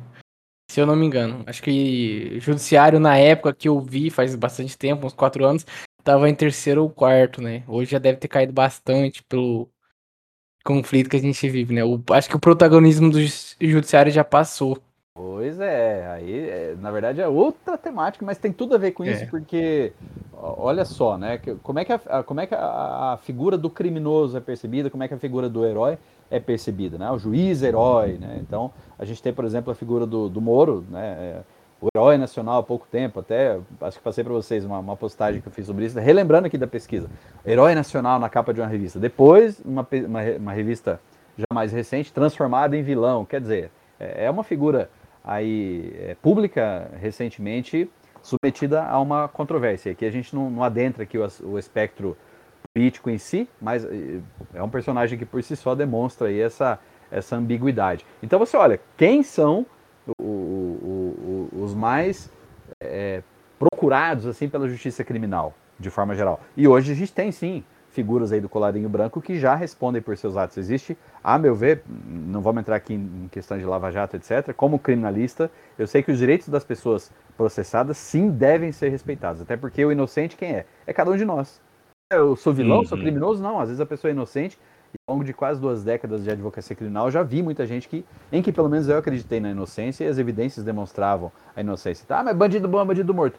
Se 0.70 0.80
eu 0.80 0.86
não 0.86 0.96
me 0.96 1.06
engano. 1.06 1.44
Acho 1.46 1.62
que 1.62 2.38
judiciário, 2.40 2.98
na 2.98 3.16
época 3.16 3.54
que 3.54 3.68
eu 3.68 3.80
vi, 3.80 4.10
faz 4.10 4.34
bastante 4.34 4.76
tempo, 4.76 5.06
uns 5.06 5.12
quatro 5.14 5.44
anos, 5.44 5.64
tava 6.02 6.28
em 6.28 6.34
terceiro 6.34 6.82
ou 6.82 6.90
quarto, 6.90 7.40
né? 7.40 7.62
Hoje 7.68 7.92
já 7.92 7.98
deve 8.00 8.18
ter 8.18 8.28
caído 8.28 8.52
bastante 8.52 9.22
pelo, 9.22 9.68
conflito 10.64 11.10
que 11.10 11.16
a 11.16 11.20
gente 11.20 11.48
vive, 11.48 11.74
né? 11.74 11.84
O, 11.84 12.00
acho 12.10 12.28
que 12.28 12.36
o 12.36 12.40
protagonismo 12.40 13.10
do 13.10 13.20
judiciário 13.60 14.10
já 14.10 14.24
passou. 14.24 14.78
Pois 15.16 15.60
é, 15.60 16.08
aí 16.08 16.48
é, 16.48 16.76
na 16.80 16.90
verdade 16.90 17.20
é 17.20 17.28
outra 17.28 17.78
temática, 17.78 18.26
mas 18.26 18.36
tem 18.36 18.52
tudo 18.52 18.74
a 18.74 18.78
ver 18.78 18.90
com 18.90 19.04
isso, 19.04 19.22
é. 19.22 19.26
porque 19.26 19.92
olha 20.32 20.84
só, 20.84 21.16
né? 21.16 21.38
Como 21.62 21.78
é 21.78 21.84
que, 21.84 21.92
a, 21.92 22.22
como 22.24 22.40
é 22.40 22.46
que 22.46 22.54
a, 22.54 23.12
a, 23.12 23.18
figura 23.18 23.56
do 23.56 23.70
criminoso 23.70 24.36
é 24.36 24.40
percebida, 24.40 24.90
como 24.90 25.04
é 25.04 25.08
que 25.08 25.14
a 25.14 25.18
figura 25.18 25.48
do 25.48 25.64
herói 25.64 25.98
é 26.28 26.40
percebida, 26.40 26.98
né? 26.98 27.08
O 27.12 27.18
juiz 27.18 27.62
herói, 27.62 28.18
né? 28.18 28.38
Então 28.40 28.72
a 28.98 29.04
gente 29.04 29.22
tem, 29.22 29.32
por 29.32 29.44
exemplo, 29.44 29.70
a 29.70 29.74
figura 29.76 30.04
do, 30.04 30.28
do 30.28 30.40
Moro, 30.40 30.84
né? 30.90 31.42
O 31.80 31.88
herói 31.94 32.16
nacional 32.16 32.58
há 32.58 32.62
pouco 32.62 32.86
tempo, 32.90 33.20
até 33.20 33.58
acho 33.80 33.98
que 33.98 34.02
passei 34.02 34.24
para 34.24 34.32
vocês 34.32 34.64
uma, 34.64 34.78
uma, 34.78 34.96
postagem 34.96 35.40
que 35.40 35.48
eu 35.48 35.52
fiz 35.52 35.66
sobre 35.66 35.84
isso, 35.84 35.98
relembrando 35.98 36.46
aqui 36.46 36.56
da 36.56 36.66
pesquisa. 36.66 37.10
Herói 37.44 37.74
nacional 37.74 38.18
na 38.18 38.28
capa 38.28 38.54
de 38.54 38.60
uma 38.60 38.66
revista. 38.66 38.98
Depois, 38.98 39.60
uma, 39.64 39.86
uma, 40.06 40.20
uma 40.38 40.52
revista 40.52 41.00
já 41.36 41.46
mais 41.52 41.72
recente, 41.72 42.12
transformada 42.12 42.76
em 42.76 42.82
vilão. 42.82 43.24
Quer 43.24 43.40
dizer, 43.40 43.70
é, 43.98 44.26
é 44.26 44.30
uma 44.30 44.44
figura 44.44 44.88
aí 45.22 45.94
é, 45.98 46.16
pública 46.20 46.90
recentemente 47.00 47.90
submetida 48.22 48.82
a 48.82 48.98
uma 49.00 49.28
controvérsia. 49.28 49.92
Aqui 49.92 50.04
a 50.06 50.10
gente 50.10 50.34
não, 50.34 50.50
não 50.50 50.64
adentra 50.64 51.02
aqui 51.02 51.18
o, 51.18 51.28
o 51.44 51.58
espectro 51.58 52.16
político 52.72 53.10
em 53.10 53.18
si, 53.18 53.48
mas 53.60 53.86
é 54.52 54.62
um 54.62 54.68
personagem 54.68 55.18
que 55.18 55.24
por 55.24 55.42
si 55.42 55.54
só 55.54 55.74
demonstra 55.74 56.28
aí 56.28 56.40
essa, 56.40 56.78
essa 57.10 57.36
ambiguidade. 57.36 58.04
Então 58.22 58.38
você 58.38 58.56
olha, 58.56 58.80
quem 58.96 59.22
são 59.22 59.66
o, 60.18 60.22
os 61.64 61.74
mais 61.74 62.30
é, 62.80 63.22
procurados 63.58 64.26
assim 64.26 64.48
pela 64.48 64.68
justiça 64.68 65.02
criminal, 65.04 65.54
de 65.78 65.90
forma 65.90 66.14
geral. 66.14 66.40
E 66.56 66.68
hoje 66.68 66.92
a 66.92 66.94
gente 66.94 67.12
tem 67.12 67.32
sim 67.32 67.64
figuras 67.94 68.32
aí 68.32 68.40
do 68.40 68.48
colarinho 68.48 68.88
branco 68.88 69.22
que 69.22 69.38
já 69.38 69.54
respondem 69.54 70.02
por 70.02 70.16
seus 70.16 70.36
atos. 70.36 70.58
Existe, 70.58 70.98
a 71.22 71.38
meu 71.38 71.54
ver, 71.54 71.82
não 71.86 72.40
vamos 72.40 72.60
entrar 72.60 72.76
aqui 72.76 72.92
em 72.92 73.28
questão 73.30 73.56
de 73.56 73.64
lava-jato, 73.64 74.16
etc. 74.16 74.52
Como 74.52 74.78
criminalista, 74.78 75.50
eu 75.78 75.86
sei 75.86 76.02
que 76.02 76.10
os 76.10 76.18
direitos 76.18 76.48
das 76.48 76.64
pessoas 76.64 77.12
processadas 77.36 77.96
sim 77.96 78.30
devem 78.30 78.72
ser 78.72 78.88
respeitados. 78.88 79.40
Até 79.40 79.56
porque 79.56 79.84
o 79.84 79.92
inocente 79.92 80.36
quem 80.36 80.50
é? 80.50 80.66
É 80.86 80.92
cada 80.92 81.10
um 81.10 81.16
de 81.16 81.24
nós. 81.24 81.60
Eu 82.10 82.36
sou 82.36 82.52
vilão, 82.52 82.78
uhum. 82.78 82.84
sou 82.84 82.98
criminoso? 82.98 83.42
Não, 83.42 83.60
às 83.60 83.68
vezes 83.68 83.80
a 83.80 83.86
pessoa 83.86 84.10
é 84.10 84.12
inocente 84.12 84.58
ao 85.06 85.14
longo 85.14 85.24
de 85.24 85.32
quase 85.32 85.60
duas 85.60 85.84
décadas 85.84 86.24
de 86.24 86.30
advocacia 86.30 86.74
criminal, 86.74 87.10
já 87.10 87.22
vi 87.22 87.42
muita 87.42 87.66
gente 87.66 87.88
que, 87.88 88.04
em 88.32 88.42
que 88.42 88.52
pelo 88.52 88.68
menos 88.68 88.88
eu 88.88 88.96
acreditei 88.96 89.40
na 89.40 89.50
inocência 89.50 90.04
e 90.04 90.08
as 90.08 90.18
evidências 90.18 90.64
demonstravam 90.64 91.30
a 91.54 91.60
inocência. 91.60 92.06
Tá, 92.06 92.22
mas 92.22 92.36
bandido 92.36 92.68
bom 92.68 92.80
é 92.80 92.84
bandido 92.84 93.12
morto. 93.12 93.38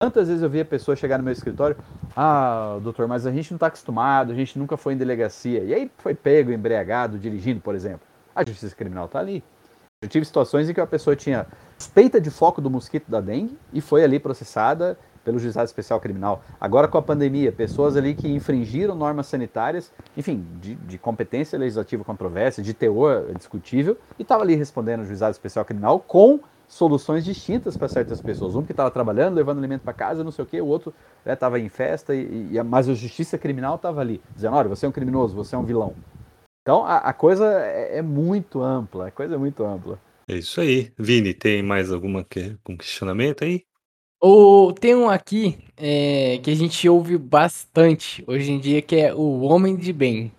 Quantas 0.00 0.28
vezes 0.28 0.42
eu 0.42 0.50
vi 0.50 0.60
a 0.60 0.64
pessoa 0.64 0.96
chegar 0.96 1.18
no 1.18 1.24
meu 1.24 1.32
escritório, 1.32 1.76
ah, 2.16 2.78
doutor, 2.82 3.06
mas 3.06 3.26
a 3.26 3.32
gente 3.32 3.50
não 3.52 3.56
está 3.56 3.68
acostumado, 3.68 4.32
a 4.32 4.34
gente 4.34 4.58
nunca 4.58 4.76
foi 4.76 4.94
em 4.94 4.96
delegacia. 4.96 5.62
E 5.62 5.72
aí 5.72 5.90
foi 5.98 6.14
pego, 6.14 6.52
embriagado, 6.52 7.18
dirigindo, 7.18 7.60
por 7.60 7.74
exemplo. 7.74 8.06
A 8.34 8.44
justiça 8.44 8.74
criminal 8.74 9.06
está 9.06 9.20
ali. 9.20 9.42
Eu 10.02 10.08
tive 10.08 10.24
situações 10.26 10.68
em 10.68 10.74
que 10.74 10.80
a 10.80 10.86
pessoa 10.86 11.16
tinha 11.16 11.46
suspeita 11.78 12.20
de 12.20 12.30
foco 12.30 12.60
do 12.60 12.68
mosquito 12.68 13.10
da 13.10 13.20
dengue 13.20 13.56
e 13.72 13.80
foi 13.80 14.04
ali 14.04 14.18
processada 14.18 14.98
pelo 15.24 15.38
Juizado 15.38 15.66
Especial 15.66 15.98
Criminal. 16.00 16.42
Agora 16.60 16.86
com 16.86 16.98
a 16.98 17.02
pandemia, 17.02 17.50
pessoas 17.50 17.96
ali 17.96 18.14
que 18.14 18.28
infringiram 18.28 18.94
normas 18.94 19.26
sanitárias, 19.26 19.90
enfim, 20.16 20.46
de, 20.60 20.74
de 20.74 20.98
competência 20.98 21.58
legislativa 21.58 22.04
controversa, 22.04 22.62
de 22.62 22.74
teor 22.74 23.32
discutível, 23.36 23.96
e 24.18 24.22
estava 24.22 24.42
ali 24.42 24.54
respondendo 24.54 25.00
o 25.00 25.06
Juizado 25.06 25.32
Especial 25.32 25.64
Criminal 25.64 25.98
com 25.98 26.40
soluções 26.68 27.24
distintas 27.24 27.76
para 27.76 27.88
certas 27.88 28.20
pessoas. 28.20 28.54
Um 28.54 28.62
que 28.62 28.72
estava 28.72 28.90
trabalhando, 28.90 29.34
levando 29.34 29.58
alimento 29.58 29.82
para 29.82 29.92
casa, 29.92 30.24
não 30.24 30.30
sei 30.30 30.44
o 30.44 30.46
quê, 30.46 30.60
o 30.60 30.66
outro 30.66 30.92
estava 31.24 31.58
né, 31.58 31.64
em 31.64 31.68
festa, 31.68 32.14
e, 32.14 32.50
e, 32.52 32.62
mas 32.62 32.88
a 32.88 32.94
justiça 32.94 33.38
criminal 33.38 33.76
estava 33.76 34.00
ali, 34.00 34.20
dizendo, 34.34 34.56
olha, 34.56 34.68
você 34.68 34.86
é 34.86 34.88
um 34.88 34.92
criminoso, 34.92 35.34
você 35.34 35.54
é 35.54 35.58
um 35.58 35.64
vilão. 35.64 35.94
Então 36.62 36.84
a, 36.84 36.96
a 36.96 37.12
coisa 37.12 37.46
é, 37.60 37.98
é, 37.98 38.02
muito 38.02 38.62
ampla, 38.62 39.08
a 39.08 39.10
coisa 39.10 39.34
é 39.34 39.38
muito 39.38 39.64
ampla. 39.64 39.98
É 40.26 40.36
isso 40.36 40.60
aí. 40.60 40.90
Vini, 40.98 41.34
tem 41.34 41.62
mais 41.62 41.92
algum 41.92 42.22
questionamento 42.78 43.44
aí? 43.44 43.64
O, 44.26 44.72
tem 44.72 44.94
um 44.94 45.10
aqui 45.10 45.58
é, 45.76 46.38
que 46.42 46.50
a 46.50 46.54
gente 46.54 46.88
ouve 46.88 47.18
bastante 47.18 48.24
hoje 48.26 48.52
em 48.52 48.58
dia, 48.58 48.80
que 48.80 48.96
é 48.96 49.14
o 49.14 49.42
homem 49.42 49.76
de 49.76 49.92
bem. 49.92 50.32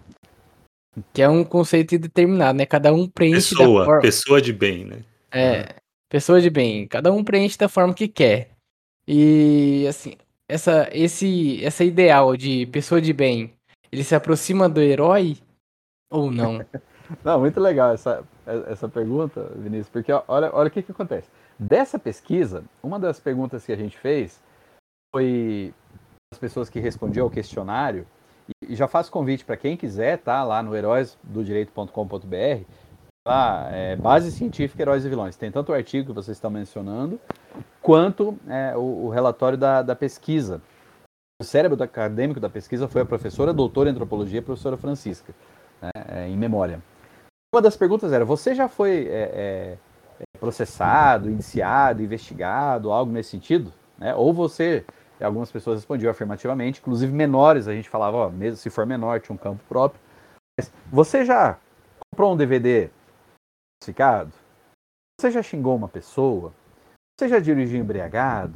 Que 1.13 1.21
é 1.21 1.29
um 1.29 1.43
conceito 1.43 1.95
determinado, 1.99 2.57
né? 2.57 2.65
Cada 2.65 2.91
um 2.91 3.07
preenche 3.07 3.49
pessoa, 3.49 3.81
da 3.81 3.85
forma... 3.85 4.01
Pessoa 4.01 4.41
de 4.41 4.51
bem, 4.51 4.85
né? 4.85 5.03
É, 5.31 5.75
pessoa 6.09 6.41
de 6.41 6.49
bem. 6.49 6.87
Cada 6.87 7.13
um 7.13 7.23
preenche 7.23 7.59
da 7.59 7.69
forma 7.69 7.93
que 7.93 8.07
quer. 8.07 8.49
E, 9.07 9.85
assim, 9.87 10.15
essa, 10.49 10.89
esse, 10.91 11.63
essa 11.63 11.83
ideal 11.83 12.35
de 12.35 12.65
pessoa 12.65 12.99
de 12.99 13.13
bem, 13.13 13.53
ele 13.91 14.03
se 14.03 14.15
aproxima 14.15 14.67
do 14.67 14.81
herói 14.81 15.37
ou 16.09 16.31
não? 16.31 16.65
não, 17.23 17.39
muito 17.39 17.59
legal 17.59 17.93
essa, 17.93 18.23
essa 18.67 18.89
pergunta, 18.89 19.51
Vinícius, 19.57 19.89
porque 19.89 20.11
olha, 20.11 20.49
olha 20.51 20.69
o 20.69 20.71
que, 20.71 20.81
que 20.81 20.91
acontece. 20.91 21.27
Dessa 21.57 21.97
pesquisa, 21.97 22.63
uma 22.83 22.99
das 22.99 23.19
perguntas 23.19 23.65
que 23.65 23.71
a 23.71 23.77
gente 23.77 23.97
fez 23.97 24.41
foi 25.13 25.73
as 26.33 26.39
pessoas 26.39 26.69
que 26.69 26.79
respondiam 26.79 27.23
ao 27.23 27.29
questionário, 27.29 28.05
e 28.67 28.75
já 28.75 28.87
faço 28.87 29.11
convite 29.11 29.45
para 29.45 29.57
quem 29.57 29.75
quiser, 29.77 30.19
tá? 30.19 30.43
Lá 30.43 30.61
no 30.61 30.75
heróisdodireito.com.br, 30.75 32.65
lá, 33.27 33.69
é, 33.71 33.95
base 33.95 34.31
científica, 34.31 34.81
heróis 34.81 35.05
e 35.05 35.09
vilões. 35.09 35.35
Tem 35.35 35.51
tanto 35.51 35.71
o 35.71 35.75
artigo 35.75 36.07
que 36.07 36.13
vocês 36.13 36.37
estão 36.37 36.51
mencionando, 36.51 37.19
quanto 37.81 38.37
é, 38.47 38.75
o, 38.75 39.05
o, 39.05 39.09
relatório 39.09 39.57
da, 39.57 39.81
da 39.81 39.95
pesquisa. 39.95 40.61
O 41.41 41.43
cérebro 41.43 41.81
acadêmico 41.81 42.39
da 42.39 42.49
pesquisa 42.49 42.87
foi 42.87 43.01
a 43.01 43.05
professora 43.05 43.53
doutora 43.53 43.89
em 43.89 43.93
antropologia, 43.93 44.41
professora 44.41 44.77
Francisca, 44.77 45.33
né, 45.81 45.89
é, 46.07 46.27
em 46.27 46.37
memória. 46.37 46.81
Uma 47.53 47.61
das 47.61 47.75
perguntas 47.75 48.13
era: 48.13 48.23
você 48.23 48.53
já 48.53 48.69
foi 48.69 49.07
é, 49.07 49.31
é, 49.33 49.77
processado, 50.39 51.29
indiciado, 51.29 52.03
investigado, 52.03 52.91
algo 52.91 53.11
nesse 53.11 53.31
sentido? 53.31 53.73
Né? 53.97 54.13
Ou 54.15 54.33
você, 54.33 54.85
algumas 55.21 55.51
pessoas 55.51 55.79
respondiam 55.79 56.11
afirmativamente, 56.11 56.79
inclusive 56.79 57.11
menores, 57.11 57.67
a 57.67 57.73
gente 57.73 57.89
falava, 57.89 58.17
ó, 58.17 58.29
mesmo 58.29 58.57
se 58.57 58.69
for 58.69 58.85
menor, 58.85 59.19
tinha 59.21 59.33
um 59.33 59.37
campo 59.37 59.63
próprio. 59.67 59.99
Mas 60.57 60.71
você 60.91 61.25
já 61.25 61.57
comprou 62.11 62.33
um 62.33 62.37
DVD 62.37 62.89
classificado? 63.81 64.31
Você 65.19 65.31
já 65.31 65.41
xingou 65.41 65.75
uma 65.75 65.87
pessoa? 65.87 66.53
Você 67.17 67.29
já 67.29 67.39
dirigiu 67.39 67.79
embriagado? 67.79 68.53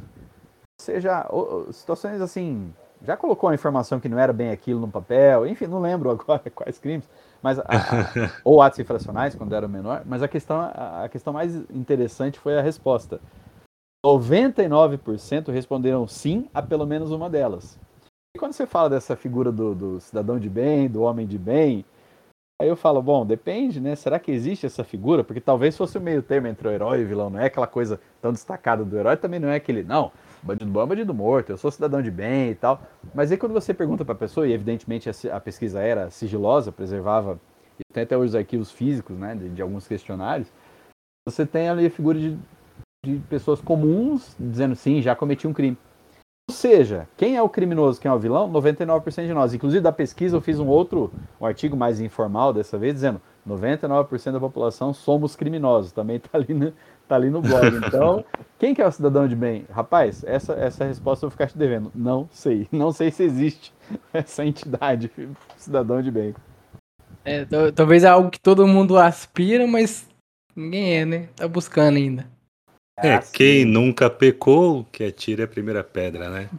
Você 0.79 0.99
já. 0.99 1.29
Situações 1.71 2.21
assim. 2.21 2.73
Já 3.01 3.15
colocou 3.15 3.49
a 3.49 3.53
informação 3.53 3.99
que 3.99 4.09
não 4.09 4.19
era 4.19 4.33
bem 4.33 4.51
aquilo 4.51 4.81
no 4.81 4.91
papel? 4.91 5.47
Enfim, 5.47 5.67
não 5.67 5.79
lembro 5.79 6.09
agora 6.11 6.49
quais 6.49 6.77
crimes. 6.77 7.07
Mas 7.41 7.59
a, 7.59 7.63
a, 7.63 8.31
ou 8.43 8.61
atos 8.61 8.79
infracionais, 8.79 9.35
quando 9.35 9.53
era 9.53 9.67
menor. 9.67 10.03
Mas 10.05 10.21
a 10.21 10.27
questão, 10.27 10.59
a, 10.59 11.03
a 11.05 11.09
questão 11.09 11.33
mais 11.33 11.55
interessante 11.71 12.39
foi 12.39 12.57
a 12.57 12.61
resposta. 12.61 13.19
99% 14.05 15.51
responderam 15.51 16.07
sim 16.07 16.49
a 16.53 16.61
pelo 16.61 16.85
menos 16.85 17.11
uma 17.11 17.29
delas. 17.29 17.79
E 18.35 18.39
quando 18.39 18.53
você 18.53 18.65
fala 18.65 18.89
dessa 18.89 19.15
figura 19.15 19.51
do, 19.51 19.75
do 19.75 19.99
cidadão 19.99 20.39
de 20.39 20.49
bem, 20.49 20.87
do 20.87 21.01
homem 21.01 21.27
de 21.27 21.37
bem, 21.37 21.85
Aí 22.61 22.67
eu 22.67 22.75
falo, 22.75 23.01
bom, 23.01 23.25
depende, 23.25 23.79
né? 23.79 23.95
Será 23.95 24.19
que 24.19 24.29
existe 24.29 24.65
essa 24.65 24.83
figura? 24.83 25.23
Porque 25.23 25.39
talvez 25.39 25.77
fosse 25.77 25.97
o 25.97 26.01
meio 26.01 26.21
termo 26.21 26.47
entre 26.47 26.67
o 26.67 26.71
herói 26.71 26.99
e 26.99 27.05
o 27.05 27.07
vilão, 27.07 27.29
não 27.29 27.39
é 27.39 27.45
aquela 27.45 27.67
coisa 27.67 28.01
tão 28.21 28.33
destacada 28.33 28.83
do 28.83 28.97
herói, 28.97 29.15
também 29.15 29.39
não 29.39 29.47
é 29.47 29.55
aquele, 29.55 29.81
não, 29.81 30.11
bandido 30.41 30.71
bom 30.71 30.81
é 30.81 30.85
bandido 30.85 31.13
morto, 31.13 31.51
eu 31.51 31.57
sou 31.57 31.71
cidadão 31.71 32.01
de 32.01 32.11
bem 32.11 32.51
e 32.51 32.55
tal. 32.55 32.81
Mas 33.13 33.31
aí 33.31 33.37
quando 33.37 33.53
você 33.53 33.73
pergunta 33.73 34.03
para 34.05 34.13
a 34.13 34.17
pessoa, 34.17 34.47
e 34.47 34.53
evidentemente 34.53 35.09
a 35.31 35.39
pesquisa 35.39 35.81
era 35.81 36.09
sigilosa, 36.09 36.71
preservava, 36.71 37.39
tem 37.93 38.03
até 38.03 38.17
os 38.17 38.35
arquivos 38.35 38.71
físicos, 38.71 39.17
né, 39.17 39.35
de, 39.35 39.49
de 39.49 39.61
alguns 39.61 39.87
questionários, 39.87 40.47
você 41.27 41.45
tem 41.45 41.69
ali 41.69 41.85
a 41.85 41.91
figura 41.91 42.17
de, 42.17 42.37
de 43.05 43.17
pessoas 43.29 43.61
comuns 43.61 44.35
dizendo, 44.39 44.75
sim, 44.75 45.01
já 45.01 45.15
cometi 45.15 45.47
um 45.47 45.53
crime. 45.53 45.77
Ou 46.49 46.55
seja, 46.55 47.07
quem 47.15 47.37
é 47.37 47.41
o 47.43 47.47
criminoso, 47.47 48.01
quem 48.01 48.09
é 48.09 48.13
o 48.13 48.17
vilão? 48.17 48.51
99% 48.51 49.27
de 49.27 49.33
nós. 49.35 49.53
Inclusive, 49.53 49.83
da 49.83 49.91
pesquisa, 49.91 50.35
eu 50.35 50.41
fiz 50.41 50.59
um 50.59 50.67
outro 50.67 51.11
um 51.39 51.45
artigo 51.45 51.77
mais 51.77 52.01
informal 52.01 52.51
dessa 52.51 52.75
vez, 52.75 52.95
dizendo 52.95 53.21
99% 53.47 54.31
da 54.31 54.39
população 54.39 54.91
somos 54.91 55.35
criminosos. 55.35 55.91
Também 55.91 56.15
está 56.15 56.29
ali, 56.33 56.55
no, 56.55 56.73
tá 57.09 57.15
ali 57.15 57.29
no 57.29 57.41
blog. 57.41 57.75
Então, 57.85 58.23
quem 58.57 58.73
que 58.73 58.81
é 58.81 58.87
o 58.87 58.91
cidadão 58.91 59.27
de 59.27 59.35
bem? 59.35 59.65
Rapaz, 59.69 60.23
essa, 60.23 60.53
essa 60.53 60.85
resposta 60.85 61.25
eu 61.25 61.29
vou 61.29 61.31
ficar 61.31 61.47
te 61.47 61.57
devendo. 61.57 61.91
Não 61.93 62.29
sei. 62.31 62.67
Não 62.71 62.91
sei 62.91 63.11
se 63.11 63.23
existe 63.23 63.73
essa 64.13 64.45
entidade, 64.45 65.11
cidadão 65.57 66.01
de 66.01 66.11
bem. 66.11 66.35
É, 67.25 67.45
talvez 67.75 68.03
é 68.03 68.07
algo 68.07 68.29
que 68.29 68.39
todo 68.39 68.67
mundo 68.67 68.97
aspira, 68.97 69.67
mas 69.67 70.07
ninguém 70.55 70.97
é, 70.97 71.05
né? 71.05 71.29
Tá 71.35 71.47
buscando 71.47 71.97
ainda. 71.97 72.25
É, 72.97 73.15
ah, 73.15 73.21
quem 73.21 73.65
nunca 73.65 74.09
pecou, 74.09 74.85
que 74.85 75.03
atire 75.03 75.43
a 75.43 75.47
primeira 75.47 75.83
pedra, 75.83 76.29
né? 76.29 76.49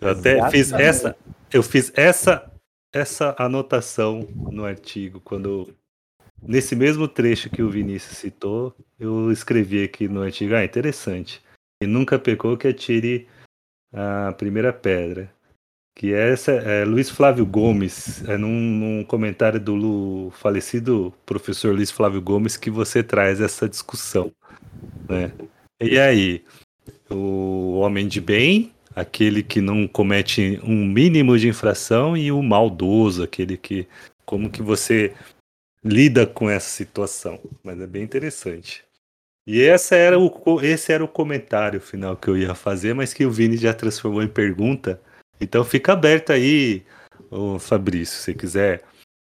Eu 0.00 0.10
até 0.10 0.32
Exatamente. 0.32 0.50
fiz 0.50 0.72
essa, 0.72 1.16
eu 1.52 1.62
fiz 1.62 1.92
essa 1.96 2.50
essa 2.94 3.34
anotação 3.36 4.20
no 4.52 4.64
artigo 4.64 5.20
quando 5.20 5.74
nesse 6.46 6.76
mesmo 6.76 7.08
trecho 7.08 7.50
que 7.50 7.62
o 7.62 7.70
Vinícius 7.70 8.18
citou, 8.18 8.74
eu 8.98 9.30
escrevi 9.30 9.82
aqui 9.82 10.08
no 10.08 10.22
artigo, 10.22 10.54
ah, 10.54 10.64
interessante. 10.64 11.42
Quem 11.80 11.90
nunca 11.90 12.18
pecou, 12.18 12.56
que 12.56 12.68
atire 12.68 13.26
a 13.92 14.32
primeira 14.36 14.72
pedra. 14.72 15.32
Que 15.96 16.12
é 16.12 16.32
essa 16.32 16.50
é 16.52 16.84
Luiz 16.84 17.08
Flávio 17.08 17.46
Gomes, 17.46 18.28
é 18.28 18.36
num, 18.36 18.48
num 18.48 19.04
comentário 19.04 19.60
do 19.60 19.76
Lu, 19.76 20.30
falecido 20.32 21.14
professor 21.24 21.72
Luiz 21.72 21.90
Flávio 21.90 22.20
Gomes 22.20 22.56
que 22.56 22.68
você 22.68 23.00
traz 23.00 23.40
essa 23.40 23.68
discussão, 23.68 24.32
né? 25.08 25.30
E 25.80 25.96
aí, 25.98 26.44
o 27.08 27.78
homem 27.78 28.08
de 28.08 28.20
bem, 28.20 28.72
aquele 28.94 29.42
que 29.42 29.60
não 29.60 29.86
comete 29.86 30.60
um 30.64 30.84
mínimo 30.84 31.38
de 31.38 31.48
infração, 31.48 32.16
e 32.16 32.32
o 32.32 32.42
maldoso, 32.42 33.22
aquele 33.22 33.56
que. 33.56 33.86
Como 34.24 34.48
que 34.48 34.62
você 34.62 35.12
lida 35.84 36.26
com 36.26 36.48
essa 36.48 36.70
situação? 36.70 37.40
Mas 37.62 37.80
é 37.80 37.86
bem 37.86 38.02
interessante. 38.02 38.84
E 39.46 39.62
essa 39.62 39.94
era 39.94 40.18
o, 40.18 40.60
esse 40.62 40.92
era 40.92 41.04
o 41.04 41.08
comentário 41.08 41.80
final 41.80 42.16
que 42.16 42.28
eu 42.28 42.36
ia 42.36 42.54
fazer, 42.54 42.94
mas 42.94 43.12
que 43.12 43.26
o 43.26 43.30
Vini 43.30 43.56
já 43.56 43.74
transformou 43.74 44.22
em 44.22 44.28
pergunta. 44.28 45.00
Então 45.38 45.62
fica 45.64 45.92
aberto 45.92 46.32
aí, 46.32 46.82
Fabrício, 47.60 48.16
se 48.16 48.32
quiser 48.32 48.82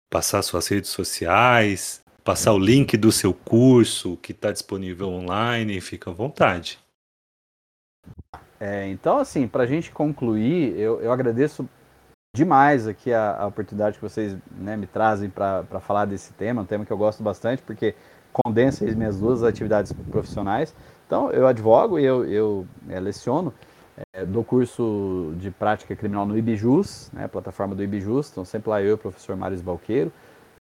passar 0.09 0.41
suas 0.41 0.67
redes 0.67 0.89
sociais, 0.91 2.01
passar 2.23 2.53
o 2.53 2.59
link 2.59 2.95
do 2.95 3.11
seu 3.11 3.33
curso 3.33 4.17
que 4.17 4.31
está 4.31 4.51
disponível 4.51 5.09
online, 5.09 5.81
fica 5.81 6.09
à 6.09 6.13
vontade. 6.13 6.79
É, 8.59 8.87
então, 8.87 9.17
assim, 9.17 9.47
para 9.47 9.63
a 9.63 9.67
gente 9.67 9.91
concluir, 9.91 10.77
eu, 10.79 11.01
eu 11.01 11.11
agradeço 11.11 11.67
demais 12.37 12.87
aqui 12.87 13.11
a, 13.11 13.35
a 13.39 13.47
oportunidade 13.47 13.97
que 13.97 14.01
vocês 14.01 14.37
né, 14.57 14.77
me 14.77 14.85
trazem 14.85 15.29
para 15.29 15.79
falar 15.81 16.05
desse 16.05 16.31
tema, 16.33 16.61
um 16.61 16.65
tema 16.65 16.85
que 16.85 16.91
eu 16.93 16.97
gosto 16.97 17.21
bastante, 17.21 17.61
porque 17.63 17.95
condensa 18.31 18.85
as 18.85 18.95
minhas 18.95 19.19
duas 19.19 19.43
atividades 19.43 19.91
profissionais. 20.11 20.73
Então, 21.05 21.31
eu 21.31 21.47
advogo 21.47 21.99
e 21.99 22.05
eu, 22.05 22.23
eu 22.25 22.67
é, 22.87 22.99
leciono, 22.99 23.53
é, 24.13 24.25
dou 24.25 24.43
curso 24.43 25.33
de 25.37 25.49
prática 25.49 25.95
criminal 25.95 26.25
no 26.25 26.37
IBJUS, 26.37 27.09
né, 27.11 27.27
plataforma 27.27 27.73
do 27.73 27.83
IBJUS, 27.83 28.29
então 28.31 28.45
sempre 28.45 28.69
lá 28.69 28.81
eu 28.81 28.89
e 28.89 28.93
o 28.93 28.97
professor 28.97 29.35
Mário 29.35 29.57
Balqueiro. 29.59 30.11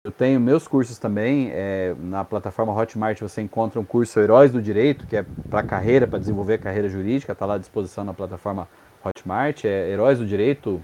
Eu 0.06 0.12
tenho 0.12 0.38
meus 0.38 0.68
cursos 0.68 0.98
também. 0.98 1.48
É, 1.50 1.94
na 1.98 2.22
plataforma 2.24 2.74
Hotmart 2.74 3.18
você 3.20 3.40
encontra 3.40 3.80
um 3.80 3.84
curso 3.84 4.20
Heróis 4.20 4.52
do 4.52 4.60
Direito, 4.60 5.06
que 5.06 5.16
é 5.16 5.24
para 5.48 5.62
carreira, 5.62 6.06
para 6.06 6.18
desenvolver 6.18 6.54
a 6.54 6.58
carreira 6.58 6.90
jurídica, 6.90 7.32
está 7.32 7.46
lá 7.46 7.54
à 7.54 7.58
disposição 7.58 8.04
na 8.04 8.12
plataforma 8.12 8.68
Hotmart. 9.02 9.64
É 9.64 9.88
Heróis 9.88 10.18
do 10.18 10.26
Direito. 10.26 10.80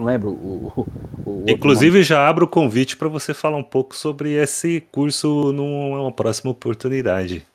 Não 0.00 0.06
lembro 0.06 0.30
o. 0.30 0.72
o, 1.26 1.30
o 1.30 1.44
Inclusive, 1.46 2.02
já 2.02 2.26
abro 2.26 2.46
o 2.46 2.48
convite 2.48 2.96
para 2.96 3.06
você 3.06 3.34
falar 3.34 3.58
um 3.58 3.62
pouco 3.62 3.94
sobre 3.94 4.32
esse 4.32 4.80
curso 4.90 5.52
numa 5.52 6.10
próxima 6.10 6.50
oportunidade. 6.50 7.46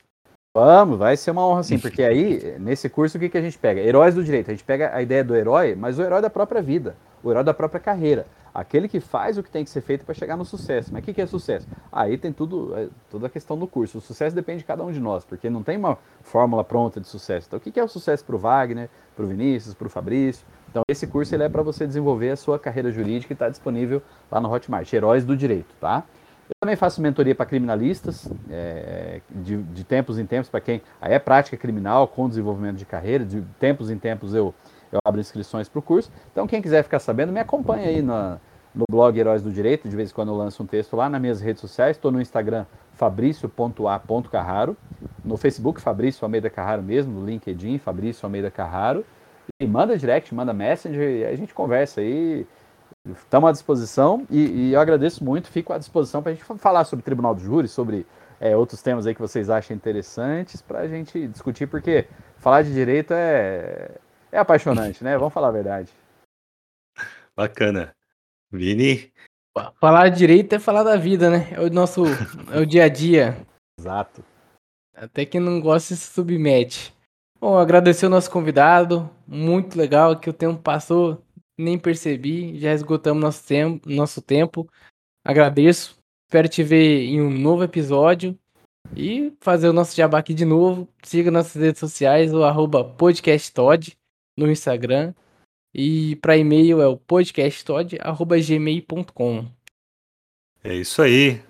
Vamos, 0.56 1.00
vai 1.00 1.18
ser 1.18 1.32
uma 1.32 1.46
honra 1.46 1.64
sim, 1.64 1.80
porque 1.80 2.04
aí, 2.04 2.56
nesse 2.60 2.88
curso, 2.88 3.18
o 3.18 3.20
que, 3.20 3.30
que 3.30 3.38
a 3.38 3.41
gente 3.41 3.58
pega? 3.58 3.82
Heróis 3.82 4.14
do 4.14 4.24
direito. 4.24 4.52
A 4.52 4.54
gente 4.54 4.64
pega 4.64 4.96
a 4.96 5.02
ideia 5.02 5.24
do 5.24 5.36
herói, 5.36 5.76
mas 5.76 5.98
o 5.98 6.04
herói 6.04 6.22
da 6.22 6.30
própria 6.30 6.62
vida, 6.62 6.96
o 7.24 7.32
herói 7.32 7.43
da 7.43 7.54
própria 7.54 7.80
carreira. 7.80 8.28
Aquele 8.54 8.88
que 8.88 9.00
faz 9.00 9.38
o 9.39 9.43
que 9.43 9.50
tem 9.50 9.66
que 9.66 9.70
ser 9.70 9.82
feito 9.82 10.06
para 10.06 10.14
chegar 10.14 10.38
no 10.38 10.46
sucesso. 10.46 10.93
Mas 10.93 11.02
o 11.02 11.06
que, 11.06 11.14
que 11.14 11.22
é 11.22 11.26
sucesso? 11.26 11.68
Aí 11.91 12.18
tem 12.18 12.32
tudo, 12.32 12.74
é, 12.78 12.88
toda 13.10 13.26
a 13.28 13.30
questão 13.30 13.58
do 13.58 13.68
curso. 13.68 13.98
O 13.98 14.02
sucesso 14.02 14.34
depende 14.34 14.60
de 14.60 14.66
cada 14.66 14.82
um 14.82 14.91
de 14.93 15.00
nós, 15.00 15.26
porque 15.26 15.50
não 15.50 15.62
tem 15.62 15.78
uma 15.78 15.98
fórmula 16.22 16.64
pronta 16.64 17.02
de 17.02 17.08
sucesso. 17.08 17.48
Então, 17.48 17.58
o 17.58 17.60
que, 17.60 17.72
que 17.72 17.80
é 17.80 17.84
o 17.84 17.88
sucesso 17.89 18.24
para 18.24 18.36
o 18.36 18.39
Wagner, 18.39 18.89
para 19.16 19.26
o 19.26 19.28
Vinícius, 19.28 19.74
para 19.74 19.88
o 19.88 19.89
Fabrício? 19.89 20.45
Então, 20.70 20.84
esse 20.88 21.07
curso 21.07 21.34
ele 21.34 21.43
é 21.43 21.49
para 21.49 21.61
você 21.61 21.88
desenvolver 21.88 22.32
a 22.32 22.36
sua 22.36 22.59
carreira 22.59 22.91
jurídica 22.91 23.32
e 23.32 23.36
está 23.36 23.49
disponível 23.49 24.01
lá 24.30 24.41
no 24.41 24.51
Hotmart, 24.51 24.91
Heróis 24.91 25.24
do 25.24 25.36
Direito, 25.36 25.74
tá? 25.80 26.03
Eu 26.47 26.53
também 26.59 26.76
faço 26.76 27.01
mentoria 27.01 27.34
para 27.34 27.45
criminalistas, 27.45 28.30
é, 28.51 29.22
de, 29.32 29.57
de, 29.63 29.84
tempos 29.84 30.20
em 30.20 30.26
tempos, 30.26 30.47
para 30.47 30.61
quem 30.61 30.82
é 31.01 31.18
prática 31.18 31.57
criminal 31.57 32.07
com 32.07 32.30
desenvolvimento 32.30 32.76
de 32.76 32.86
carreira, 32.86 33.26
de 33.26 33.41
tempos 33.59 33.89
em 33.89 33.97
tempos 33.97 34.36
eu 34.36 34.53
eu 34.95 34.99
abro 35.05 35.20
inscrições 35.20 35.68
para 35.68 35.80
o 35.80 35.82
curso. 35.82 36.11
Então, 36.32 36.47
quem 36.47 36.61
quiser 36.61 36.84
ficar 36.84 36.99
sabendo, 36.99 37.32
me 37.32 37.39
acompanha 37.39 37.88
aí 37.88 38.01
na, 38.01 38.39
no 38.74 38.86
blog 38.89 39.18
Heróis 39.18 39.41
do 39.41 39.51
Direito. 39.51 39.89
De 39.89 39.95
vez 39.95 40.11
em 40.11 40.13
quando 40.13 40.30
eu 40.30 40.36
lanço 40.36 40.63
um 40.63 40.66
texto 40.66 40.95
lá 40.95 41.09
nas 41.09 41.20
minhas 41.20 41.41
redes 41.41 41.61
sociais. 41.61 41.97
Estou 41.97 42.11
no 42.11 42.22
Instagram 42.22 42.66
fabrício.a.carraro. 42.96 44.76
No 45.24 45.38
Facebook, 45.38 45.82
Fabrício 45.82 46.26
Almeida 46.26 46.50
Carraro 46.50 46.82
mesmo. 46.82 47.20
No 47.20 47.26
LinkedIn, 47.26 47.78
Fabrício 47.78 48.26
Almeida 48.26 48.50
Carraro. 48.50 49.06
E 49.60 49.68
manda 49.68 49.98
direct, 49.98 50.34
manda 50.34 50.54
messenger 50.54 51.28
a 51.28 51.36
gente 51.36 51.54
conversa 51.54 52.02
aí. 52.02 52.48
Estamos 53.08 53.50
à 53.50 53.52
disposição 53.52 54.26
e, 54.32 54.70
e, 54.70 54.74
eu 54.74 54.80
agradeço 54.80 55.24
muito. 55.24 55.48
Fico 55.48 55.72
à 55.72 55.78
disposição 55.78 56.24
para 56.24 56.32
a 56.32 56.36
gente 56.36 56.46
falar 56.58 56.84
sobre 56.86 57.06
Tribunal 57.06 57.36
do 57.36 57.41
Júri, 57.41 57.68
sobre 57.68 58.06
é, 58.39 58.56
outros 58.56 58.82
temas 58.82 59.06
aí 59.06 59.14
que 59.14 59.22
vocês 59.22 59.50
acham 59.50 59.76
interessantes 59.76 60.62
para 60.62 60.80
a 60.80 60.88
gente 60.88 61.28
discutir, 61.28 61.68
porque 61.68 62.08
falar 62.38 62.64
de 62.64 62.74
direito 62.74 63.14
é, 63.14 63.91
é 64.32 64.39
apaixonante, 64.39 65.04
né? 65.04 65.18
Vamos 65.18 65.34
falar 65.34 65.50
a 65.50 65.52
verdade. 65.52 65.91
Bacana. 67.36 67.96
Vini? 68.52 69.14
Falar 69.80 70.10
direito 70.10 70.53
é 70.53 70.60
falar 70.60 70.84
da 70.84 70.97
vida, 70.97 71.30
né? 71.30 71.49
É 71.51 71.62
o 71.62 71.70
nosso 71.70 72.03
é 72.51 72.60
o 72.60 72.66
dia 72.66 72.86
a 72.86 72.89
dia. 72.89 73.45
Exato. 73.80 74.24
Até 74.95 75.26
quem 75.26 75.39
não 75.39 75.62
gosta 75.62 75.95
se 75.95 76.14
submete. 76.14 76.93
Bom, 77.39 77.58
agradecer 77.58 78.06
o 78.06 78.10
nosso 78.10 78.30
convidado. 78.30 79.10
Muito 79.28 79.78
legal 79.78 80.20
que 80.20 80.30
o 80.30 80.34
tempo 80.34 80.62
passou, 80.62 81.22
nem 81.58 81.78
percebi. 81.80 82.60
Já 82.60 82.74
esgotamos 82.74 83.24
nosso 83.24 83.45
tempo. 83.45 83.89
Nosso 83.89 84.22
tempo. 84.22 84.70
Agradeço. 85.24 85.97
Espero 86.28 86.49
te 86.49 86.64
ver 86.64 87.06
em 87.06 87.22
um 87.22 87.30
novo 87.30 87.64
episódio. 87.64 88.38
E 88.95 89.34
fazer 89.41 89.70
o 89.70 89.74
nosso 89.74 89.95
jabá 89.95 90.20
aqui 90.20 90.34
de 90.34 90.45
novo. 90.45 90.88
Siga 91.03 91.32
nossas 91.32 91.62
redes 91.62 91.80
sociais, 91.80 92.34
o 92.34 92.43
arroba 92.43 92.84
podcasttod 92.84 93.97
no 94.38 94.49
Instagram. 94.51 95.14
E 95.78 96.15
para 96.15 96.38
e-mail 96.38 96.82
é 96.82 96.88
o 96.88 96.95
podcasttod.gmail.com. 96.95 99.45
É 100.63 100.73
isso 100.73 101.01
aí. 101.01 101.41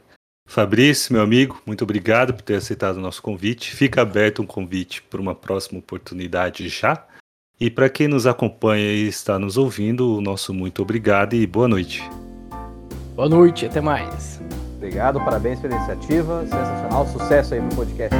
Fabrício, 0.47 1.13
meu 1.13 1.21
amigo, 1.21 1.61
muito 1.63 1.84
obrigado 1.84 2.34
por 2.34 2.41
ter 2.41 2.55
aceitado 2.55 2.97
o 2.97 3.01
nosso 3.01 3.21
convite. 3.21 3.76
Fica 3.76 4.01
aberto 4.01 4.41
um 4.41 4.47
convite 4.47 5.03
para 5.03 5.21
uma 5.21 5.36
próxima 5.36 5.78
oportunidade 5.78 6.67
já. 6.69 7.05
E 7.59 7.69
para 7.69 7.88
quem 7.88 8.07
nos 8.07 8.26
acompanha 8.26 8.93
e 8.93 9.07
está 9.07 9.38
nos 9.38 9.57
ouvindo, 9.57 10.17
o 10.17 10.21
nosso 10.21 10.55
muito 10.55 10.82
obrigado 10.82 11.36
e 11.36 11.45
boa 11.45 11.67
noite. 11.67 12.01
Boa 13.15 13.30
noite, 13.30 13.67
até 13.67 13.80
mais. 13.80 14.41
Obrigado, 14.78 15.19
parabéns 15.19 15.59
pela 15.59 15.76
iniciativa, 15.76 16.41
sensacional, 16.41 17.05
sucesso 17.07 17.53
aí 17.53 17.61
no 17.61 17.69
podcast. 17.76 18.17